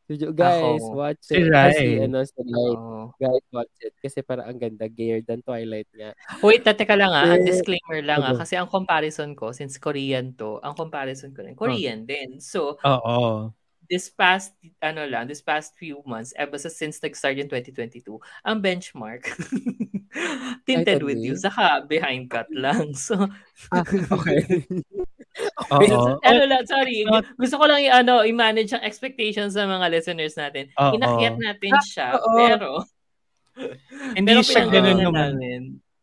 So, 0.06 0.30
guys, 0.38 0.86
Ako. 0.86 0.94
watch 0.94 1.18
Si 1.26 1.34
it. 1.34 1.50
Rai. 1.50 1.74
Kasi, 1.74 1.86
ano, 2.06 2.22
si 2.22 2.38
Light. 2.46 2.78
Oo. 2.78 3.10
Guys, 3.18 3.46
watch 3.50 3.74
it. 3.82 3.94
Kasi 3.98 4.22
para 4.22 4.46
ang 4.46 4.62
ganda, 4.62 4.86
gayer 4.86 5.26
than 5.26 5.42
Twilight 5.42 5.90
nga. 5.98 6.14
Wait, 6.46 6.62
teka 6.62 6.94
lang 6.94 7.10
ah. 7.10 7.34
Disclaimer 7.42 8.06
lang 8.06 8.22
ah. 8.22 8.30
ano? 8.34 8.46
Kasi 8.46 8.54
ang 8.54 8.70
comparison 8.70 9.34
ko, 9.34 9.50
since 9.50 9.82
Korean 9.82 10.38
to, 10.38 10.62
ang 10.62 10.78
comparison 10.78 11.34
ko 11.34 11.42
rin, 11.42 11.58
Korean 11.58 12.06
din. 12.06 12.38
So, 12.38 12.78
Oo. 12.86 13.50
This 13.86 14.10
past, 14.10 14.54
ano 14.82 15.06
lang, 15.06 15.26
this 15.26 15.42
past 15.42 15.74
few 15.76 16.02
months, 16.04 16.34
eh, 16.34 16.46
basta 16.46 16.70
since 16.70 16.98
nag-start 17.00 17.38
yung 17.38 17.50
2022, 17.50 18.06
ang 18.42 18.58
benchmark, 18.60 19.26
tinted 20.68 21.04
with 21.04 21.20
you, 21.20 21.36
saka 21.36 21.84
behind 21.86 22.30
cut 22.30 22.48
lang. 22.52 22.94
So, 22.96 23.30
Ah, 23.72 23.84
okay. 23.84 24.40
Oo. 25.72 26.16
ano 26.24 26.42
lang, 26.48 26.64
sorry. 26.64 27.04
Gusto 27.36 27.60
ko 27.60 27.66
lang 27.68 27.84
i- 27.84 27.92
ano, 27.92 28.24
i-manage 28.24 28.72
ang 28.72 28.84
expectations 28.88 29.54
sa 29.54 29.68
mga 29.68 29.92
listeners 29.92 30.36
natin. 30.36 30.72
Oo. 30.80 30.96
Inakyat 30.96 31.36
natin 31.36 31.74
siya, 31.84 32.08
oo. 32.16 32.36
pero, 32.40 32.70
Hindi 34.16 34.32
pero 34.36 34.42
siya 34.44 34.68
ganun 34.68 35.00
naman. 35.00 35.32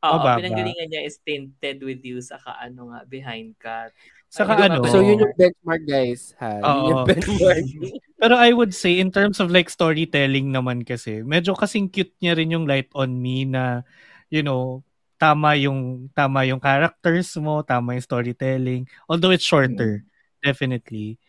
Oo, 0.02 0.16
Mababa. 0.18 0.40
pinanggalingan 0.40 0.88
niya 0.88 1.02
is 1.06 1.20
tinted 1.22 1.78
with 1.80 2.02
you, 2.02 2.18
saka 2.18 2.56
ano 2.58 2.90
nga, 2.92 3.04
behind 3.06 3.54
cut. 3.60 3.92
Saka 4.32 4.64
ano, 4.64 4.80
So, 4.88 5.04
yun 5.04 5.20
yung 5.20 5.36
benchmark, 5.36 5.84
guys. 5.84 6.32
Ha? 6.40 6.56
Yun 6.64 6.88
yung 6.88 7.04
benchmark. 7.04 7.64
Pero 8.22 8.34
I 8.40 8.56
would 8.56 8.72
say, 8.72 8.96
in 8.96 9.12
terms 9.12 9.44
of 9.44 9.52
like 9.52 9.68
storytelling 9.68 10.48
naman 10.48 10.88
kasi, 10.88 11.20
medyo 11.20 11.52
kasing 11.52 11.92
cute 11.92 12.16
niya 12.24 12.32
rin 12.32 12.48
yung 12.56 12.64
Light 12.64 12.88
on 12.96 13.20
Me 13.20 13.44
na, 13.44 13.84
you 14.32 14.40
know, 14.40 14.80
tama 15.20 15.54
yung 15.60 16.08
tama 16.16 16.42
yung 16.48 16.58
characters 16.58 17.30
mo, 17.36 17.60
tama 17.60 17.94
yung 17.94 18.02
storytelling. 18.08 18.88
Although 19.04 19.36
it's 19.36 19.46
shorter, 19.46 20.02
definitely. 20.42 21.20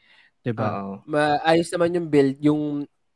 'Di 0.41 0.49
ba? 0.55 0.97
Maayos 1.05 1.69
naman 1.69 1.93
yung 1.93 2.07
build, 2.09 2.35
yung 2.41 2.61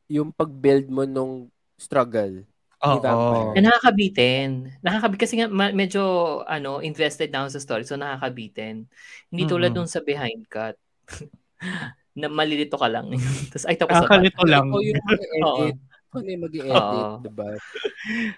yung 0.05 0.29
pag-build 0.29 0.85
mo 0.91 1.03
nung 1.07 1.49
struggle. 1.79 2.45
Oo. 2.85 3.01
vampire. 3.01 3.57
Eh, 3.57 3.63
nakakabitin. 3.65 4.49
Nakakabit 4.85 5.19
kasi 5.25 5.33
nga 5.41 5.47
ma- 5.49 5.73
medyo 5.73 6.01
ano, 6.45 6.83
invested 6.85 7.33
na 7.33 7.45
ako 7.45 7.57
sa 7.57 7.63
story 7.63 7.83
so 7.87 7.97
nakakabitin. 7.97 8.85
Hindi 9.33 9.43
tulad 9.49 9.73
Mm-mm. 9.73 9.85
nung 9.85 9.89
sa 9.89 10.05
behind 10.05 10.45
cut. 10.45 10.77
na 12.17 12.29
malilito 12.29 12.77
ka 12.77 12.89
lang. 12.89 13.13
Tapos 13.53 13.65
ay 13.69 13.77
tapos 13.77 13.97
na. 13.97 14.05
Kakalito 14.09 14.43
lang. 14.45 14.65
Ikaw 14.69 14.81
yung. 14.81 15.77
Ikaw 16.07 16.19
na 16.23 16.29
yung 16.33 16.43
mag-edit, 16.49 16.73
Oo. 16.73 17.21
diba? 17.21 17.49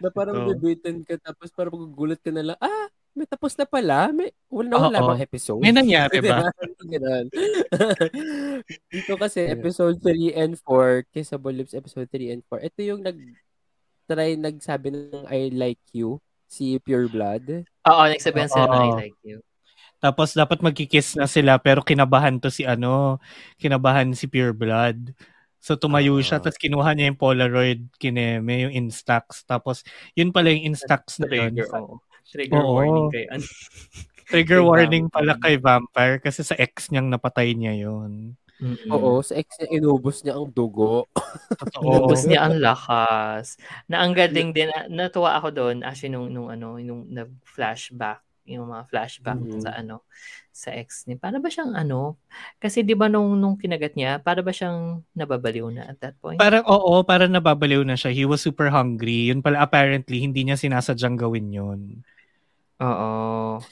Na 0.04 0.08
parang 0.12 0.36
Oo. 0.44 0.48
bibitin 0.52 1.06
ka, 1.06 1.16
tapos 1.22 1.54
parang 1.54 1.78
magugulat 1.78 2.18
ka 2.20 2.34
na 2.34 2.44
lang, 2.52 2.58
ah, 2.60 2.90
may 3.14 3.30
tapos 3.30 3.54
na 3.56 3.70
pala. 3.70 4.10
May, 4.10 4.34
wala 4.50 4.68
na 4.68 4.78
wala 4.90 5.00
bang 5.14 5.22
episode? 5.24 5.62
May 5.62 5.72
nangyari 5.72 6.18
ba? 6.26 6.50
Ganun. 6.82 7.30
Dito 8.90 9.14
kasi, 9.16 9.46
episode 9.48 10.02
3 10.02 10.34
and 10.34 10.54
4, 10.66 11.14
Kissable 11.14 11.56
Lips 11.56 11.78
episode 11.78 12.10
3 12.10 12.34
and 12.36 12.44
4, 12.50 12.68
ito 12.68 12.80
yung 12.82 13.06
nag 13.06 13.18
try 14.10 14.34
nagsabi 14.34 14.90
ng 14.90 15.30
I 15.30 15.54
like 15.54 15.86
you, 15.94 16.18
si 16.50 16.82
Pure 16.82 17.14
Blood. 17.14 17.46
Oo, 17.86 18.02
nagsabihan 18.10 18.50
sila 18.50 18.66
na 18.66 18.90
I 18.90 19.14
like 19.14 19.22
you. 19.22 19.46
Tapos 20.02 20.34
dapat 20.34 20.64
magkikiss 20.64 21.20
na 21.20 21.28
sila 21.28 21.60
pero 21.60 21.84
kinabahan 21.86 22.40
to 22.42 22.50
si 22.50 22.66
ano, 22.66 23.22
kinabahan 23.62 24.16
si 24.18 24.26
Pure 24.26 24.58
Blood. 24.58 25.14
So 25.60 25.76
tumayo 25.76 26.16
siya 26.24 26.40
Oo. 26.40 26.44
tapos 26.48 26.58
kinuha 26.58 26.96
niya 26.96 27.12
yung 27.12 27.20
Polaroid 27.20 27.82
kineme, 28.00 28.66
yung 28.66 28.74
Instax. 28.74 29.44
Tapos 29.44 29.84
yun 30.16 30.32
pala 30.32 30.56
yung 30.56 30.74
Instax 30.74 31.20
na 31.20 31.28
yun. 31.28 31.52
Trigger, 31.52 31.68
oo. 31.78 31.96
Trigger 32.32 32.64
Oo. 32.64 32.74
warning 32.80 33.08
kay 33.12 33.26
ano. 33.28 33.46
Trigger 34.30 34.62
warning 34.64 35.06
pala 35.12 35.36
kay 35.36 35.60
Vampire 35.60 36.24
kasi 36.24 36.48
sa 36.48 36.56
ex 36.56 36.88
niyang 36.90 37.12
napatay 37.12 37.52
niya 37.52 37.76
yun. 37.76 38.40
Mm-mm. 38.60 38.92
Oo, 38.92 39.24
sa 39.24 39.40
ex 39.40 39.56
niya, 39.56 39.80
inubos 39.80 40.20
niya 40.22 40.36
ang 40.36 40.52
dugo. 40.52 41.08
Oo. 41.08 41.84
Inubos 41.84 42.28
niya 42.28 42.44
ang 42.44 42.60
lakas. 42.60 43.56
Na 43.88 44.04
ang 44.04 44.12
galing 44.12 44.52
din, 44.52 44.68
na- 44.68 44.92
natuwa 44.92 45.40
ako 45.40 45.48
doon, 45.50 45.78
actually, 45.82 46.12
nung, 46.12 46.28
nung 46.28 46.52
ano, 46.52 46.76
nung 46.76 47.08
nag-flashback, 47.08 48.20
yung 48.44 48.66
mga 48.68 48.84
flashback 48.90 49.38
Mhm. 49.40 49.62
sa 49.62 49.78
ano, 49.78 50.02
sa 50.50 50.74
ex 50.74 51.06
niya. 51.06 51.22
Para 51.22 51.38
ba 51.38 51.48
siyang 51.48 51.72
ano? 51.72 52.18
Kasi 52.58 52.82
di 52.82 52.98
ba 52.98 53.06
nung, 53.06 53.38
nung 53.38 53.56
kinagat 53.56 53.94
niya, 53.94 54.18
para 54.18 54.42
ba 54.42 54.50
siyang 54.50 55.06
nababaliw 55.14 55.70
na 55.70 55.86
at 55.88 56.02
that 56.02 56.18
point? 56.18 56.42
Parang 56.42 56.66
oo, 56.66 57.00
parang 57.06 57.30
nababaliw 57.30 57.86
na 57.86 57.94
siya. 57.94 58.10
He 58.10 58.26
was 58.26 58.42
super 58.42 58.68
hungry. 58.68 59.30
Yun 59.30 59.40
pala 59.40 59.62
apparently 59.62 60.20
hindi 60.20 60.42
niya 60.44 60.58
sinasadyang 60.58 61.16
gawin 61.16 61.54
yun. 61.54 61.80
Oo. 62.82 63.10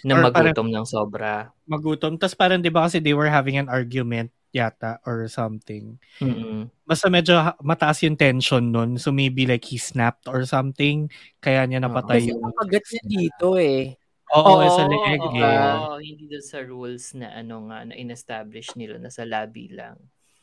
Na 0.06 0.14
Or 0.14 0.30
parang- 0.30 0.54
magutom 0.54 0.70
ng 0.70 0.86
sobra. 0.86 1.50
Magutom. 1.66 2.16
Tapos 2.16 2.38
parang 2.38 2.62
'di 2.62 2.70
ba 2.70 2.86
kasi 2.86 3.02
they 3.02 3.18
were 3.18 3.32
having 3.32 3.58
an 3.58 3.68
argument 3.68 4.30
yata 4.56 5.00
or 5.04 5.28
something. 5.28 6.00
Mm-mm. 6.24 6.72
Basta 6.88 7.12
medyo 7.12 7.36
mataas 7.62 8.02
yung 8.04 8.16
tension 8.16 8.72
nun. 8.72 8.96
So 8.98 9.12
maybe 9.12 9.46
like 9.46 9.66
he 9.68 9.78
snapped 9.78 10.26
or 10.28 10.44
something. 10.48 11.12
Kaya 11.44 11.68
niya 11.68 11.84
napatay 11.84 12.24
Kasi 12.24 12.32
yung... 12.32 12.54
kagat 12.56 12.86
niya 12.90 13.04
dito 13.06 13.60
eh. 13.60 13.96
Oo, 14.36 14.60
sa 14.68 14.84
leeg 14.92 15.24
oo, 15.24 15.40
eh. 15.40 15.56
oo. 15.72 15.96
hindi 16.04 16.28
doon 16.28 16.44
sa 16.44 16.60
rules 16.60 17.16
na 17.16 17.32
ano 17.32 17.72
nga, 17.72 17.88
na 17.88 17.96
in-establish 17.96 18.76
nila 18.76 19.00
na 19.00 19.08
sa 19.08 19.24
labi 19.24 19.72
lang. 19.72 19.96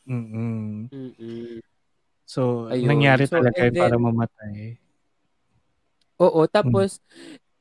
Mm-mm. 0.09 0.89
Mm-mm. 0.89 1.61
So, 2.25 2.65
Ayun. 2.73 2.97
nangyari 2.97 3.29
So, 3.29 3.37
talaga 3.37 3.61
yun 3.61 3.77
para 3.77 3.93
then- 3.93 4.05
mamatay. 4.05 4.57
Oo, 6.17 6.47
tapos 6.49 6.97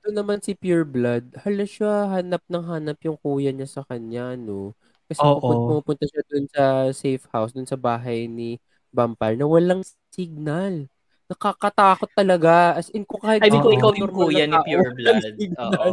ito 0.00 0.08
naman 0.14 0.40
si 0.40 0.56
Pure 0.56 0.86
Blood, 0.88 1.24
hala 1.44 1.64
siya, 1.68 2.08
hanap 2.08 2.40
ng 2.48 2.64
hanap 2.72 2.98
yung 3.04 3.18
kuya 3.20 3.50
niya 3.52 3.68
sa 3.68 3.82
kanya, 3.84 4.32
no? 4.38 4.72
Kasi 5.04 5.20
Oo. 5.20 5.36
pupun- 5.38 5.62
pumupunta 5.80 6.04
siya 6.08 6.22
dun 6.26 6.44
sa 6.48 6.64
safe 6.90 7.24
house, 7.30 7.52
dun 7.52 7.68
sa 7.68 7.76
bahay 7.76 8.24
ni 8.26 8.56
Vampire 8.88 9.36
na 9.36 9.44
walang 9.44 9.82
signal. 10.08 10.86
Nakakatakot 11.26 12.08
talaga. 12.12 12.76
As 12.76 12.92
in, 12.92 13.02
kung 13.04 13.20
kahit 13.20 13.40
I 13.40 13.48
mean, 13.48 13.60
kung 13.64 13.74
Oo. 13.74 13.80
ikaw 13.80 13.90
yung 13.96 14.12
normal 14.12 14.28
kuya 14.28 14.44
ni 14.44 14.54
tao, 14.54 14.64
Pure 14.64 14.80
walang 14.80 14.96
Blood. 14.96 15.22
signal. 15.40 15.70
Oo. 15.72 15.90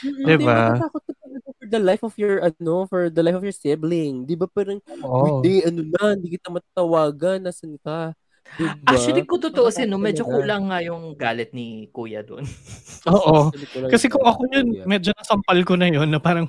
Mm, 0.00 0.24
Diba? 0.24 0.36
Di 0.36 0.44
ba? 0.44 0.58
Natatakot 0.76 1.02
ka 1.02 1.12
talaga 1.16 1.48
for 1.56 1.66
the 1.66 1.80
life 1.80 2.02
of 2.04 2.14
your, 2.20 2.34
ano, 2.44 2.74
for 2.86 3.02
the 3.08 3.22
life 3.24 3.38
of 3.40 3.44
your 3.44 3.56
sibling. 3.56 4.14
Di 4.28 4.34
ba 4.36 4.46
parang, 4.46 4.78
Oo. 5.00 5.24
hindi, 5.40 5.64
ano 5.64 5.80
na, 5.88 6.02
hindi 6.14 6.28
kita 6.36 6.48
matatawagan, 6.52 7.38
nasan 7.44 7.74
ka? 7.80 8.12
Diba? 8.50 8.74
Actually, 8.84 9.22
kung 9.24 9.40
tutuusin, 9.40 9.86
no, 9.86 9.96
medyo 9.96 10.26
kulang 10.26 10.68
nga 10.68 10.82
yung 10.82 11.14
galit 11.14 11.54
ni 11.54 11.88
kuya 11.90 12.20
doon. 12.20 12.44
Oo. 13.14 13.48
Kasi 13.88 14.10
kung 14.12 14.26
ako 14.26 14.44
yun, 14.50 14.84
medyo 14.84 15.10
nasampal 15.16 15.56
ko 15.64 15.74
na 15.78 15.88
yun 15.88 16.06
na 16.06 16.20
parang 16.20 16.46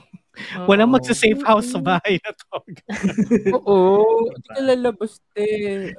Walang 0.68 0.92
Oo. 0.92 0.96
magsa-safe 0.96 1.42
house 1.44 1.76
sa 1.76 1.80
bahay 1.84 2.16
na 2.24 2.32
to. 2.32 2.56
Oo, 3.68 4.32
hindi 4.32 4.48
ka 4.48 4.60
lalabas, 4.64 5.20
te. 5.36 5.48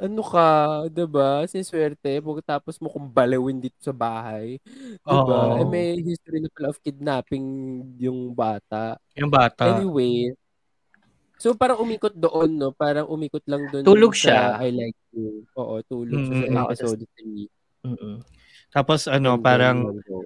Ano 0.01 0.23
ka, 0.25 0.47
'di 0.89 1.05
ba? 1.09 1.45
Siniswerte, 1.45 2.21
pagkatapos 2.25 2.81
mo 2.81 2.89
kung 2.89 3.07
balewin 3.13 3.61
dito 3.61 3.77
sa 3.81 3.93
bahay, 3.93 4.57
'di 5.05 5.19
ba? 5.29 5.53
Oo. 5.53 5.61
Eh, 5.61 5.67
may 5.69 6.01
history 6.01 6.41
na 6.41 6.49
pala 6.53 6.73
of 6.73 6.81
kidnapping 6.81 7.45
yung 8.01 8.33
bata. 8.33 8.97
Yung 9.21 9.29
bata. 9.29 9.69
Anyway, 9.69 10.33
so 11.37 11.53
parang 11.57 11.81
umikot 11.85 12.15
doon, 12.17 12.51
no? 12.57 12.71
Parang 12.73 13.09
umikot 13.09 13.45
lang 13.49 13.69
doon 13.73 13.85
Tulog 13.85 14.13
sa 14.17 14.57
siya. 14.57 14.61
I 14.65 14.71
like 14.73 14.99
you. 15.13 15.45
Oo, 15.57 15.81
tulog 15.85 16.25
siya 16.25 16.37
Mm, 16.41 16.45
sa 16.49 16.65
episode 16.73 17.05
3. 17.19 17.47
Mm-mm. 17.85 18.17
Tapos 18.73 19.01
ano, 19.11 19.37
And 19.37 19.43
then, 19.45 19.45
parang 19.45 19.79
ano, 19.93 20.25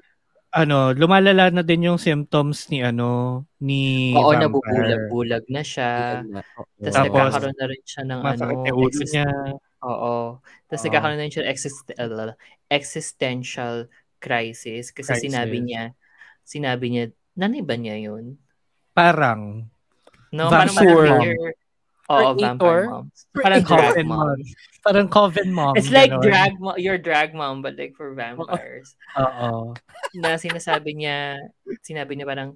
ano, 0.57 0.97
lumalala 0.97 1.53
na 1.53 1.61
din 1.61 1.93
yung 1.93 2.01
symptoms 2.01 2.73
ni 2.73 2.81
ano, 2.81 3.45
ni 3.61 4.11
Oo, 4.17 4.33
vampire. 4.33 4.49
nabubulag-bulag 4.49 5.45
na 5.53 5.61
siya. 5.61 6.25
na. 6.25 6.41
Tapos 6.41 6.95
Tapos, 6.97 7.13
nagkakaroon 7.13 7.57
na 7.61 7.67
rin 7.69 7.83
siya 7.85 8.03
ng 8.09 8.21
ano, 8.25 8.45
ulo 8.73 9.01
niya. 9.05 9.29
Oo. 9.85 10.15
Tapos 10.41 10.81
Oo. 10.81 10.87
nagkakaroon 10.89 11.19
na 11.21 11.25
rin 11.29 11.33
siya 11.37 11.45
ng 11.45 11.53
exist- 11.53 11.97
uh, 12.01 12.33
existential 12.73 13.77
crisis 14.17 14.91
kasi 14.91 15.13
Crisis. 15.21 15.25
sinabi 15.29 15.57
niya, 15.61 15.93
sinabi 16.43 16.87
niya, 16.89 17.05
nanay 17.37 17.61
ba 17.61 17.77
niya 17.77 17.97
yun? 18.01 18.41
Parang, 18.97 19.69
No, 20.35 20.51
Vampire 20.51 20.73
parang 20.75 21.23
figure. 21.23 21.55
Oo, 22.07 22.29
vampire 22.39 22.87
moms. 22.87 23.19
Parang 23.35 23.63
drag 23.63 23.95
Coven 23.95 24.07
mom. 24.07 24.19
mom. 24.19 24.41
Parang 24.87 25.11
coven 25.11 25.51
mom. 25.51 25.75
It's 25.75 25.91
like 25.91 26.15
ganon. 26.15 26.23
drag 26.23 26.53
mom, 26.63 26.79
your 26.79 26.95
drag 26.95 27.35
mom 27.35 27.59
but 27.59 27.75
like 27.75 27.99
for 27.99 28.15
vampires. 28.15 28.95
Oo. 29.19 29.75
na 30.15 30.39
sinasabi 30.39 30.95
niya, 30.95 31.43
sinabi 31.83 32.15
niya 32.15 32.31
parang, 32.31 32.55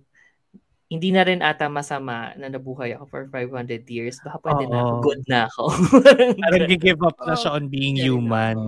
hindi 0.87 1.11
na 1.11 1.26
rin 1.26 1.43
ata 1.43 1.66
masama 1.66 2.31
na 2.39 2.47
nabuhay 2.47 2.95
ako 2.95 3.05
for 3.11 3.22
500 3.35 3.83
years. 3.91 4.22
Baka 4.22 4.39
pwede 4.43 4.70
na 4.70 4.78
ako. 4.78 4.91
Oo. 4.95 5.03
Good 5.03 5.22
na 5.26 5.39
ako. 5.47 5.64
Parang 6.47 6.70
give 6.78 7.03
up 7.03 7.18
na 7.22 7.35
siya 7.35 7.51
on 7.55 7.66
being 7.66 7.99
Fair 7.99 8.07
human. 8.11 8.59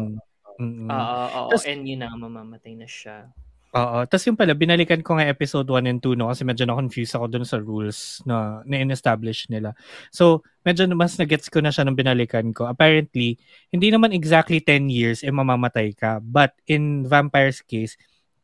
Oo, 0.63 1.23
oo. 1.39 1.51
Tas- 1.51 1.67
And 1.67 1.83
yun 1.83 2.03
na, 2.03 2.15
mamamatay 2.15 2.79
na 2.79 2.87
siya. 2.87 3.31
Oo. 3.73 4.05
Tapos 4.05 4.29
yung 4.29 4.37
pala, 4.37 4.53
binalikan 4.53 5.01
ko 5.01 5.16
nga 5.16 5.25
episode 5.25 5.64
1 5.73 5.89
and 5.89 6.05
2 6.05 6.12
no 6.12 6.29
kasi 6.29 6.45
medyo 6.45 6.68
na-confuse 6.68 7.16
ako 7.16 7.25
dun 7.33 7.47
sa 7.49 7.57
rules 7.57 8.20
na 8.29 8.61
na-establish 8.68 9.49
nila. 9.49 9.73
So, 10.12 10.45
medyo 10.61 10.85
mas 10.93 11.16
na-gets 11.16 11.49
ko 11.49 11.64
na 11.64 11.73
siya 11.73 11.89
nung 11.89 11.97
binalikan 11.97 12.53
ko. 12.53 12.68
Apparently, 12.68 13.41
hindi 13.73 13.89
naman 13.89 14.12
exactly 14.12 14.61
10 14.61 14.93
years 14.93 15.25
eh 15.25 15.33
mamamatay 15.33 15.97
ka. 15.97 16.20
But 16.20 16.53
in 16.68 17.09
Vampire's 17.09 17.64
case, 17.64 17.97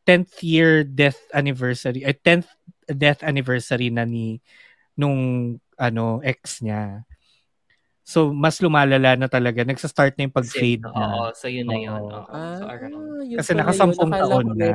10th 0.09 0.41
year 0.41 0.81
death 0.81 1.21
anniversary, 1.37 2.09
eh, 2.09 2.17
10th 2.17 2.49
death 2.89 3.21
anniversary 3.21 3.93
na 3.93 4.09
ni 4.09 4.41
nung 5.01 5.57
ano 5.81 6.21
ex 6.23 6.63
niya. 6.65 7.05
So, 8.09 8.33
mas 8.33 8.57
lumalala 8.65 9.21
na 9.21 9.29
talaga. 9.29 9.61
Nagsa-start 9.69 10.17
na 10.17 10.25
yung 10.25 10.33
pag-fade 10.33 10.81
Oo, 10.89 10.97
na. 10.97 11.37
so 11.37 11.45
yun 11.45 11.69
na 11.69 11.77
yun. 11.77 12.01
Oo. 12.09 12.25
Oo, 12.25 12.41
so 12.57 12.65
around. 12.65 12.97
Ah, 12.97 13.21
yun 13.21 13.37
Kasi 13.37 13.51
nakasampung 13.53 14.09
taon 14.17 14.47
na. 14.57 14.73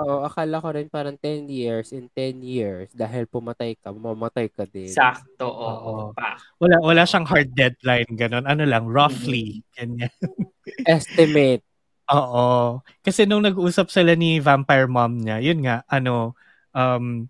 Oo, 0.00 0.24
akala 0.24 0.56
ko 0.64 0.68
rin 0.72 0.88
parang 0.88 1.20
10 1.20 1.44
years. 1.52 1.92
In 1.92 2.08
10 2.16 2.40
years, 2.40 2.88
dahil 2.96 3.28
pumatay 3.28 3.76
ka, 3.76 3.92
mamamatay 3.92 4.48
ka 4.48 4.64
din. 4.64 4.88
Sakto, 4.88 5.52
oo. 5.52 5.68
Oo. 5.84 6.16
Pa. 6.16 6.40
Wala 6.56 6.80
wala 6.80 7.04
siyang 7.04 7.28
hard 7.28 7.52
deadline 7.52 8.08
ganun. 8.16 8.48
Ano 8.48 8.64
lang, 8.64 8.88
roughly. 8.88 9.60
Ganyan. 9.76 10.08
Estimate. 10.88 11.60
Oo. 12.08 12.80
Kasi 13.04 13.28
nung 13.28 13.44
nag-usap 13.44 13.92
sila 13.92 14.16
ni 14.16 14.40
vampire 14.40 14.88
mom 14.88 15.20
niya, 15.20 15.44
yun 15.44 15.60
nga, 15.60 15.84
ano, 15.92 16.32
um, 16.72 17.28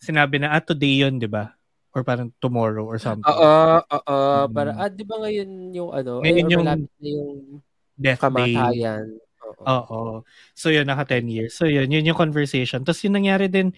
sinabi 0.00 0.40
na, 0.40 0.56
ah, 0.56 0.64
today 0.64 1.04
yun, 1.04 1.20
di 1.20 1.28
ba? 1.28 1.57
Or 1.96 2.04
parang 2.04 2.28
tomorrow 2.38 2.84
or 2.84 3.00
something. 3.00 3.24
Oo, 3.24 3.80
oo. 3.80 4.16
Mm. 4.44 4.52
Para, 4.52 4.70
ah, 4.76 4.90
di 4.92 5.04
ba 5.08 5.16
ngayon 5.24 5.50
yung 5.72 5.90
ano, 5.90 6.20
Ngayon 6.20 6.36
eh, 6.36 6.44
or 6.44 6.50
yung 6.52 6.64
na 6.64 6.74
yung 7.00 7.38
Death 7.98 8.20
day. 8.20 8.54
kamatayan. 8.54 9.04
Oo. 9.42 9.64
Oo. 9.64 10.02
So 10.52 10.68
yun, 10.68 10.84
naka 10.86 11.16
10 11.16 11.26
years. 11.26 11.56
So 11.56 11.64
yun, 11.64 11.88
yun 11.88 12.04
yung 12.12 12.18
conversation. 12.20 12.84
Tapos 12.84 13.00
yung 13.02 13.16
nangyari 13.16 13.48
din, 13.48 13.72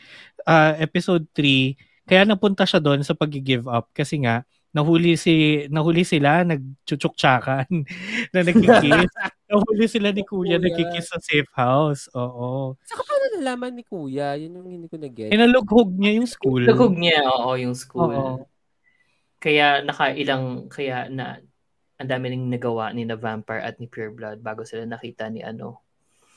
uh, 0.44 0.74
episode 0.82 1.24
3, 1.32 1.78
kaya 2.04 2.26
napunta 2.26 2.66
siya 2.66 2.82
doon 2.82 3.06
sa 3.06 3.14
pag-give 3.14 3.70
up 3.70 3.88
kasi 3.94 4.18
nga, 4.26 4.42
nahuli 4.70 5.18
si 5.18 5.66
nahuli 5.66 6.06
sila 6.06 6.46
nagchuchuktsakan 6.46 7.66
na 8.34 8.40
nagkikiss. 8.42 9.10
nahuli 9.50 9.86
sila 9.90 10.14
ni 10.14 10.22
Kuya 10.22 10.56
Kuya. 10.56 10.62
nagkikiss 10.62 11.10
sa 11.10 11.18
safe 11.18 11.50
house. 11.52 12.06
Oo. 12.14 12.78
Saka 12.86 13.02
paano 13.02 13.26
nalaman 13.36 13.74
ni 13.74 13.82
Kuya? 13.82 14.38
Yun 14.38 14.62
yung 14.62 14.68
hindi 14.70 14.86
ko 14.86 14.96
na-get. 14.96 15.34
Inalughog 15.34 15.90
niya 15.90 16.22
yung 16.22 16.30
school. 16.30 16.62
Lugog 16.62 16.94
niya, 16.94 17.26
oo, 17.26 17.58
yung 17.58 17.74
school. 17.74 18.14
Oo. 18.14 18.34
Kaya 19.42 19.82
nakailang, 19.82 20.70
kaya 20.70 21.10
na, 21.10 21.42
ang 22.00 22.08
dami 22.08 22.32
nang 22.32 22.48
nagawa 22.48 22.94
ni 22.94 23.04
na 23.04 23.18
Vampire 23.18 23.60
at 23.60 23.76
ni 23.76 23.90
Pure 23.90 24.14
Blood 24.14 24.38
bago 24.40 24.64
sila 24.64 24.86
nakita 24.86 25.28
ni 25.28 25.42
ano, 25.42 25.82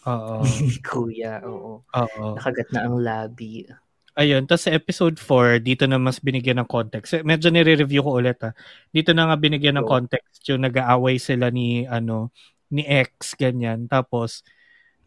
Oo. 0.03 0.41
ni 0.67 0.81
Kuya, 0.83 1.39
oo. 1.45 1.85
Oo. 1.85 2.23
Nakagat 2.35 2.73
na 2.73 2.89
ang 2.89 2.99
labi. 2.99 3.69
Ayun, 4.13 4.45
tapos 4.45 4.69
sa 4.69 4.75
episode 4.77 5.17
4, 5.17 5.57
dito 5.57 5.89
na 5.89 5.97
mas 5.97 6.21
binigyan 6.21 6.61
ng 6.61 6.69
context. 6.69 7.17
Eh, 7.17 7.25
Medyo 7.25 7.49
nire-review 7.49 8.05
ko 8.05 8.21
ulit 8.21 8.37
ah. 8.45 8.53
Dito 8.93 9.09
na 9.09 9.25
nga 9.25 9.35
binigyan 9.41 9.73
ng 9.81 9.89
context 9.89 10.45
yung 10.45 10.61
nag-aaway 10.61 11.17
sila 11.17 11.49
ni 11.49 11.89
ano 11.89 12.29
ni 12.73 12.83
X 12.83 13.37
ganyan. 13.37 13.85
Tapos 13.85 14.41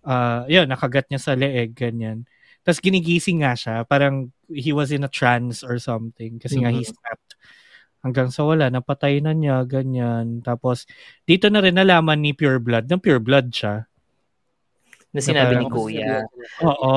ah 0.07 0.47
yun, 0.47 0.71
nakagat 0.71 1.11
niya 1.11 1.19
sa 1.19 1.35
leeg 1.35 1.75
ganyan. 1.75 2.23
Tapos 2.63 2.79
ginigising 2.79 3.43
nga 3.43 3.59
siya, 3.59 3.83
parang 3.83 4.31
he 4.47 4.71
was 4.71 4.95
in 4.95 5.03
a 5.03 5.11
trance 5.11 5.67
or 5.67 5.79
something 5.79 6.39
kasi 6.39 6.63
nga 6.63 6.71
he 6.71 6.83
Mhm. 6.83 6.91
slept. 6.95 7.31
Hanggang 8.03 8.31
sa 8.31 8.47
wala, 8.47 8.71
napatay 8.71 9.19
na 9.19 9.35
niya, 9.35 9.67
ganyan. 9.67 10.39
Tapos, 10.39 10.87
dito 11.27 11.51
na 11.51 11.59
rin 11.59 11.75
nalaman 11.75 12.23
ni 12.23 12.31
Pure 12.31 12.63
Blood, 12.63 12.87
na 12.87 13.03
Pure 13.03 13.19
Blood 13.19 13.51
siya. 13.51 13.91
Na 15.11 15.19
sinabi 15.19 15.59
ni 15.59 15.67
parang- 15.67 15.75
Kuya. 15.75 16.15
Oo. 16.63 16.93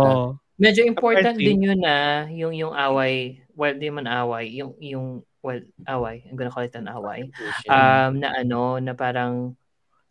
Medyo 0.59 0.85
important 0.85 1.33
Apparently- 1.33 1.45
din 1.49 1.65
yun 1.65 1.79
na 1.81 2.27
yung 2.29 2.53
yung 2.53 2.73
away, 2.77 3.41
well, 3.57 3.73
di 3.73 3.89
man 3.89 4.05
away, 4.05 4.53
yung 4.53 4.75
yung 4.77 5.07
well, 5.39 5.57
away, 5.87 6.27
I'm 6.29 6.35
gonna 6.37 6.51
call 6.51 6.67
it 6.67 6.75
an 6.77 6.85
away. 6.85 7.31
Um 7.65 8.19
na 8.21 8.35
ano, 8.35 8.77
na 8.77 8.91
parang 8.93 9.55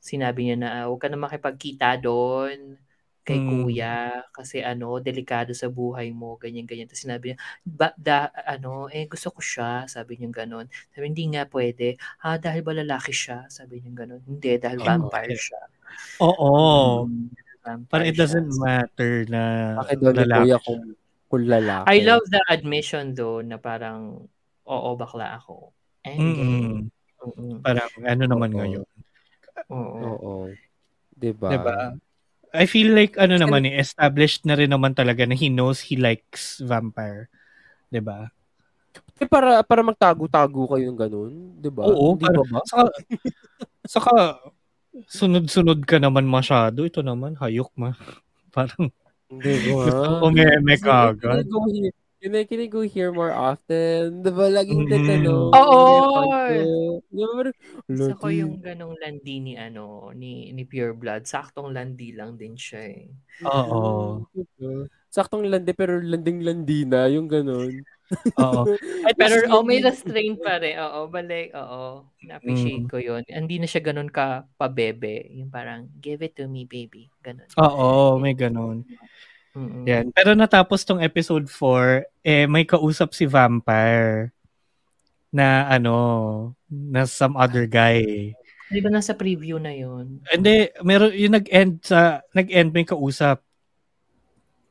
sinabi 0.03 0.41
niya 0.51 0.57
na 0.61 0.69
"Ah, 0.83 0.85
huwag 0.91 1.03
ka 1.05 1.09
na 1.13 1.19
makipagkita 1.21 1.99
doon 2.03 2.79
kay 3.29 3.45
Mm. 3.45 3.45
kuya 3.45 4.25
kasi 4.33 4.65
ano, 4.65 4.99
delikado 5.05 5.53
sa 5.53 5.69
buhay 5.69 6.11
mo, 6.17 6.41
ganyan 6.41 6.65
ganyan. 6.65 6.89
Tapos 6.89 7.05
sinabi 7.05 7.25
niya, 7.35 7.39
ba, 7.69 7.89
da, 8.01 8.33
ano, 8.49 8.89
eh 8.89 9.05
gusto 9.11 9.29
ko 9.37 9.41
siya, 9.45 9.85
sabi 9.91 10.17
niya 10.17 10.33
ganun. 10.45 10.67
Sabi 10.97 11.05
hindi 11.13 11.25
nga 11.37 11.45
pwede. 11.53 12.01
Ah, 12.25 12.41
dahil 12.41 12.65
ba 12.65 12.73
lalaki 12.73 13.13
siya? 13.13 13.45
Sabi 13.53 13.85
niya 13.85 13.93
ganun. 14.07 14.23
Hindi, 14.25 14.57
dahil 14.57 14.81
Oh, 14.81 14.87
vampire 14.87 15.35
okay. 15.35 15.39
siya. 15.39 15.61
Oo. 16.21 17.07
Mm, 17.07 17.31
vampire 17.65 17.93
Parang 17.93 18.09
it 18.11 18.17
siya. 18.17 18.21
doesn't 18.21 18.51
matter 18.61 19.25
na 19.31 19.43
Bakit 19.77 19.99
doon 20.03 20.17
ni 20.21 20.27
lalaki 20.27 20.33
Kuya 20.33 20.59
siya. 20.61 20.81
kung, 20.81 20.95
kung 21.31 21.45
lalaki? 21.49 21.95
I 21.95 22.03
love 22.05 22.25
the 22.31 22.43
admission 22.51 23.15
though 23.15 23.41
na 23.45 23.59
parang 23.63 24.27
oo 24.67 24.89
bakla 24.99 25.39
ako. 25.39 25.73
And 26.05 26.19
Mm-mm. 26.19 26.89
mm 27.23 27.63
Parang 27.65 27.91
ano 28.07 28.25
naman 28.27 28.53
Oo. 28.57 28.59
ngayon. 28.59 28.87
Oo. 29.69 29.99
Oo. 29.99 30.35
Diba? 31.11 31.51
Diba? 31.51 31.77
I 32.49 32.65
feel 32.65 32.97
like 32.97 33.19
ano 33.21 33.37
naman 33.37 33.69
eh, 33.69 33.77
established 33.77 34.49
na 34.49 34.57
rin 34.57 34.73
naman 34.73 34.97
talaga 34.97 35.29
na 35.29 35.37
he 35.37 35.53
knows 35.53 35.85
he 35.85 36.01
likes 36.01 36.63
vampire. 36.65 37.29
Diba? 37.93 38.33
Eh, 39.19 39.27
para, 39.27 39.61
para 39.61 39.83
magtago-tago 39.83 40.71
kayong 40.71 40.97
ganun. 40.97 41.33
Diba? 41.59 41.85
Oo, 41.85 42.15
Hindi 42.17 42.25
para- 42.25 42.39
ba 42.41 42.45
ba? 42.49 42.61
Saka, 42.65 42.85
saka 43.85 44.15
sunod-sunod 45.07 45.85
ka 45.85 45.99
naman 46.01 46.25
masyado. 46.25 46.87
Ito 46.87 47.03
naman, 47.03 47.37
hayok 47.37 47.71
ma. 47.77 47.93
Parang 48.55 48.89
Hindi 49.29 49.75
ba? 49.77 50.19
ko 50.19 50.27
meme 50.33 50.75
Can 50.79 50.83
ka 50.83 50.95
agad. 51.13 51.45
Can 52.19 52.35
I, 52.35 52.43
can 52.51 52.59
I 52.59 52.67
go 52.67 52.83
here 52.83 53.15
more 53.15 53.31
often? 53.31 54.27
Diba? 54.27 54.51
Laging 54.51 54.87
Mm. 54.87 54.91
tatanong. 54.91 55.51
Oo. 55.55 56.99
Diba? 57.15 57.55
Gusto 57.87 58.15
ko 58.19 58.27
yung 58.27 58.59
ganong 58.59 58.99
landi 58.99 59.39
ni 59.39 59.55
ano 59.55 60.11
ni 60.11 60.51
ni 60.51 60.67
Pure 60.67 60.99
Blood. 60.99 61.31
Saktong 61.31 61.71
landi 61.71 62.11
lang 62.11 62.35
din 62.35 62.59
siya 62.59 62.91
eh. 62.91 63.07
Oo. 63.47 64.27
Saktong 65.15 65.47
landi 65.47 65.71
pero 65.79 66.03
landing-landi 66.03 66.91
na. 66.91 67.07
Yung 67.07 67.31
ganun. 67.31 67.87
Oo. 68.43 68.65
Pero 69.15 69.35
oh, 69.55 69.63
may 69.63 69.79
restraint 69.79 70.43
pa 70.43 70.59
rin. 70.59 70.75
Oo, 70.81 71.07
balik. 71.07 71.55
Oo. 71.55 72.03
Na-appreciate 72.27 72.83
Mm. 72.83 72.91
ko 72.91 72.99
yun. 72.99 73.23
Hindi 73.31 73.63
na 73.63 73.69
siya 73.71 73.79
ganun 73.85 74.11
ka 74.11 74.43
pabebe. 74.59 75.23
Yung 75.39 75.55
parang, 75.55 75.87
give 76.03 76.19
it 76.27 76.35
to 76.35 76.51
me, 76.51 76.67
baby. 76.67 77.13
Ganun. 77.23 77.47
Oo, 77.63 78.19
may 78.19 78.35
ganun. 78.35 78.83
Mm-mm. 79.59 79.83
Yan. 79.85 80.07
Pero 80.15 80.39
natapos 80.39 80.87
tong 80.87 81.03
episode 81.03 81.51
4, 81.51 82.07
eh 82.23 82.47
may 82.47 82.63
kausap 82.63 83.11
si 83.11 83.27
Vampire 83.27 84.31
na 85.29 85.67
ano, 85.67 85.97
na 86.71 87.03
some 87.05 87.35
other 87.35 87.67
guy. 87.67 88.31
Di 88.69 88.79
ba 88.79 88.89
nasa 88.89 89.17
preview 89.17 89.59
na 89.59 89.75
yun? 89.75 90.23
Hindi, 90.31 90.71
meron 90.81 91.11
yung 91.13 91.35
nag-end 91.35 91.83
sa 91.83 92.23
nag-end 92.31 92.71
may 92.71 92.87
kausap. 92.87 93.43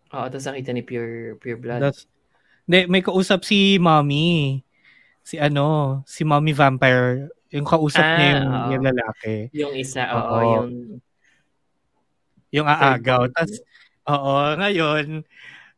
Oo, 0.08 0.26
tapos 0.32 0.48
nakita 0.48 0.72
ni 0.72 0.82
Pure, 0.82 1.36
Pure 1.38 1.60
Blood. 1.60 1.82
That's, 1.84 2.08
Hindi, 2.64 2.88
may 2.88 3.04
kausap 3.04 3.44
si 3.44 3.76
mommy. 3.76 4.64
Si 5.24 5.36
ano, 5.36 6.00
si 6.08 6.24
mommy 6.24 6.56
vampire. 6.56 7.28
Yung 7.52 7.64
kausap 7.64 8.04
Ah, 8.04 8.16
niya 8.16 8.28
yung, 8.30 8.44
oo. 8.48 8.70
yung 8.72 8.84
lalaki. 8.86 9.36
Yung 9.52 9.74
isa, 9.76 10.04
oo, 10.10 10.20
Oo. 10.32 10.44
yung 10.54 10.70
Yung 12.48 12.64
aagaw. 12.64 13.28
Tapos, 13.28 13.60
oo, 14.08 14.34
ngayon, 14.56 15.24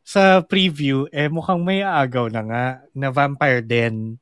sa 0.00 0.40
preview, 0.40 1.06
eh 1.10 1.28
mukhang 1.28 1.60
may 1.60 1.82
aagaw 1.82 2.26
na 2.26 2.42
nga, 2.42 2.64
na 2.92 3.08
vampire 3.10 3.60
din. 3.60 4.16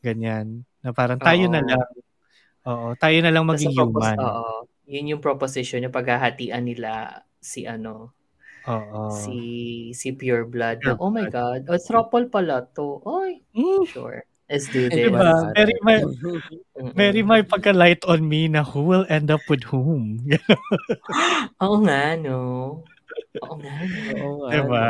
Ganyan. 0.00 0.64
Na 0.80 0.90
parang 0.90 1.18
tayo 1.18 1.44
Oo. 1.46 1.52
na 1.52 1.60
lang. 1.60 1.84
Oo, 2.64 2.86
tayo 2.96 3.18
na 3.20 3.30
lang 3.30 3.44
maging 3.44 3.72
propos- 3.72 4.00
human. 4.00 4.16
Oo. 4.18 4.64
Yun 4.90 5.10
yung 5.12 5.22
proposition, 5.22 5.80
yung 5.80 5.94
paghahatian 5.94 6.64
nila 6.64 7.22
si 7.38 7.62
ano, 7.62 8.10
Oo. 8.66 9.12
si 9.12 9.38
si 9.92 10.10
Pure 10.10 10.50
Blood. 10.50 10.82
Pure 10.82 10.98
oh 10.98 11.08
my 11.08 11.26
God. 11.26 11.68
Oh, 11.68 11.78
throuple 11.78 12.26
pala 12.26 12.66
to. 12.74 12.98
Oy, 13.04 13.38
Mm, 13.54 13.86
sure. 13.86 14.24
Let's 14.50 14.66
do 14.66 14.90
this. 14.90 15.06
diba? 15.06 15.22
ba? 15.22 15.54
Very, 15.54 15.78
may, 15.86 16.02
very 16.92 17.22
may 17.22 17.46
pagka-light 17.46 18.02
on 18.04 18.26
me 18.26 18.50
na 18.50 18.66
who 18.66 18.82
will 18.82 19.06
end 19.06 19.30
up 19.30 19.38
with 19.46 19.62
whom. 19.70 20.26
Oo 21.62 21.76
nga, 21.86 22.18
no? 22.18 22.38
Oo 23.44 23.54
nga? 23.58 23.74
Oo 24.16 24.34
nga, 24.44 24.50
Diba? 24.52 24.84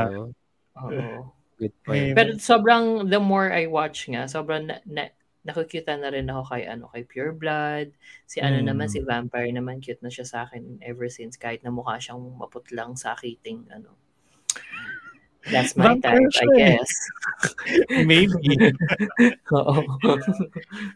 Oo. 0.81 1.09
Good 1.61 1.75
point. 1.85 2.13
Pero 2.17 2.31
sobrang, 2.41 3.05
the 3.09 3.21
more 3.21 3.53
I 3.53 3.69
watch 3.69 4.09
nga, 4.09 4.25
sobrang 4.25 4.65
na, 4.65 4.81
na, 4.89 5.13
nakikita 5.41 5.97
na 5.97 6.13
rin 6.13 6.29
ako 6.29 6.53
kay 6.53 6.69
ano 6.69 6.89
kay 6.93 7.05
Pure 7.05 7.33
Blood. 7.37 7.97
Si 8.29 8.45
ano 8.45 8.61
Mm. 8.61 8.67
naman 8.73 8.89
si 8.93 9.01
Vampire 9.01 9.49
naman 9.53 9.81
cute 9.81 10.01
na 10.05 10.13
siya 10.13 10.25
sa 10.29 10.39
akin 10.45 10.81
ever 10.85 11.09
since 11.09 11.37
kahit 11.41 11.65
na 11.65 11.73
mukha 11.73 11.97
siyang 11.97 12.21
maputlang 12.37 12.93
sakiting 12.97 13.65
ano. 13.73 13.97
That's 15.49 15.73
my 15.73 15.97
Vampire 15.97 16.21
type, 16.21 16.29
I 16.29 16.37
siya 16.37 16.45
eh. 16.45 16.57
guess. 16.77 16.93
Maybe. 18.13 18.37
Oo. 19.57 19.81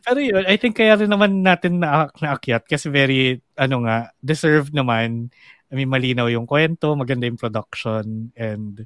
Pero 0.05 0.18
yun, 0.20 0.45
I 0.45 0.61
think 0.61 0.76
kaya 0.76 1.01
rin 1.01 1.09
naman 1.09 1.41
natin 1.41 1.80
na 1.80 2.12
naakyat 2.20 2.68
kasi 2.68 2.93
very, 2.93 3.41
ano 3.57 3.89
nga, 3.89 4.12
deserved 4.20 4.76
naman. 4.76 5.32
I 5.71 5.75
mean, 5.75 5.89
malinaw 5.91 6.29
yung 6.31 6.47
kwento, 6.47 6.93
maganda 6.95 7.29
yung 7.29 7.41
production, 7.41 8.31
and 8.37 8.85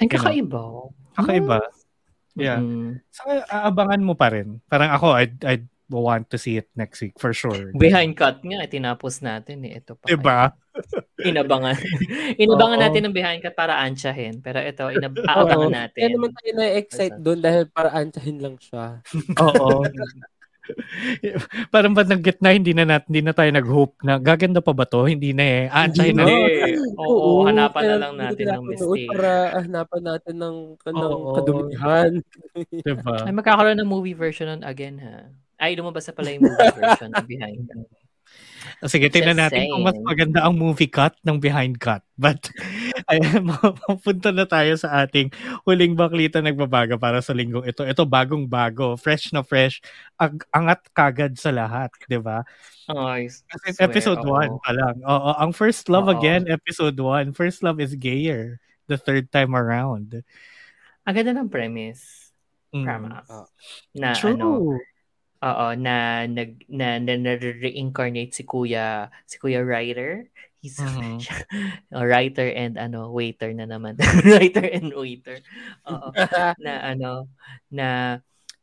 Ang 0.00 0.08
You 0.08 0.18
know, 0.18 0.22
kakaiba. 0.24 0.62
kakaiba. 1.14 1.58
Yeah. 2.32 2.58
Mm. 2.58 3.04
So, 3.12 3.28
aabangan 3.28 4.00
mo 4.00 4.16
pa 4.16 4.32
rin. 4.32 4.64
Parang 4.66 4.88
ako, 4.88 5.12
I'd, 5.12 5.36
I'd 5.44 5.66
want 5.92 6.32
to 6.32 6.40
see 6.40 6.56
it 6.56 6.72
next 6.72 7.04
week 7.04 7.20
for 7.20 7.36
sure. 7.36 7.68
Behind 7.76 8.16
cut 8.16 8.40
nga, 8.40 8.64
tinapos 8.64 9.20
natin 9.20 9.68
eh. 9.68 9.76
Ito 9.76 10.00
pa. 10.00 10.08
Diba? 10.08 10.40
Inabangan. 11.28 11.76
Inabangan 12.42 12.78
Oo. 12.80 12.84
natin 12.88 13.02
ng 13.04 13.14
behind 13.14 13.44
cut 13.44 13.52
para 13.52 13.76
ansyahin. 13.84 14.40
Pero 14.40 14.64
ito, 14.64 14.88
inab- 14.88 15.20
aabangan 15.28 15.68
Oo. 15.68 15.76
natin. 15.76 16.00
Kaya 16.00 16.10
naman 16.16 16.30
tayo 16.32 16.50
na-excite 16.56 17.18
doon 17.20 17.40
dahil 17.44 17.62
para 17.68 17.92
ansahin 17.92 18.38
lang 18.40 18.56
siya. 18.56 19.04
Oo. 19.36 19.84
Parang 21.74 21.92
ba't 21.92 22.06
nag 22.06 22.22
na, 22.38 22.50
hindi 22.54 22.72
na, 22.72 22.84
nat, 22.86 23.04
hindi 23.10 23.22
na 23.22 23.34
tayo 23.34 23.50
nag-hope 23.50 23.98
na 24.06 24.18
gaganda 24.22 24.62
pa 24.62 24.72
ba 24.72 24.86
to? 24.86 25.06
Hindi 25.06 25.34
na 25.34 25.44
eh. 25.44 25.62
Aansahin 25.68 26.14
na. 26.16 26.24
Hindi. 26.26 26.78
Oo, 27.02 27.44
hanapan 27.46 27.82
na 27.86 27.96
lang 27.98 28.14
natin 28.18 28.44
ng 28.46 28.64
mistake. 28.66 29.10
Para 29.10 29.30
hanapan 29.62 30.02
natin 30.02 30.34
ng, 30.38 30.56
ng 30.78 30.96
Oo. 30.98 31.34
kadumihan. 31.34 32.10
Diba? 32.86 33.14
Ay, 33.26 33.34
magkakaroon 33.34 33.78
ng 33.82 33.90
movie 33.90 34.16
version 34.16 34.48
nun 34.50 34.62
again, 34.62 34.98
ha? 35.02 35.26
Ay, 35.62 35.78
lumabas 35.78 36.06
na 36.10 36.14
pala 36.14 36.28
yung 36.34 36.42
movie 36.46 36.74
version 36.74 37.10
Behind. 37.26 37.66
Sige, 38.86 39.08
tingnan 39.12 39.38
natin 39.38 39.70
kung 39.70 39.82
mas 39.82 39.94
saying. 39.94 40.06
maganda 40.06 40.40
ang 40.42 40.54
movie 40.58 40.90
cut 40.90 41.14
ng 41.22 41.38
behind 41.38 41.78
cut. 41.78 42.02
But, 42.18 42.50
ayan, 43.10 43.46
mapunta 43.88 44.30
na 44.30 44.46
tayo 44.46 44.74
sa 44.78 45.02
ating 45.02 45.30
huling 45.66 45.94
baklita 45.94 46.42
nagbabaga 46.42 46.98
para 46.98 47.22
sa 47.22 47.34
linggong 47.34 47.66
ito. 47.66 47.82
Ito, 47.82 48.06
bagong-bago, 48.06 48.94
fresh 48.98 49.30
na 49.34 49.42
fresh, 49.42 49.82
ag- 50.18 50.46
angat 50.54 50.86
kagad 50.94 51.34
sa 51.38 51.50
lahat, 51.50 51.90
di 52.06 52.18
ba? 52.18 52.42
Kasi 52.86 53.78
swear, 53.78 53.86
episode 53.86 54.22
oo. 54.26 54.34
1 54.34 54.64
pa 54.64 54.72
lang. 54.74 54.96
Oo, 55.06 55.30
ang 55.38 55.50
First 55.54 55.86
Love 55.86 56.10
Oo. 56.10 56.14
again, 56.18 56.46
episode 56.50 56.98
1. 56.98 57.32
First 57.32 57.62
Love 57.62 57.78
is 57.78 57.94
gayer 57.94 58.58
the 58.90 58.98
third 58.98 59.30
time 59.30 59.54
around. 59.54 60.20
Ang 61.06 61.14
ganda 61.14 61.32
ng 61.34 61.50
premise. 61.50 62.30
Mm. 62.72 62.84
Promise. 62.84 63.30
Ah. 63.30 63.46
Na 63.94 64.08
True. 64.16 64.34
ano, 64.34 64.46
oo, 65.42 65.66
na 65.76 66.24
nag 66.30 66.62
na, 66.70 66.98
na, 67.02 67.14
na 67.18 67.32
reincarnate 67.38 68.32
si 68.34 68.42
Kuya 68.46 69.10
si 69.26 69.36
Kuya 69.42 69.62
Writer. 69.66 70.30
He's 70.62 70.78
Mhm. 70.82 71.26
a 71.92 72.06
writer 72.06 72.46
and 72.54 72.78
ano, 72.78 73.10
waiter 73.10 73.50
na 73.54 73.66
naman. 73.66 73.98
writer 74.26 74.64
and 74.64 74.94
waiter. 74.94 75.42
Oo. 75.90 76.10
na 76.62 76.72
ano, 76.94 77.26
na 77.70 78.18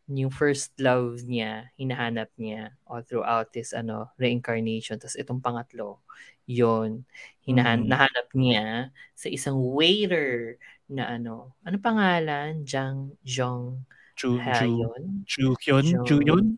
yung 0.09 0.33
first 0.33 0.73
love 0.81 1.21
niya, 1.27 1.69
hinahanap 1.77 2.33
niya 2.39 2.73
all 2.89 3.03
throughout 3.05 3.53
this 3.53 3.75
ano, 3.75 4.09
reincarnation. 4.17 4.97
Tapos 4.97 5.19
itong 5.19 5.43
pangatlo, 5.43 6.01
yon 6.49 7.05
hinahan 7.45 7.85
Mhm. 7.85 7.89
nahanap 7.89 8.27
niya 8.33 8.89
sa 9.13 9.27
isang 9.29 9.59
waiter 9.61 10.57
na 10.89 11.13
ano, 11.13 11.53
ano 11.67 11.77
pangalan? 11.77 12.65
Jang 12.65 13.13
Jong 13.27 13.85
Chu, 14.15 14.51
Chu, 14.51 14.69
Hayon? 14.75 15.25
Chu, 15.25 15.55
Hyun? 15.61 16.03
Chu 16.05 16.19
Yun? 16.25 16.57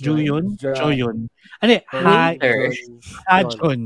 Ju 0.00 0.18
Yun? 0.18 0.58
Ja- 0.58 0.74
Cho 0.74 0.90
Yun? 0.90 1.30
Ano 1.62 1.70
eh? 1.70 1.82
Ha, 1.92 2.34
Waiter. 2.34 2.58
Ha 3.30 3.36
Chun. 3.46 3.80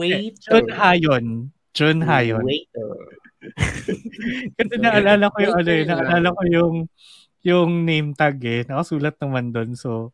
Waiter. 0.00 0.40
Chun 0.40 0.66
Hayon. 0.72 1.26
Chun 1.76 1.98
Hayon. 2.00 2.44
Waiter. 2.44 2.90
Kasi 4.58 4.74
naalala 4.80 5.30
ko 5.30 5.38
yung 5.44 5.54
ano 5.60 5.70
eh, 5.70 5.84
naalala 5.84 6.28
ko 6.34 6.42
yung 6.48 6.74
yung 7.46 7.70
name 7.86 8.10
tag 8.16 8.42
eh. 8.42 8.66
Nakasulat 8.66 9.14
naman 9.22 9.54
doon. 9.54 9.78
So, 9.78 10.10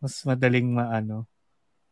mas 0.00 0.16
madaling 0.24 0.72
maano. 0.72 1.28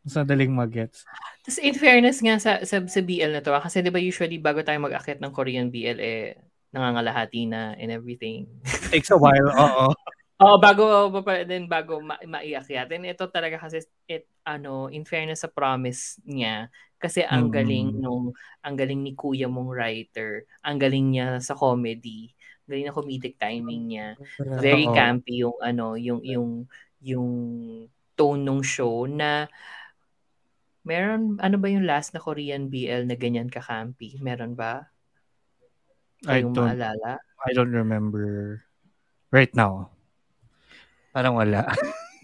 Mas 0.00 0.16
madaling 0.16 0.50
magets. 0.50 1.04
Tapos 1.44 1.60
in 1.60 1.76
fairness 1.76 2.18
nga 2.24 2.40
sa, 2.40 2.52
sa, 2.64 2.80
sa 2.82 3.00
BL 3.04 3.36
na 3.36 3.42
to, 3.44 3.52
ah, 3.52 3.62
kasi 3.62 3.84
di 3.84 3.92
ba 3.92 4.00
usually 4.00 4.40
bago 4.40 4.64
tayo 4.64 4.80
mag-akit 4.80 5.20
ng 5.20 5.30
Korean 5.34 5.68
BL, 5.68 5.98
eh, 6.00 6.34
nangangalahati 6.72 7.46
na 7.46 7.76
and 7.76 7.92
everything. 7.92 8.48
Takes 8.88 9.12
a 9.12 9.18
while, 9.20 9.52
oo. 9.52 9.92
Oo, 10.42 10.58
bago 10.58 10.84
pa 11.22 11.46
din 11.46 11.70
bago 11.70 12.02
ma- 12.02 12.18
maiakyat. 12.26 12.90
And 12.90 13.06
ito 13.06 13.30
talaga 13.30 13.62
kasi 13.62 13.86
it 14.10 14.26
ano, 14.42 14.90
in 14.90 15.06
fairness 15.06 15.46
sa 15.46 15.50
promise 15.52 16.18
niya 16.26 16.66
kasi 16.98 17.22
ang 17.22 17.50
Mm. 17.50 17.54
galing 17.54 17.88
nung 18.02 18.24
ang 18.62 18.74
galing 18.74 19.00
ni 19.06 19.14
kuya 19.14 19.46
mong 19.46 19.70
writer, 19.70 20.42
ang 20.66 20.82
galing 20.82 21.14
niya 21.14 21.38
sa 21.38 21.54
comedy, 21.54 22.34
galing 22.66 22.90
na 22.90 22.94
comedic 22.94 23.38
timing 23.38 23.82
niya. 23.94 24.08
Very 24.58 24.86
campy 24.90 25.46
yung 25.46 25.58
ano, 25.62 25.94
yung 25.94 26.22
yung 26.26 26.66
yung 27.02 27.30
tone 28.18 28.42
ng 28.42 28.60
show 28.66 29.06
na 29.06 29.46
meron 30.82 31.38
ano 31.38 31.56
ba 31.62 31.70
yung 31.70 31.86
last 31.86 32.10
na 32.14 32.22
Korean 32.22 32.66
BL 32.66 33.06
na 33.06 33.14
ganyan 33.14 33.46
ka 33.46 33.62
campy? 33.62 34.18
Meron 34.18 34.58
ba? 34.58 34.90
I 36.26 36.42
Kayong 36.42 36.54
don't, 36.54 36.66
maalala? 36.66 37.12
I 37.46 37.50
don't 37.54 37.74
remember 37.74 38.62
right 39.30 39.50
now. 39.54 39.91
Parang 41.12 41.36
wala. 41.36 41.68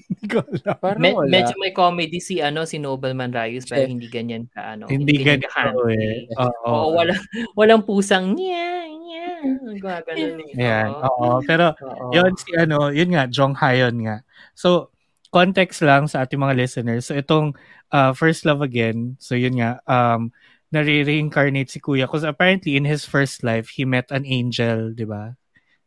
Hindi 0.08 0.24
ko 0.26 0.40
alam. 0.40 0.76
Parang 0.80 1.02
Me- 1.04 1.12
wala. 1.12 1.28
medyo 1.28 1.54
may 1.60 1.70
comedy 1.70 2.16
si 2.18 2.40
ano 2.40 2.64
si 2.64 2.80
Nobleman 2.80 3.28
Rayos 3.28 3.68
pero 3.68 3.84
hindi 3.84 4.08
ganyan 4.08 4.48
ka 4.48 4.74
ano. 4.74 4.88
Hindi 4.88 5.20
ganyan 5.20 5.44
ganito 5.44 5.52
ka-campy. 5.52 5.94
eh. 5.94 6.18
Oo. 6.40 6.64
Oo, 6.64 6.86
wala 6.96 7.12
walang 7.52 7.84
pusang 7.84 8.32
niya, 8.32 8.88
niya. 8.88 9.28
Gumagano 9.76 10.40
eh. 10.40 10.56
Ayan, 10.56 10.88
Oo. 11.04 11.44
Pero, 11.44 11.76
Oo. 11.78 12.08
yun 12.10 12.32
si 12.34 12.50
ano, 12.56 12.88
yun 12.88 13.12
nga, 13.12 13.28
Jong 13.28 13.52
Hayon 13.60 13.96
nga. 14.00 14.24
So, 14.56 14.88
context 15.28 15.84
lang 15.84 16.08
sa 16.08 16.24
ating 16.24 16.40
mga 16.40 16.56
listeners. 16.56 17.04
So, 17.04 17.12
itong 17.12 17.52
uh, 17.92 18.16
First 18.16 18.48
Love 18.48 18.64
Again, 18.64 19.20
so 19.20 19.36
yun 19.36 19.60
nga, 19.60 19.78
um, 19.84 20.32
nare-reincarnate 20.72 21.68
si 21.68 21.78
Kuya. 21.80 22.08
Because 22.08 22.24
apparently, 22.24 22.76
in 22.80 22.88
his 22.88 23.04
first 23.04 23.44
life, 23.44 23.76
he 23.76 23.84
met 23.84 24.08
an 24.08 24.24
angel, 24.24 24.96
di 24.96 25.04
ba? 25.04 25.36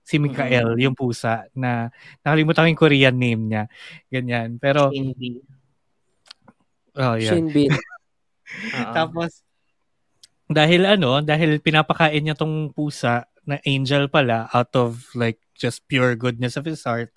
Si 0.01 0.17
Mikael, 0.17 0.75
yung 0.81 0.97
pusa, 0.97 1.47
na 1.55 1.93
nakalimutan 2.25 2.65
ko 2.65 2.69
yung 2.69 2.81
Korean 2.81 3.15
name 3.15 3.43
niya. 3.47 3.63
Ganyan. 4.09 4.57
Pero, 4.57 4.89
Hindi. 4.91 5.39
oh, 6.97 7.15
yeah. 7.15 7.31
Shinbin. 7.31 7.71
Tapos, 8.97 9.45
dahil 10.51 10.83
ano, 10.83 11.23
dahil 11.23 11.63
pinapakain 11.63 12.19
niya 12.19 12.35
tong 12.35 12.75
pusa 12.75 13.23
na 13.47 13.57
angel 13.63 14.11
pala 14.11 14.51
out 14.51 14.75
of 14.75 15.07
like 15.17 15.39
just 15.55 15.85
pure 15.87 16.13
goodness 16.17 16.59
of 16.59 16.67
his 16.67 16.83
heart, 16.83 17.13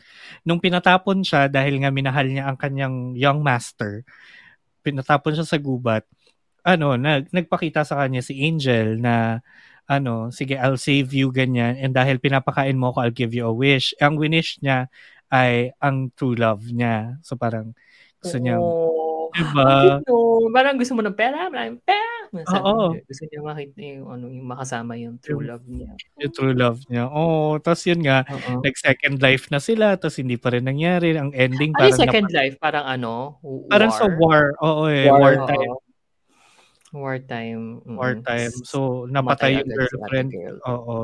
nung 0.47 0.63
pinatapon 0.63 1.25
siya 1.27 1.51
dahil 1.51 1.83
nga 1.83 1.91
minahal 1.91 2.29
niya 2.29 2.47
ang 2.47 2.61
kanyang 2.61 3.17
young 3.17 3.41
master, 3.43 4.07
pinatapon 4.85 5.35
siya 5.35 5.49
sa 5.49 5.59
gubat, 5.59 6.05
ano, 6.65 6.97
nag, 6.97 7.29
nagpakita 7.33 7.85
sa 7.85 8.05
kanya 8.05 8.25
si 8.25 8.41
Angel 8.45 9.01
na 9.01 9.41
ano, 9.85 10.33
sige, 10.33 10.57
I'll 10.57 10.81
save 10.81 11.13
you, 11.13 11.29
ganyan. 11.29 11.77
And 11.77 11.93
dahil 11.93 12.17
pinapakain 12.17 12.77
mo 12.77 12.91
ako, 12.91 12.99
I'll 13.05 13.15
give 13.17 13.33
you 13.33 13.45
a 13.45 13.55
wish. 13.55 13.93
Ang 14.01 14.17
winish 14.17 14.57
niya 14.61 14.89
ay 15.29 15.73
ang 15.79 16.09
true 16.15 16.35
love 16.35 16.65
niya. 16.71 17.19
So 17.21 17.37
parang 17.37 17.77
gusto 18.21 18.39
niya 18.39 18.57
Oo. 18.57 19.29
Diba? 19.35 19.99
Parang 20.55 20.79
gusto 20.79 20.95
mo 20.95 21.03
ng 21.03 21.19
pera, 21.19 21.51
maraming 21.51 21.83
pera. 21.83 22.07
Sabi 22.47 22.67
Oo. 22.67 22.95
gusto 23.03 23.23
niya 23.27 23.41
makita 23.43 23.79
yung, 23.83 24.07
ano, 24.07 24.25
yung 24.31 24.47
makasama 24.47 24.95
yung 24.95 25.19
true 25.19 25.43
love 25.43 25.67
niya. 25.67 25.91
Yung 26.23 26.33
true 26.35 26.55
love 26.55 26.79
niya. 26.87 27.11
Oo, 27.11 27.59
tapos 27.59 27.83
yun 27.83 28.03
nga, 28.07 28.23
Oo. 28.31 28.63
nag-second 28.63 29.19
life 29.19 29.51
na 29.51 29.59
sila, 29.59 29.99
tapos 29.99 30.23
hindi 30.23 30.39
pa 30.39 30.55
rin 30.55 30.63
nangyari. 30.63 31.19
Ang 31.19 31.35
ending, 31.35 31.75
Ano 31.75 31.83
parang, 31.83 31.99
second 31.99 32.27
napa- 32.31 32.39
life? 32.39 32.55
Parang 32.63 32.87
ano? 32.87 33.13
w- 33.43 33.67
parang 33.67 33.91
sa 33.91 34.07
war. 34.07 34.55
Oo 34.63 34.87
eh, 34.87 35.11
War. 35.11 35.19
war, 35.19 35.35
time. 35.51 35.75
Wartime. 36.95 37.83
mm. 37.83 37.97
War 37.99 38.15
time. 38.23 38.55
So, 38.63 39.05
napatay 39.11 39.59
yung 39.61 39.67
agad 39.69 39.91
si 39.91 39.97
girlfriend. 39.99 40.31
girl. 40.31 40.57
Oo. 40.65 40.99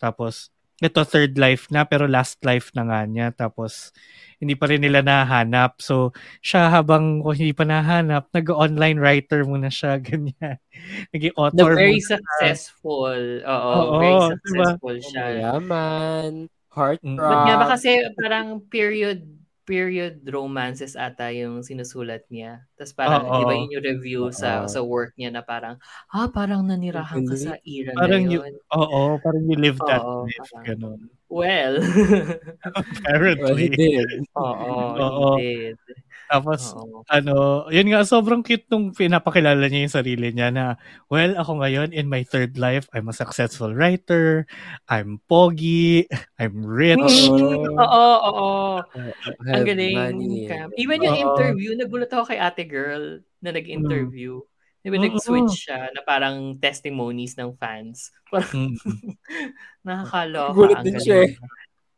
Tapos, 0.00 0.48
ito 0.78 1.02
third 1.02 1.34
life 1.36 1.66
na, 1.74 1.82
pero 1.82 2.06
last 2.06 2.38
life 2.46 2.70
na 2.72 2.86
nga 2.86 3.00
niya. 3.02 3.34
Tapos, 3.34 3.90
hindi 4.38 4.54
pa 4.54 4.70
rin 4.70 4.78
nila 4.78 5.02
nahanap. 5.02 5.82
So, 5.82 6.14
siya 6.38 6.70
habang 6.70 7.18
kung 7.20 7.34
hindi 7.34 7.50
pa 7.50 7.66
nahanap, 7.66 8.30
nag-online 8.30 8.98
writer 9.02 9.42
muna 9.42 9.68
siya, 9.68 9.98
ganyan. 10.06 10.56
Naging 11.10 11.34
The 11.34 11.38
author 11.38 11.74
very 11.74 11.98
muna. 11.98 12.08
successful. 12.14 13.20
Oo, 13.42 13.70
Oo, 13.74 13.98
very 13.98 14.14
diba? 14.14 14.28
successful 14.38 14.96
siya. 15.02 15.24
Mayaman. 15.28 16.32
Heartthrob. 16.70 17.18
Mm. 17.18 17.42
Nga 17.48 17.54
ba 17.58 17.66
kasi 17.74 17.90
parang 18.14 18.48
period 18.70 19.18
period 19.68 20.24
romances 20.24 20.96
ata 20.96 21.28
yung 21.28 21.60
sinusulat 21.60 22.24
niya. 22.32 22.64
Tapos 22.74 22.96
parang, 22.96 23.22
Oo. 23.22 23.36
di 23.36 23.42
ba 23.44 23.52
yun 23.52 23.74
yung 23.76 23.84
review 23.84 24.22
sa 24.32 24.64
Oo. 24.64 24.70
sa 24.72 24.80
work 24.80 25.12
niya 25.14 25.28
na 25.28 25.44
parang, 25.44 25.76
ah, 26.08 26.32
parang 26.32 26.64
nanirahan 26.64 27.28
ka 27.28 27.36
sa 27.36 27.60
era 27.60 27.92
Parang 27.92 28.24
na 28.24 28.32
you- 28.32 28.40
yun. 28.40 28.54
Oo, 28.72 29.20
parang 29.20 29.44
you 29.44 29.56
live 29.60 29.76
that 29.84 30.00
Oo, 30.00 30.24
life. 30.24 30.40
parang- 30.48 30.64
Ganun. 30.64 31.00
Well, 31.28 31.76
Well, 31.84 33.52
he 33.54 33.68
Apparently. 33.68 33.68
did. 33.68 34.08
oo, 34.32 34.72
Oo. 35.04 35.28
he 35.36 35.76
did. 35.76 35.76
Tapos, 36.28 36.76
Oo. 36.76 37.02
ano, 37.08 37.64
yun 37.72 37.88
nga, 37.88 38.04
sobrang 38.04 38.44
cute 38.44 38.68
nung 38.68 38.92
pinapakilala 38.92 39.64
niya 39.66 39.88
yung 39.88 39.96
sarili 39.96 40.28
niya 40.30 40.52
na, 40.52 40.76
well, 41.08 41.32
ako 41.40 41.64
ngayon, 41.64 41.90
in 41.96 42.06
my 42.06 42.20
third 42.22 42.60
life, 42.60 42.84
I'm 42.92 43.08
a 43.08 43.16
successful 43.16 43.72
writer, 43.72 44.44
I'm 44.92 45.18
pogi, 45.24 46.04
I'm 46.40 46.60
rich. 46.62 47.00
Oo. 47.00 47.64
Oo, 47.80 48.06
oo. 48.28 48.50
Ang 49.48 49.64
galing. 49.64 49.96
money. 49.96 50.48
Even 50.76 51.00
yung 51.00 51.16
Oo. 51.16 51.24
interview, 51.32 51.70
nagulat 51.74 52.12
ako 52.12 52.28
kay 52.28 52.38
ate 52.38 52.68
girl 52.68 53.24
na 53.40 53.50
nag-interview. 53.56 54.44
Di 54.84 54.88
ba 54.92 54.96
Mm. 55.00 55.04
nag-switch 55.10 55.54
siya 55.68 55.90
na 55.96 56.00
parang 56.06 56.54
testimonies 56.60 57.34
ng 57.40 57.56
fans. 57.58 58.12
Parang 58.30 58.76
Mm. 58.76 58.76
nakakaloka. 59.84 60.54
Gulat 60.54 60.76
ang 60.78 60.84
din 60.86 60.94
galing. 60.96 61.04
siya 61.04 61.16
eh. 61.24 61.32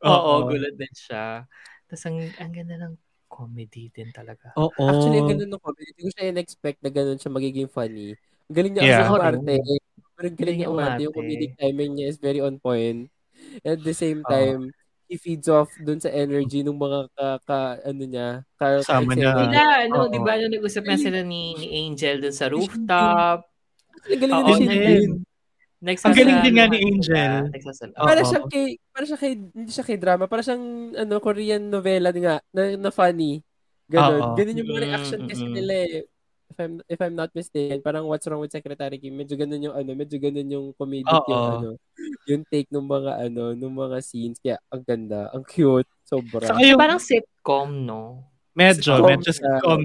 Oo, 0.07 0.33
Oo. 0.45 0.49
gulat 0.49 0.75
din 0.79 0.95
siya. 0.97 1.45
Tapos 1.91 2.03
ang, 2.09 2.19
ang 2.41 2.53
ganda 2.55 2.77
ng 2.81 2.95
comedy 3.41 3.89
din 3.89 4.11
talaga. 4.13 4.53
Oo. 4.61 4.85
Actually, 4.91 5.25
ang 5.25 5.31
ganun 5.33 5.51
ng 5.57 5.63
comedy. 5.63 5.89
Hindi 5.97 6.03
ko 6.05 6.11
siya 6.13 6.29
in-expect 6.29 6.79
na 6.85 6.91
ganun 6.93 7.17
siya 7.17 7.33
magiging 7.33 7.71
funny. 7.71 8.13
Ang 8.51 8.57
galing 8.57 8.73
niya 8.77 8.85
Yeah. 8.85 9.09
umarte. 9.09 9.55
rin. 9.57 9.81
Pero 10.19 10.27
ang 10.29 10.39
galing 10.39 10.59
niya 10.61 10.69
umarte. 10.73 11.01
Yung 11.07 11.17
comedic 11.17 11.53
timing 11.57 11.93
niya 11.97 12.07
is 12.13 12.19
very 12.21 12.41
on 12.45 12.61
point. 12.61 13.09
At 13.65 13.81
the 13.81 13.95
same 13.97 14.21
time, 14.29 14.75
he 15.09 15.17
feeds 15.17 15.49
off 15.49 15.73
dun 15.81 15.99
sa 15.99 16.13
energy 16.13 16.61
ng 16.63 16.77
mga 16.77 17.01
ka, 17.17 17.29
ka 17.49 17.59
ano 17.83 18.03
niya, 18.05 18.29
ka, 18.61 18.85
Kasama 18.85 19.17
niya. 19.17 19.33
Sila, 19.35 19.63
ano, 19.89 19.99
Oo. 20.07 20.13
di 20.13 20.21
ba, 20.21 20.33
nung 20.39 20.53
nag-usap 20.55 20.85
na 20.87 20.97
sila 21.01 21.21
ni, 21.25 21.57
ni 21.57 21.67
Angel 21.89 22.21
dun 22.21 22.35
sa 22.37 22.47
rooftop. 22.53 23.49
Ang 24.07 24.21
galing 24.21 24.37
Oo, 24.37 24.47
na 24.47 24.53
siya 24.55 24.77
din. 24.77 25.11
Din. 25.81 25.97
Ang 25.97 26.17
galing 26.17 26.41
din 26.45 26.55
nga 26.61 26.67
ni 26.69 26.79
Angel. 26.85 27.33
Oo. 27.97 28.07
Para 28.07 28.23
siya 28.23 28.41
kay, 28.45 28.67
para 28.93 29.05
siya 29.09 29.19
kay, 29.19 29.33
hindi 29.41 29.71
siya 29.73 29.87
kay 29.89 29.97
drama, 29.97 30.29
para 30.29 30.45
siyang, 30.45 30.93
ano, 30.93 31.15
Korean 31.19 31.73
novela 31.73 32.13
nga, 32.13 32.45
na, 32.53 32.63
na 32.77 32.91
funny. 32.93 33.41
Ganon. 33.89 34.21
Oo. 34.23 34.37
Ganun 34.37 34.61
yung 34.61 34.71
mga 34.71 34.81
Mm, 34.81 34.87
reaction 34.87 35.21
kasi 35.27 35.45
mm. 35.49 35.55
nila 35.57 35.75
eh. 35.89 36.05
If 36.51 36.59
I'm, 36.59 36.75
if 36.91 36.99
I'm 36.99 37.15
not 37.15 37.31
mistaken, 37.31 37.79
parang 37.79 38.11
What's 38.11 38.27
Wrong 38.27 38.43
with 38.43 38.51
Secretary 38.51 38.99
Kim, 38.99 39.15
medyo 39.15 39.39
ganun 39.39 39.71
yung 39.71 39.75
ano, 39.75 39.91
medyo 39.95 40.19
ganun 40.19 40.51
yung 40.51 40.67
comedic 40.75 41.07
Oo. 41.07 41.31
yung 41.31 41.47
ano, 41.47 41.71
yung 42.27 42.43
take 42.51 42.67
ng 42.75 42.87
mga 42.91 43.13
ano, 43.31 43.43
ng 43.55 43.75
mga 43.75 43.97
scenes. 44.03 44.39
Kaya 44.43 44.59
ang 44.67 44.83
ganda, 44.83 45.31
ang 45.31 45.47
cute, 45.47 45.87
sobra. 46.03 46.43
Saka 46.51 46.61
yung, 46.67 46.77
Parang 46.77 46.99
sitcom, 46.99 47.71
no? 47.87 48.27
medyo, 48.51 48.99
sitcom 48.99 49.07
medyo. 49.15 49.31
Sitcom 49.31 49.81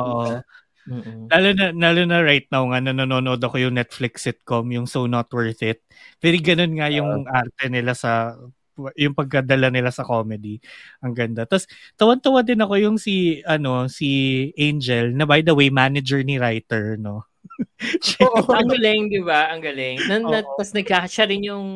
Oo. 0.00 0.40
Mm-mm. 0.88 1.28
Lalo 1.28 1.48
na, 1.52 1.66
lalo 1.76 2.02
na 2.08 2.18
right 2.24 2.48
now 2.48 2.64
nga, 2.72 2.80
nanonood 2.80 3.44
ako 3.44 3.60
yung 3.60 3.76
Netflix 3.76 4.24
sitcom, 4.24 4.72
yung 4.72 4.88
So 4.88 5.04
Not 5.04 5.28
Worth 5.28 5.60
It. 5.60 5.84
Very 6.24 6.40
ganun 6.40 6.80
nga 6.80 6.88
yung 6.88 7.28
arte 7.28 7.68
nila 7.68 7.92
sa, 7.92 8.34
yung 8.96 9.12
pagkadala 9.12 9.68
nila 9.68 9.92
sa 9.92 10.06
comedy. 10.06 10.58
Ang 11.04 11.12
ganda. 11.12 11.44
Tapos, 11.44 11.68
tawan-tawa 12.00 12.40
din 12.40 12.64
ako 12.64 12.74
yung 12.80 12.96
si, 12.96 13.44
ano, 13.44 13.84
si 13.92 14.08
Angel, 14.56 15.12
na 15.12 15.28
by 15.28 15.44
the 15.44 15.52
way, 15.52 15.68
manager 15.68 16.24
ni 16.24 16.40
writer, 16.40 16.96
no? 16.96 17.28
Ang 18.54 18.70
galing, 18.70 19.10
di 19.10 19.20
ba? 19.22 19.50
Ang 19.50 19.62
galing. 19.62 19.98
Na, 20.06 20.22
na, 20.22 20.40
Oo. 20.40 20.56
Tapos 20.56 20.70
nagka, 20.74 21.10
siya 21.10 21.26
rin 21.26 21.42
yung 21.42 21.66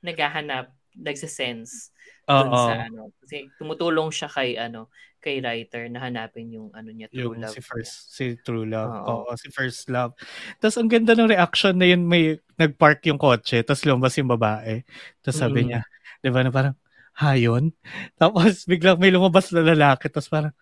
naghahanap, 0.00 0.72
nagsasense 0.98 1.94
dun 2.28 2.48
Oo. 2.52 2.66
sa 2.68 2.74
ano. 2.90 3.12
Kasi 3.22 3.48
tumutulong 3.56 4.10
siya 4.12 4.28
kay 4.28 4.58
ano, 4.58 4.92
kay 5.28 5.44
writer 5.44 5.84
na 5.86 6.00
hanapin 6.00 6.48
yung 6.48 6.72
ano 6.72 6.88
niya, 6.88 7.12
true 7.12 7.36
yung 7.36 7.44
love. 7.44 7.52
si 7.52 7.60
first 7.60 7.94
si 8.08 8.24
True 8.40 8.64
Love. 8.64 8.88
Oo. 9.04 9.28
Oo, 9.28 9.36
si 9.36 9.52
First 9.52 9.92
Love. 9.92 10.16
Tapos 10.56 10.80
ang 10.80 10.88
ganda 10.88 11.12
ng 11.12 11.28
reaction 11.28 11.76
na 11.76 11.84
yun 11.84 12.08
may 12.08 12.24
nagpark 12.56 13.04
yung 13.04 13.20
kotse 13.20 13.60
tapos 13.60 13.84
lumabas 13.84 14.16
yung 14.16 14.32
babae. 14.32 14.80
Tapos 15.20 15.36
sabi 15.36 15.60
Mm. 15.62 15.66
niya, 15.68 15.80
'di 16.18 16.28
ba 16.32 16.40
na 16.40 16.48
parang 16.48 16.76
hayon? 17.20 17.76
Tapos 18.16 18.64
biglang 18.64 18.96
may 18.96 19.12
lumabas 19.12 19.52
na 19.52 19.60
lalaki 19.60 20.08
tapos 20.08 20.32
parang 20.32 20.54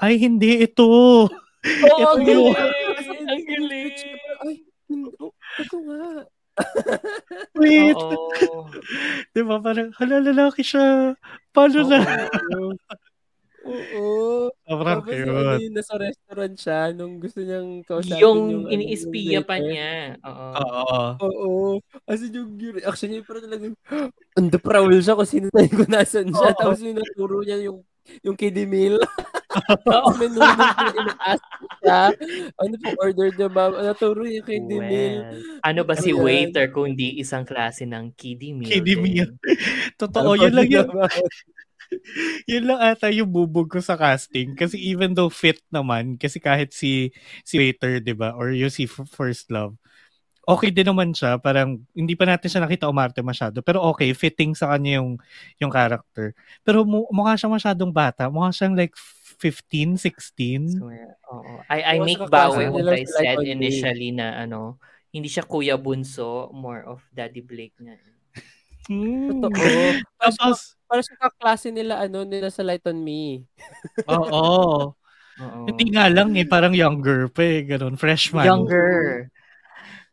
ay 0.00 0.16
hindi 0.16 0.64
ito. 0.64 0.88
Oo, 0.88 1.28
Ito 1.60 1.94
ang 2.08 2.22
yung- 2.24 2.54
galing! 2.54 3.28
Ang 3.28 3.44
galing! 3.44 3.92
Ay, 4.40 4.54
oh, 5.20 5.34
ito 5.58 5.76
nga. 5.84 6.02
Wait. 7.54 7.94
'Di 9.30 9.42
ba 9.42 9.58
parang 9.58 9.90
hala 9.94 10.18
lalaki 10.18 10.62
siya. 10.62 11.14
Paano 11.50 11.86
na? 11.86 11.98
Oo. 13.68 14.06
Sobrang 14.64 14.98
Tapos 15.00 15.12
yung 15.12 15.28
ano 15.30 15.40
cute. 15.54 15.62
yung 15.62 15.74
nasa 15.76 15.94
restaurant 15.96 16.54
siya 16.56 16.80
nung 16.92 17.14
gusto 17.18 17.38
niyang 17.40 17.70
kausapin 17.84 18.20
Yung 18.20 18.38
yung, 18.48 18.64
ano, 18.64 18.72
iniispiya 18.72 19.40
pa 19.44 19.56
niya. 19.60 20.16
Oo. 20.24 20.46
Oo. 20.56 21.00
Oo. 21.20 21.56
As 22.04 22.20
in, 22.20 22.32
yung, 22.32 22.50
yung 22.56 22.74
reaction 22.80 23.08
niya 23.12 23.22
parang 23.22 23.44
talagang 23.44 23.74
on 24.34 24.46
the 24.48 24.60
prowl 24.60 24.92
siya 24.92 25.14
kung 25.14 25.28
sino 25.28 25.46
tayo 25.52 25.68
kung 25.68 25.92
nasan 25.92 26.28
siya. 26.28 26.50
Oo. 26.50 26.58
Tapos 26.58 26.80
yung 26.80 26.96
naturo 26.96 27.44
niya 27.44 27.58
yung 27.60 27.78
yung 28.24 28.36
kiddie 28.40 28.64
meal. 28.64 28.96
Oo. 29.84 30.08
Menu 30.16 30.40
na 30.40 30.64
ina-ask 30.96 31.44
siya. 31.84 32.00
Ano 32.56 32.74
po 32.80 32.88
order 33.04 33.28
niya 33.36 33.48
ma'am? 33.52 33.72
Naturo 33.84 34.24
yung 34.24 34.46
kiddie 34.48 34.80
meal. 34.80 35.16
Well, 35.28 35.60
ano 35.60 35.80
ba 35.84 35.92
si 35.92 36.16
Ayan. 36.16 36.24
waiter 36.24 36.72
kung 36.72 36.96
di 36.96 37.20
isang 37.20 37.44
klase 37.44 37.84
ng 37.84 38.16
kiddie 38.16 38.56
meal? 38.56 38.72
Kiddie 38.72 38.96
din? 38.96 39.04
meal. 39.04 39.28
Totoo, 40.00 40.36
Ano 40.36 40.40
yun 40.40 40.52
lang 40.56 40.68
yun. 40.72 40.88
yun 42.50 42.64
lang 42.68 42.80
ata 42.80 43.08
yung 43.08 43.28
bubog 43.28 43.68
ko 43.72 43.80
sa 43.80 43.96
casting 43.96 44.52
kasi 44.54 44.76
even 44.76 45.12
though 45.16 45.32
fit 45.32 45.60
naman 45.72 46.16
kasi 46.20 46.38
kahit 46.38 46.72
si 46.72 47.12
si 47.44 47.56
waiter 47.56 48.00
'di 48.00 48.14
ba 48.14 48.36
or 48.36 48.52
yung 48.52 48.72
si 48.72 48.84
first 48.88 49.48
love 49.48 49.76
okay 50.48 50.72
din 50.72 50.88
naman 50.88 51.12
siya 51.12 51.36
parang 51.36 51.80
hindi 51.92 52.16
pa 52.16 52.24
natin 52.24 52.48
siya 52.48 52.64
nakita 52.64 52.88
umarte 52.88 53.20
masyado 53.20 53.60
pero 53.60 53.84
okay 53.84 54.12
fitting 54.16 54.56
sa 54.56 54.72
kanya 54.72 55.00
yung 55.00 55.20
yung 55.60 55.72
character 55.72 56.32
pero 56.64 56.88
mu- 56.88 57.08
mukha 57.12 57.36
siya 57.36 57.52
masyadong 57.52 57.92
bata 57.92 58.32
mukha 58.32 58.52
siyang 58.52 58.76
like 58.76 58.96
15 59.38 59.94
16 59.94 60.82
Swear. 60.82 61.14
Oo. 61.30 61.62
I, 61.70 61.94
I 61.94 61.96
Oo, 62.02 62.04
make 62.04 62.18
bawi 62.26 62.66
what 62.74 62.90
I 62.90 63.06
said 63.06 63.38
Me. 63.38 63.54
initially 63.54 64.10
na 64.10 64.34
ano, 64.42 64.82
hindi 65.14 65.30
siya 65.30 65.46
Kuya 65.46 65.78
Bunso, 65.78 66.50
more 66.50 66.82
of 66.84 67.06
Daddy 67.14 67.40
Blake 67.40 67.78
na. 67.78 67.94
Hmm. 68.88 69.44
Totoo. 69.44 70.00
Tapos 70.20 70.74
para 70.88 71.00
siya 71.04 71.16
kaklase 71.20 71.68
nila, 71.68 72.00
ano, 72.00 72.24
nila 72.24 72.48
sa 72.48 72.64
Light 72.64 72.80
on 72.88 73.04
Me. 73.04 73.44
oo 74.08 74.94
Oo. 75.42 75.66
hindi 75.68 75.84
nga 75.94 76.06
lang 76.10 76.34
eh 76.38 76.46
parang 76.48 76.74
younger 76.74 77.30
pa 77.30 77.42
eh 77.46 77.62
ganun 77.68 77.96
freshman 78.00 78.46
Younger. 78.46 79.30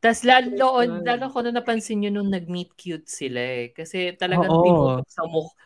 Tapos 0.03 0.21
lalo, 0.28 0.82
lalo 1.01 1.26
ko 1.34 1.39
na 1.45 1.51
napansin 1.55 2.05
yun 2.05 2.15
nung 2.19 2.32
nag-meet 2.34 2.73
cute 2.78 3.09
sila 3.09 3.41
eh. 3.41 3.73
Kasi 3.73 4.13
talagang 4.17 4.51
Oo. 4.53 4.61
tinutok 4.61 5.07
sa 5.09 5.26
mukha 5.26 5.64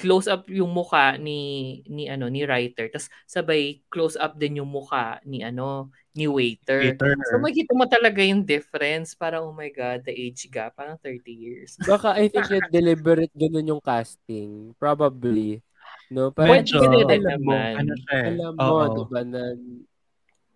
close 0.00 0.26
up 0.26 0.48
yung 0.48 0.72
mukha 0.72 1.20
ni 1.20 1.38
ni 1.86 2.08
ano 2.08 2.32
ni 2.32 2.48
writer 2.48 2.88
tapos 2.88 3.12
sabay 3.28 3.84
close 3.92 4.16
up 4.16 4.40
din 4.40 4.58
yung 4.64 4.72
mukha 4.72 5.20
ni 5.28 5.44
ano 5.44 5.92
ni 6.10 6.26
waiter. 6.26 6.96
Waiter. 6.96 7.14
So 7.30 7.38
makita 7.38 7.70
mo 7.76 7.86
talaga 7.86 8.18
yung 8.24 8.42
difference 8.42 9.14
parang 9.14 9.46
oh 9.46 9.54
my 9.54 9.70
god 9.70 10.02
the 10.02 10.10
age 10.10 10.50
gap 10.50 10.74
parang 10.74 10.98
30 10.98 11.22
years. 11.30 11.78
Baka 11.86 12.18
I 12.18 12.26
think 12.26 12.50
yung 12.50 12.66
deliberate 12.72 13.30
ganun 13.36 13.76
yung 13.76 13.82
casting. 13.84 14.74
Probably. 14.80 15.62
No? 16.10 16.34
Parang 16.34 16.66
Medyo. 16.66 16.82
alam 16.82 17.40
mo, 17.46 17.54
ano 17.54 17.92
siya 17.94 18.16
eh 18.18 18.28
alam 18.34 18.52
mo, 18.58 18.66
Oo. 18.66 18.94
diba, 19.06 19.20
na, 19.22 19.42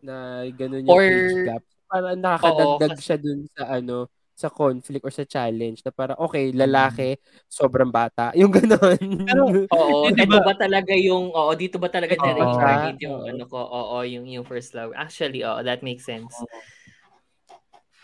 na 0.02 0.14
ganun 0.50 0.82
yung 0.82 0.90
Or- 0.90 1.06
age 1.06 1.38
gap. 1.46 1.62
Parang 1.86 2.18
nakakadagdag 2.18 2.90
Oo, 2.90 2.98
kasi- 2.98 3.04
siya 3.06 3.16
dun 3.22 3.40
sa 3.54 3.64
ano, 3.70 4.10
sa 4.34 4.50
conflict 4.50 5.06
or 5.06 5.14
sa 5.14 5.22
challenge 5.22 5.80
na 5.86 5.94
para 5.94 6.18
okay, 6.18 6.50
lalaki, 6.50 7.14
sobrang 7.46 7.88
bata. 7.88 8.34
Yung 8.40 8.50
gano'n. 8.50 8.98
Pero, 9.24 9.42
oo, 9.70 10.10
Hindi 10.10 10.26
ito 10.26 10.42
ba- 10.42 10.58
talaga 10.58 10.92
yung, 10.92 11.30
oo, 11.30 11.50
dito 11.54 11.78
ba 11.78 11.86
talaga 11.86 12.18
Oo. 12.18 12.26
na-reincarnate 12.26 13.00
yung 13.06 13.18
ano 13.30 13.44
ko, 13.46 13.58
oo, 13.62 13.96
yung, 14.02 14.26
yung 14.26 14.42
first 14.42 14.74
love. 14.74 14.90
Actually, 14.98 15.46
oo, 15.46 15.62
that 15.62 15.86
makes 15.86 16.02
sense. 16.02 16.34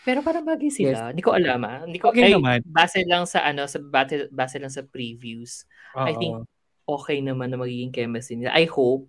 Pero 0.01 0.25
parang 0.25 0.47
bagay 0.47 0.71
sila. 0.73 1.13
Hindi 1.13 1.21
ko 1.21 1.35
alam 1.35 1.61
ah. 1.61 1.85
Hindi 1.85 1.99
ko, 2.01 2.09
Bagay 2.09 2.31
ay, 2.31 2.33
naman. 2.33 2.59
base 2.65 3.05
lang 3.05 3.29
sa 3.29 3.45
ano, 3.45 3.69
sa 3.69 3.77
base, 3.77 4.31
base 4.33 4.57
lang 4.57 4.73
sa 4.73 4.81
previews. 4.81 5.67
I 5.93 6.17
think 6.17 6.41
okay 6.89 7.21
naman 7.21 7.53
na 7.53 7.59
magiging 7.61 7.93
chemistry 7.93 8.39
nila. 8.41 8.55
I 8.57 8.65
hope. 8.65 9.05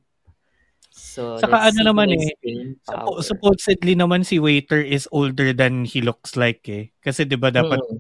So, 0.93 1.41
Saka 1.41 1.73
ano 1.73 1.81
see 1.81 1.89
naman 1.89 2.09
eh, 2.13 2.37
Suppo- 2.85 3.17
power. 3.17 3.25
supposedly 3.25 3.97
naman 3.97 4.23
si 4.23 4.37
waiter 4.37 4.79
is 4.79 5.09
older 5.09 5.57
than 5.57 5.89
he 5.89 6.05
looks 6.05 6.37
like 6.37 6.61
eh. 6.69 6.93
Kasi 7.01 7.25
'di 7.25 7.41
ba 7.41 7.49
dapat 7.49 7.81
Mm. 7.81 7.99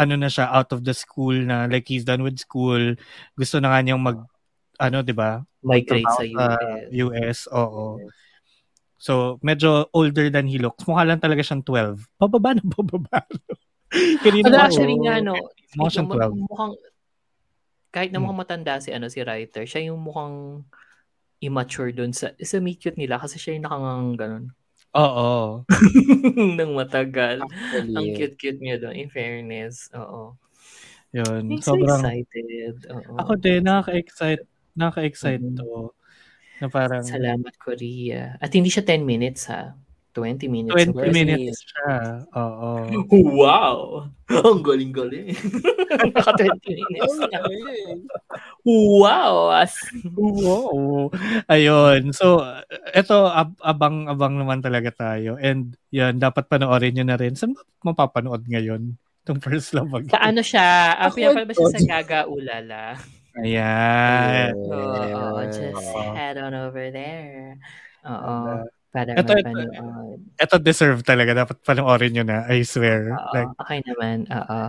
ano 0.00 0.14
na 0.16 0.32
siya 0.32 0.48
out 0.48 0.72
of 0.72 0.80
the 0.80 0.96
school 0.96 1.36
na 1.36 1.68
like 1.68 1.84
he's 1.84 2.08
done 2.08 2.24
with 2.24 2.40
school. 2.40 2.96
Gusto 3.36 3.60
na 3.60 3.76
nga 3.76 3.84
niyang 3.84 4.00
mag 4.00 4.24
ano 4.76 5.04
'di 5.04 5.12
ba? 5.12 5.44
migrate 5.60 6.08
sa 6.16 6.24
US. 6.24 6.88
US, 6.90 7.38
oo. 7.52 8.00
So 8.96 9.36
medyo 9.40 9.92
older 9.92 10.32
than 10.32 10.48
he 10.48 10.56
looks. 10.56 10.88
Mukha 10.88 11.04
lang 11.04 11.20
talaga 11.20 11.44
siyang 11.44 11.60
12. 11.60 12.00
Pababa 12.16 12.56
na 12.56 12.64
pababa. 12.64 13.20
Kanina 14.24 14.48
pa- 14.48 14.64
actually 14.64 14.96
nga, 14.96 15.20
no, 15.20 15.36
Mukha 15.76 15.92
siyang 15.92 16.08
mu- 16.08 16.16
12. 16.16 16.48
mukhang, 16.48 16.72
kahit 17.90 18.08
na 18.08 18.16
Hmm. 18.16 18.24
mukhang 18.24 18.40
matanda 18.40 18.80
si, 18.80 18.88
ano, 18.88 19.12
si 19.12 19.20
writer, 19.20 19.68
siya 19.68 19.92
yung 19.92 20.00
mukhang 20.00 20.64
immature 21.40 21.90
dun 21.92 22.12
sa, 22.12 22.32
sa 22.38 22.56
meet 22.60 22.80
cute 22.80 22.96
nila 23.00 23.16
kasi 23.20 23.36
siya 23.40 23.56
yung 23.56 23.66
nakangang 23.68 24.06
ganun. 24.16 24.44
Oo. 24.96 25.62
Nang 26.58 26.72
matagal. 26.74 27.40
Actually, 27.46 27.94
Ang 27.94 28.06
cute-cute 28.18 28.58
niya 28.60 28.76
doon, 28.82 28.94
in 28.98 29.10
fairness. 29.10 29.86
Oo. 29.94 30.34
Yun. 31.14 31.46
I'm 31.46 31.62
so 31.62 31.74
Sobrang 31.78 32.02
excited. 32.02 32.74
Oo. 32.90 33.14
Ako 33.18 33.32
din 33.38 33.66
nakaka-excite, 33.66 34.44
nakaka-excite 34.74 35.42
Mhm. 35.42 35.56
to. 35.62 35.94
Na 36.60 36.68
parang 36.68 37.02
Salamat, 37.06 37.54
Korea. 37.58 38.36
At 38.42 38.52
hindi 38.54 38.68
siya 38.70 38.82
10 38.86 39.06
minutes, 39.06 39.46
ha? 39.50 39.74
20 40.12 40.50
minutes. 40.50 40.74
20 40.74 40.90
Surprise 40.90 41.14
minutes 41.14 41.58
siya. 41.70 41.90
Oo. 42.34 42.70
Wow! 43.40 44.10
Ang 44.30 44.62
galing-galing. 44.66 45.34
Naka 46.14 46.32
20 46.34 46.66
minutes. 46.74 47.14
Wow! 48.64 49.56
As, 49.56 49.72
Wow. 50.12 51.08
Ayun. 51.46 52.12
So, 52.12 52.44
eto, 52.90 53.24
ab- 53.26 53.56
abang-abang 53.58 54.36
naman 54.36 54.60
talaga 54.60 54.92
tayo. 54.92 55.40
And, 55.40 55.72
yan, 55.88 56.18
dapat 56.18 56.44
panoorin 56.46 56.92
nyo 56.94 57.04
na 57.08 57.16
rin. 57.16 57.32
Saan 57.34 57.56
ba 57.56 57.62
mapapanood 57.82 58.44
ngayon? 58.44 58.94
Itong 59.24 59.40
first 59.40 59.72
love 59.72 59.88
again. 59.92 60.12
sa 60.12 60.20
ano 60.22 60.40
siya? 60.40 60.68
Ako, 60.98 61.14
pinapalabas 61.16 61.56
siya 61.56 61.68
sa. 61.72 61.80
Gaga 61.98 62.20
Ulala. 62.28 62.82
Ayan. 63.38 64.52
Oo, 64.58 65.38
Yes. 65.40 65.56
just 65.56 65.86
head 66.12 66.36
on 66.36 66.52
over 66.52 66.90
there. 66.90 67.56
Oo. 68.04 68.64
Para 68.90 69.14
Ito, 69.14 69.32
ito. 69.38 69.54
Ito 70.34 70.54
deserve 70.58 71.06
talaga. 71.06 71.46
Dapat 71.46 71.62
panoorin 71.62 72.10
nyo 72.10 72.24
na. 72.26 72.42
I 72.50 72.66
swear. 72.66 73.14
Oo, 73.14 73.30
Like, 73.30 73.52
okay 73.56 73.78
naman. 73.86 74.26
Oo. 74.26 74.60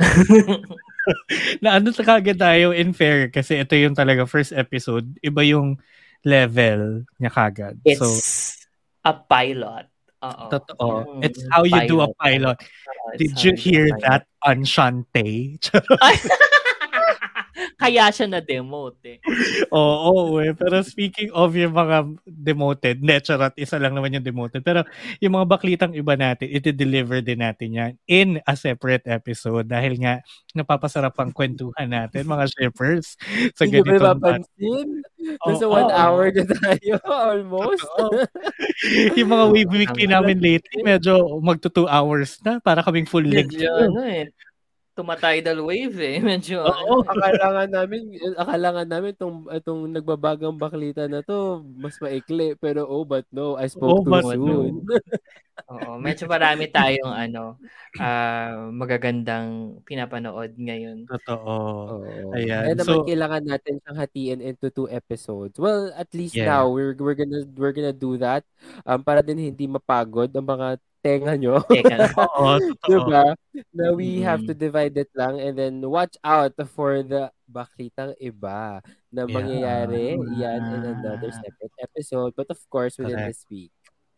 na 1.62 1.78
ano 1.78 1.90
sa 1.90 2.06
kagad 2.06 2.38
tayo 2.38 2.70
in 2.70 2.94
fair 2.94 3.28
kasi 3.28 3.58
ito 3.60 3.74
yung 3.74 3.96
talaga 3.96 4.26
first 4.28 4.54
episode. 4.54 5.06
Iba 5.22 5.42
yung 5.46 5.78
level 6.22 7.06
niya 7.18 7.30
kagad. 7.30 7.76
It's 7.82 7.98
so, 7.98 8.10
a 9.06 9.14
pilot. 9.14 9.90
Oo. 10.22 10.46
totoo. 10.54 10.86
Yung 11.18 11.22
It's 11.26 11.42
how 11.50 11.66
you 11.66 11.82
do 11.90 12.06
a 12.06 12.10
pilot. 12.14 12.62
It's 13.18 13.18
Did 13.18 13.34
you 13.42 13.52
hear 13.58 13.90
pilot. 13.90 14.02
that 14.06 14.22
on 14.46 14.62
Shantae? 14.62 15.58
Ay! 17.52 17.92
Kaya 17.92 18.08
siya 18.08 18.26
na-demote 18.30 19.18
eh. 19.18 19.18
Oo, 19.74 20.40
eh. 20.40 20.56
Pero 20.56 20.80
speaking 20.80 21.28
of 21.36 21.52
yung 21.52 21.76
mga 21.76 22.08
demoted, 22.24 23.04
ne, 23.04 23.20
charot, 23.20 23.52
isa 23.60 23.76
lang 23.76 23.92
naman 23.92 24.16
yung 24.16 24.24
demoted. 24.24 24.64
Pero 24.64 24.84
yung 25.20 25.36
mga 25.36 25.46
baklitang 25.48 25.92
iba 25.92 26.16
natin, 26.16 26.48
iti-deliver 26.48 27.20
din 27.20 27.44
natin 27.44 27.68
yan 27.72 27.92
in 28.08 28.40
a 28.48 28.54
separate 28.56 29.04
episode 29.04 29.68
dahil 29.68 30.00
nga 30.00 30.24
napapasarap 30.56 31.12
ang 31.20 31.32
kwentuhan 31.32 31.88
natin, 31.88 32.24
mga 32.28 32.46
shippers, 32.48 33.16
sa 33.56 33.68
Hindi 33.68 33.80
ba 33.84 33.96
ganitong 33.96 34.06
napapansin? 34.16 34.88
Nasa 35.46 35.64
Oo. 35.68 35.74
one 35.76 35.90
hour 35.92 36.24
na 36.32 36.44
tayo, 36.48 36.94
almost. 37.28 37.84
Yung 39.16 39.30
mga 39.30 39.44
weekly 39.54 40.06
namin 40.08 40.38
lately, 40.40 40.80
medyo 40.82 41.38
magto 41.40 41.68
two 41.68 41.88
hours 41.88 42.38
na 42.44 42.58
para 42.60 42.82
kaming 42.82 43.06
full 43.08 43.24
length. 43.24 43.54
Medyo 43.54 43.70
ano 43.92 44.00
eh. 44.04 44.32
Tumatidal 44.92 45.56
wave 45.64 45.96
eh. 46.04 46.16
Medyo 46.36 46.60
Oo. 46.62 47.00
ano. 47.00 47.08
akala 47.08 47.46
nga 47.48 47.64
namin, 47.80 48.02
akala 48.36 48.68
nga 48.76 48.84
namin 48.84 49.16
itong, 49.16 49.48
itong 49.48 49.80
nagbabagang 49.88 50.60
baklita 50.60 51.08
na 51.08 51.24
to, 51.24 51.64
mas 51.80 51.96
maikli. 51.96 52.52
Pero 52.60 52.84
oh, 52.84 53.00
but 53.02 53.24
no, 53.32 53.56
I 53.56 53.66
Oh, 53.66 53.72
spoke 53.72 54.04
too 54.04 54.12
but 54.12 54.24
soon. 54.28 54.84
Oo, 55.72 55.96
medyo 55.96 56.28
marami 56.28 56.68
tayong 56.68 57.12
ano, 57.12 57.56
ah, 57.96 58.68
magagandang 58.68 59.80
pinapanood 59.84 60.52
ngayon. 60.56 61.08
Totoo. 61.08 61.54
Oo. 61.96 62.32
Ayan. 62.36 62.68
Kaya 62.68 62.76
naman 62.76 62.96
So- 63.00 63.06
kailangan 63.08 63.44
natin 63.48 63.74
siyang 63.80 63.96
hatiin 64.00 64.40
into 64.44 64.68
two 64.68 64.88
episodes. 64.88 65.56
Well, 65.56 65.88
at 65.96 66.12
least 66.12 66.36
Yeah. 66.36 66.52
now 66.52 66.68
we're 66.68 66.92
we're 66.96 67.16
gonna 67.16 67.48
we're 67.56 67.72
gonna 67.72 67.94
do 67.96 68.16
that 68.20 68.44
um 68.84 69.00
para 69.00 69.20
din 69.24 69.40
hindi 69.40 69.64
mapagod 69.64 70.28
ang 70.32 70.44
mga 70.44 70.68
tenga 71.02 71.34
nyo. 71.34 71.58
Teka 71.66 71.96
lang. 71.98 72.14
Oo, 72.24 72.56
totoo. 72.80 72.86
diba? 72.86 73.24
Na 73.74 73.90
we 73.92 74.22
have 74.22 74.40
Mm. 74.40 74.48
to 74.48 74.54
divide 74.54 74.94
it 74.96 75.10
lang 75.12 75.36
and 75.42 75.58
then 75.58 75.82
watch 75.84 76.14
out 76.22 76.54
for 76.72 77.02
the 77.02 77.28
baklitang 77.44 78.14
iba 78.16 78.80
na 79.12 79.26
Yeah. 79.26 79.34
mangyayari 79.34 80.16
yan 80.38 80.62
in 80.72 80.82
another 80.96 81.28
separate 81.34 81.76
episode. 81.82 82.32
But 82.32 82.48
of 82.48 82.62
course, 82.70 82.96
within 82.96 83.18
Correct. 83.18 83.34
this 83.34 83.42
week. 83.50 83.74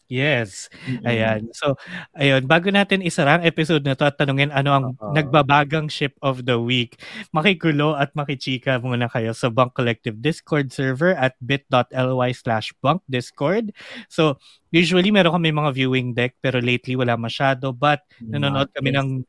Yes. 0.08 0.68
Mm-mm. 0.84 1.08
Ayan. 1.08 1.40
So, 1.56 1.80
ayun, 2.12 2.44
bago 2.44 2.68
natin 2.68 3.00
isara 3.00 3.40
ang 3.40 3.44
episode 3.48 3.82
na 3.88 3.96
to 3.96 4.04
at 4.04 4.20
tanungin 4.20 4.52
ano 4.52 4.70
ang 4.70 4.86
Oo. 5.00 5.16
nagbabagang 5.16 5.88
ship 5.88 6.12
of 6.20 6.44
the 6.44 6.60
week, 6.60 7.00
makikulo 7.32 7.96
at 7.96 8.12
makichika 8.12 8.76
muna 8.84 9.08
kayo 9.08 9.32
sa 9.32 9.48
Bunk 9.48 9.72
Collective 9.72 10.20
Discord 10.20 10.68
server 10.70 11.16
at 11.16 11.32
bit.ly 11.40 12.30
slash 12.36 12.76
bunkdiscord. 12.84 13.72
So, 14.12 14.36
usually 14.74 15.14
meron 15.14 15.38
kami 15.38 15.54
mga 15.54 15.70
viewing 15.72 16.12
deck 16.12 16.34
pero 16.42 16.58
lately 16.58 16.98
wala 16.98 17.14
masyado 17.14 17.70
but 17.70 18.02
nanonood 18.18 18.66
kami 18.74 18.90
ng 18.90 19.22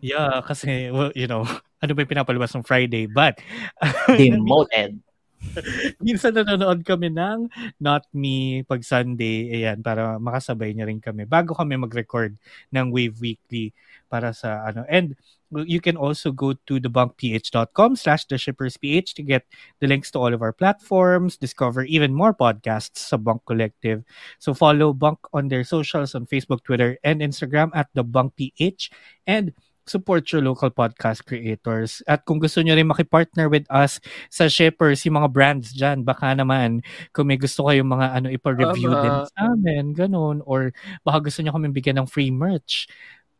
yeah 0.00 0.40
kasi 0.40 0.88
well, 0.88 1.12
you 1.12 1.28
know 1.28 1.44
ano 1.84 1.92
ba 1.92 2.00
yung 2.00 2.12
pinapalabas 2.16 2.56
ng 2.56 2.64
Friday 2.64 3.04
but 3.04 3.36
Demoted. 4.16 5.04
minsan 6.06 6.34
nanonood 6.34 6.82
kami 6.82 7.12
ng 7.12 7.48
Not 7.80 8.08
Me 8.12 8.62
pag 8.66 8.82
Sunday, 8.82 9.50
ayan, 9.62 9.80
para 9.84 10.18
makasabay 10.18 10.74
niya 10.74 10.88
rin 10.88 11.00
kami 11.02 11.24
bago 11.28 11.54
kami 11.54 11.78
mag-record 11.78 12.34
ng 12.74 12.86
Wave 12.90 13.16
Weekly 13.20 13.74
para 14.10 14.30
sa 14.34 14.66
ano. 14.66 14.86
And 14.86 15.18
you 15.62 15.80
can 15.80 15.96
also 15.96 16.32
go 16.32 16.54
to 16.66 16.80
thebunkph.com 16.80 17.96
slash 17.96 18.26
theshippersph 18.26 19.14
to 19.14 19.22
get 19.22 19.46
the 19.78 19.86
links 19.86 20.10
to 20.10 20.18
all 20.18 20.34
of 20.34 20.42
our 20.42 20.52
platforms, 20.52 21.36
discover 21.36 21.84
even 21.86 22.14
more 22.14 22.34
podcasts 22.34 22.98
sa 22.98 23.16
Bunk 23.16 23.46
Collective. 23.46 24.02
So 24.42 24.54
follow 24.54 24.92
Bunk 24.92 25.18
on 25.32 25.48
their 25.48 25.62
socials 25.62 26.14
on 26.14 26.26
Facebook, 26.26 26.64
Twitter, 26.64 26.98
and 27.04 27.20
Instagram 27.20 27.70
at 27.74 27.86
the 27.94 28.02
Bunk 28.02 28.34
PH 28.34 28.90
and 29.26 29.54
support 29.84 30.24
your 30.32 30.40
local 30.40 30.72
podcast 30.72 31.24
creators. 31.28 32.00
At 32.08 32.24
kung 32.24 32.40
gusto 32.40 32.60
nyo 32.60 32.72
rin 32.76 32.88
makipartner 32.88 33.48
with 33.52 33.68
us 33.68 34.00
sa 34.32 34.48
shippers, 34.48 35.04
yung 35.04 35.20
mga 35.20 35.30
brands 35.32 35.70
dyan, 35.72 36.02
baka 36.04 36.32
naman 36.32 36.80
kung 37.12 37.28
may 37.28 37.36
gusto 37.36 37.68
kayong 37.68 37.88
mga 37.88 38.06
ano 38.16 38.26
ipa-review 38.32 38.90
Tama. 38.90 39.02
din 39.04 39.16
sa 39.28 39.38
amin, 39.52 39.84
ganun. 39.92 40.40
Or 40.48 40.72
baka 41.04 41.28
gusto 41.28 41.44
nyo 41.44 41.52
kami 41.52 41.68
bigyan 41.72 42.00
ng 42.04 42.08
free 42.08 42.32
merch. 42.32 42.88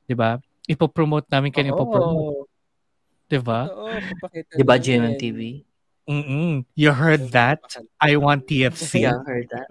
'di 0.05 0.15
ba? 0.17 0.37
Ipo-promote 0.69 1.29
namin 1.33 1.53
kayo, 1.53 1.73
ipo-promote. 1.73 2.45
Oo. 2.45 2.49
'di 3.29 3.41
ba? 3.41 3.69
Oo, 3.73 3.89
papakita 4.21 4.53
Di 4.57 4.65
ba 4.65 4.77
namin. 4.77 4.85
GMMTV? 4.85 5.41
Mm-mm. 6.05 6.69
You 6.77 6.93
heard 6.93 7.33
that? 7.33 7.65
I 7.97 8.21
want 8.21 8.45
TFC. 8.45 9.09
Yeah, 9.09 9.25
heard 9.25 9.49
that. 9.49 9.69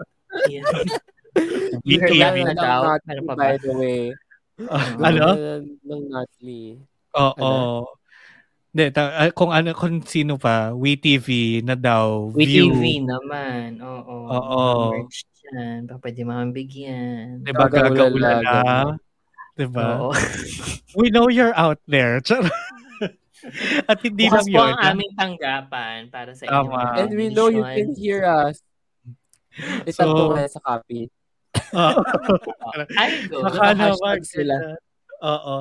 Yeah. 0.50 0.66
You 1.82 1.98
heard 1.98 2.14
that 2.22 2.38
TV. 2.38 2.54
ba? 3.26 3.34
By 3.34 3.58
the 3.58 3.74
way. 3.74 4.14
Ano? 5.00 5.26
Ng 5.82 6.04
not 6.08 6.30
me. 6.40 6.80
Oo. 7.14 7.86
Hindi, 8.70 8.90
ta- 8.90 9.14
ah, 9.16 9.30
kung 9.30 9.54
ano 9.54 9.70
kung 9.72 10.02
sino 10.02 10.36
pa, 10.36 10.74
WeTV 10.74 11.28
na 11.62 11.74
daw, 11.74 12.34
View. 12.34 12.74
WeTV 12.74 13.06
naman. 13.06 13.78
Oo. 13.78 14.16
Oo. 14.34 14.66
Merch 14.98 15.22
dyan. 15.38 15.86
Baka 15.86 16.00
pwede 16.02 16.20
mamabigyan. 16.24 17.46
'Di 17.46 17.52
ba 17.52 17.70
Gagaulala, 17.70 17.94
gagaulala? 17.94 18.42
ganun. 18.42 18.96
'Di 19.54 19.66
ba? 19.70 19.88
Oo. 20.00 20.12
We 20.98 21.10
know 21.10 21.30
you're 21.30 21.54
out 21.54 21.78
there. 21.86 22.18
At 23.86 24.00
hindi 24.00 24.26
Bukas 24.26 24.48
lang 24.48 24.48
po 24.48 24.58
yun. 24.58 24.70
ang 24.72 24.80
aming 24.90 25.14
tanggapan 25.14 25.98
para 26.08 26.32
sa 26.32 26.48
Tama. 26.48 26.72
mga 26.72 26.92
And 26.98 27.12
we 27.12 27.28
know 27.30 27.52
you 27.52 27.62
can 27.62 27.92
hear 27.94 28.24
us. 28.24 28.58
Ito 29.86 29.92
So- 29.94 30.34
so, 30.34 30.48
sa 30.50 30.62
copy. 30.64 31.12
Oo. 31.74 32.02
Ay, 32.98 33.28
go. 33.30 33.46
Naka-hashtag 33.46 34.22
sila. 34.26 34.56
Oo. 35.24 35.56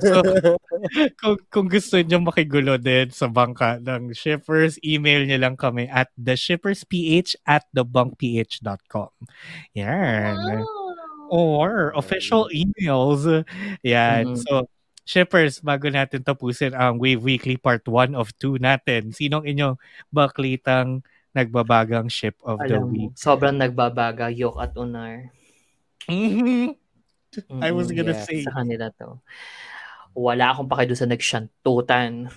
So, 0.00 0.16
kung, 1.20 1.36
kung 1.52 1.68
gusto 1.68 2.00
niyo 2.00 2.22
makigulo 2.24 2.80
din 2.80 3.12
sa 3.12 3.28
bangka 3.28 3.76
ng 3.82 4.16
shippers, 4.16 4.80
email 4.80 5.28
niyo 5.28 5.36
lang 5.42 5.54
kami 5.58 5.84
at 5.90 6.08
theshippersph 6.16 7.36
at 7.44 7.68
thebunkph.com. 7.76 9.12
Yan. 9.76 10.64
Or 11.28 11.92
official 11.96 12.48
emails. 12.52 13.24
Yan. 13.84 14.32
Mhm. 14.32 14.40
So, 14.48 14.52
shippers, 15.04 15.60
bago 15.60 15.92
natin 15.92 16.24
tapusin 16.24 16.72
ang 16.72 16.96
Wave 16.96 17.20
Weekly 17.20 17.60
Part 17.60 17.84
1 17.84 18.16
of 18.16 18.32
2 18.40 18.56
natin, 18.62 19.12
sinong 19.12 19.44
inyong 19.44 19.76
baklitang 20.08 21.04
nagbabagang 21.32 22.08
ship 22.12 22.36
of 22.44 22.60
the 22.60 22.76
Alam 22.76 22.84
mo, 22.88 23.04
week? 23.08 23.12
sobrang 23.16 23.56
nagbabaga, 23.56 24.28
Yok 24.28 24.56
at 24.60 24.72
Unar. 24.76 25.32
I 27.64 27.72
was 27.72 27.88
Mm, 27.88 27.96
gonna 27.96 28.12
yes. 28.12 28.28
say. 28.28 28.44
Sa 28.44 28.52
kanila 28.52 28.92
to. 29.00 29.16
Wala 30.12 30.52
akong 30.52 30.68
pakido 30.68 30.92
sa 30.92 31.08
nagsyantutan. 31.08 32.28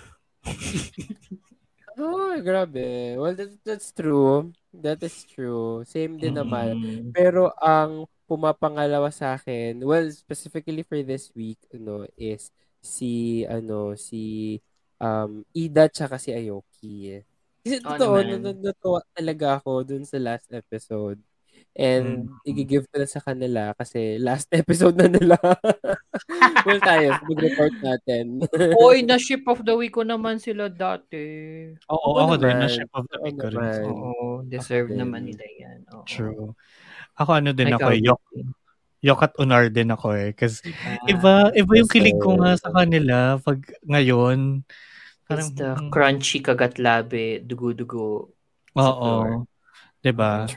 Oh, 1.99 2.31
grabe. 2.47 3.19
Well, 3.19 3.35
that, 3.35 3.51
that's 3.67 3.91
true. 3.91 4.55
That 4.71 5.03
is 5.03 5.27
true. 5.27 5.83
Same 5.83 6.15
din 6.15 6.39
naman. 6.39 6.79
Mm. 6.79 7.11
Pero 7.11 7.51
ang 7.59 8.07
pumapangalawa 8.23 9.11
sa 9.11 9.35
akin, 9.35 9.83
well, 9.83 10.07
specifically 10.15 10.87
for 10.87 10.99
this 11.03 11.27
week, 11.35 11.59
ano, 11.75 12.07
is 12.15 12.51
si, 12.79 13.43
ano, 13.43 13.99
si 13.99 14.55
um, 15.03 15.43
Ida 15.51 15.91
tsaka 15.91 16.15
si 16.15 16.31
Aoki. 16.31 17.19
Kasi 17.65 17.81
Oo 17.81 17.97
totoo, 17.97 18.15
naman. 18.21 18.45
nat- 18.45 18.61
natuwa 18.61 19.01
talaga 19.09 19.57
ako 19.57 19.71
dun 19.81 20.05
sa 20.05 20.21
last 20.21 20.45
episode. 20.53 21.17
And 21.73 22.29
Mm. 22.45 22.45
i-give 22.45 22.85
ko 22.87 23.01
na 23.01 23.09
sa 23.09 23.19
kanila 23.19 23.73
kasi 23.73 24.21
last 24.21 24.47
episode 24.61 24.93
na 24.95 25.09
nila. 25.09 25.33
well, 26.67 26.77
tayo, 26.79 27.17
mag-report 27.25 27.73
natin. 27.81 28.25
Oy, 28.85 29.01
na 29.01 29.17
ship 29.17 29.41
of 29.49 29.65
the 29.65 29.73
week 29.73 29.91
ko 29.91 30.05
naman 30.05 30.37
sila 30.37 30.69
dati. 30.69 31.25
Oo, 31.89 31.97
Oo 32.05 32.21
ako 32.21 32.33
din, 32.37 32.53
na 32.53 32.69
ship 32.69 32.91
of 32.93 33.09
the 33.09 33.17
week 33.19 33.35
ko 33.35 33.49
rin. 33.49 33.81
Oo, 33.81 34.45
deserve 34.45 34.93
din. 34.93 35.01
naman 35.01 35.25
nila 35.25 35.41
yan. 35.57 35.79
Oo. 35.89 36.05
True. 36.05 36.53
Ako 37.17 37.29
ano 37.33 37.49
din 37.49 37.73
Ikaw, 37.73 37.81
ako, 37.81 37.89
eh, 37.91 38.01
yok, 38.05 38.21
yok 39.01 39.19
at 39.25 39.33
unar 39.41 39.63
din 39.67 39.89
ako 39.89 40.07
eh. 40.13 40.29
Kasi 40.37 40.69
Ah, 40.85 41.01
iba, 41.09 41.33
iba 41.49 41.71
yung 41.73 41.89
kilig 41.89 42.19
ko 42.21 42.37
nga 42.37 42.61
sa 42.61 42.69
kanila 42.69 43.41
pag 43.41 43.57
ngayon. 43.81 44.61
Parang, 45.25 45.49
It's 45.49 45.57
the 45.57 45.73
crunchy 45.89 46.39
kagatlabe, 46.39 47.41
dugo-dugo. 47.41 48.29
sa 48.71 48.91
floor. 48.91 49.25
oo. 49.25 49.47
'Di 49.99 50.11
ba? 50.11 50.45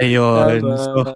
Ayun. 0.00 0.60
Tama. 0.62 0.76
So, 0.78 1.14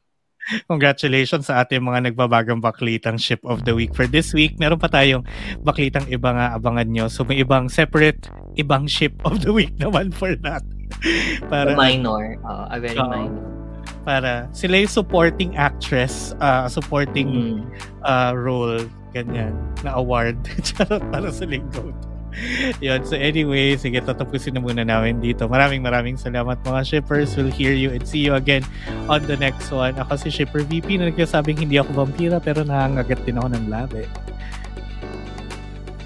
congratulations 0.69 1.47
sa 1.47 1.65
ating 1.65 1.83
mga 1.83 2.11
nagbabagang 2.13 2.63
baklitang 2.63 3.19
ship 3.19 3.43
of 3.43 3.67
the 3.67 3.75
week 3.75 3.95
for 3.95 4.07
this 4.07 4.31
week. 4.31 4.55
Meron 4.59 4.79
pa 4.79 4.87
tayong 4.87 5.27
baklitang 5.63 6.07
iba 6.07 6.31
nga 6.31 6.47
abangan 6.55 6.87
nyo. 6.87 7.07
So 7.07 7.27
may 7.27 7.43
ibang 7.43 7.67
separate, 7.67 8.31
ibang 8.55 8.87
ship 8.87 9.15
of 9.27 9.43
the 9.43 9.51
week 9.51 9.75
naman 9.77 10.15
for 10.15 10.39
that. 10.47 10.63
Para 11.51 11.75
minor. 11.75 12.39
Oo, 12.43 12.65
a 12.71 12.77
very 12.79 12.99
Oo. 12.99 13.11
minor. 13.11 13.47
para 14.07 14.47
sila 14.55 14.79
yung 14.79 14.93
supporting 14.93 15.59
actress, 15.59 16.31
uh, 16.39 16.71
supporting 16.71 17.27
Mm. 17.27 17.59
uh, 18.07 18.31
role, 18.39 18.87
ganyan, 19.23 19.57
na 19.81 19.97
award 19.97 20.37
Charot, 20.67 21.01
para 21.09 21.33
sa 21.33 21.49
linggo. 21.49 21.97
Yun. 22.85 23.01
So 23.09 23.17
anyway, 23.17 23.81
sige, 23.81 24.01
tatapusin 24.05 24.57
na 24.57 24.61
muna 24.61 24.85
namin 24.85 25.25
dito. 25.25 25.49
Maraming 25.49 25.81
maraming 25.81 26.21
salamat 26.21 26.61
mga 26.61 26.83
shippers. 26.85 27.33
We'll 27.33 27.53
hear 27.53 27.73
you 27.73 27.93
and 27.97 28.05
see 28.05 28.21
you 28.21 28.37
again 28.37 28.61
on 29.09 29.25
the 29.25 29.41
next 29.41 29.73
one. 29.73 29.97
Ako 29.97 30.21
si 30.21 30.29
Shipper 30.29 30.61
VP 30.69 31.01
na 31.01 31.09
nagsasabing 31.09 31.57
hindi 31.65 31.81
ako 31.81 32.05
vampira 32.05 32.37
pero 32.37 32.61
nangangagat 32.61 33.25
din 33.25 33.41
ako 33.41 33.49
ng 33.57 33.67
labi. 33.73 34.05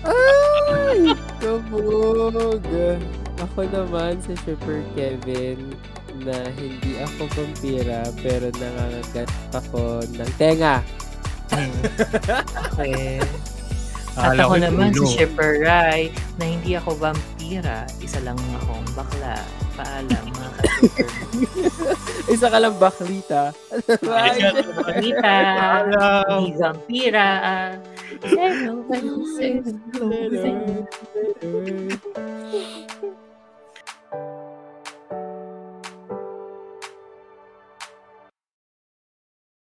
Ay, 0.07 1.19
kabog. 1.43 2.63
Ako 3.41 3.61
naman 3.67 4.21
si 4.23 4.37
Super 4.45 4.85
Kevin 4.95 5.75
na 6.23 6.37
hindi 6.55 7.01
ako 7.01 7.27
vampira 7.33 8.07
pero 8.23 8.55
nangangagat 8.55 9.31
ako 9.51 10.05
ng 10.15 10.31
tenga. 10.39 10.85
Okay. 12.75 13.21
At 14.19 14.35
Akala 14.35 14.43
ako 14.51 14.55
naman 14.59 14.91
si. 14.91 15.07
Shipper 15.07 15.63
Rai 15.63 16.11
na 16.37 16.45
hindi 16.45 16.75
ako 16.75 16.99
vampira. 16.99 17.87
Isa 18.03 18.19
lang 18.27 18.39
akong 18.59 18.87
bakla. 18.99 19.39
Paalam 19.79 20.25
mga 20.35 20.51
ka-shipper. 20.61 21.09
Isa 22.35 22.47
ka 22.51 22.59
lang 22.59 22.75
baklita. 22.77 23.55
Paalam. 24.03 24.55
Hindi 26.27 26.51
vampira. 26.59 27.29
Zero. 28.27 28.75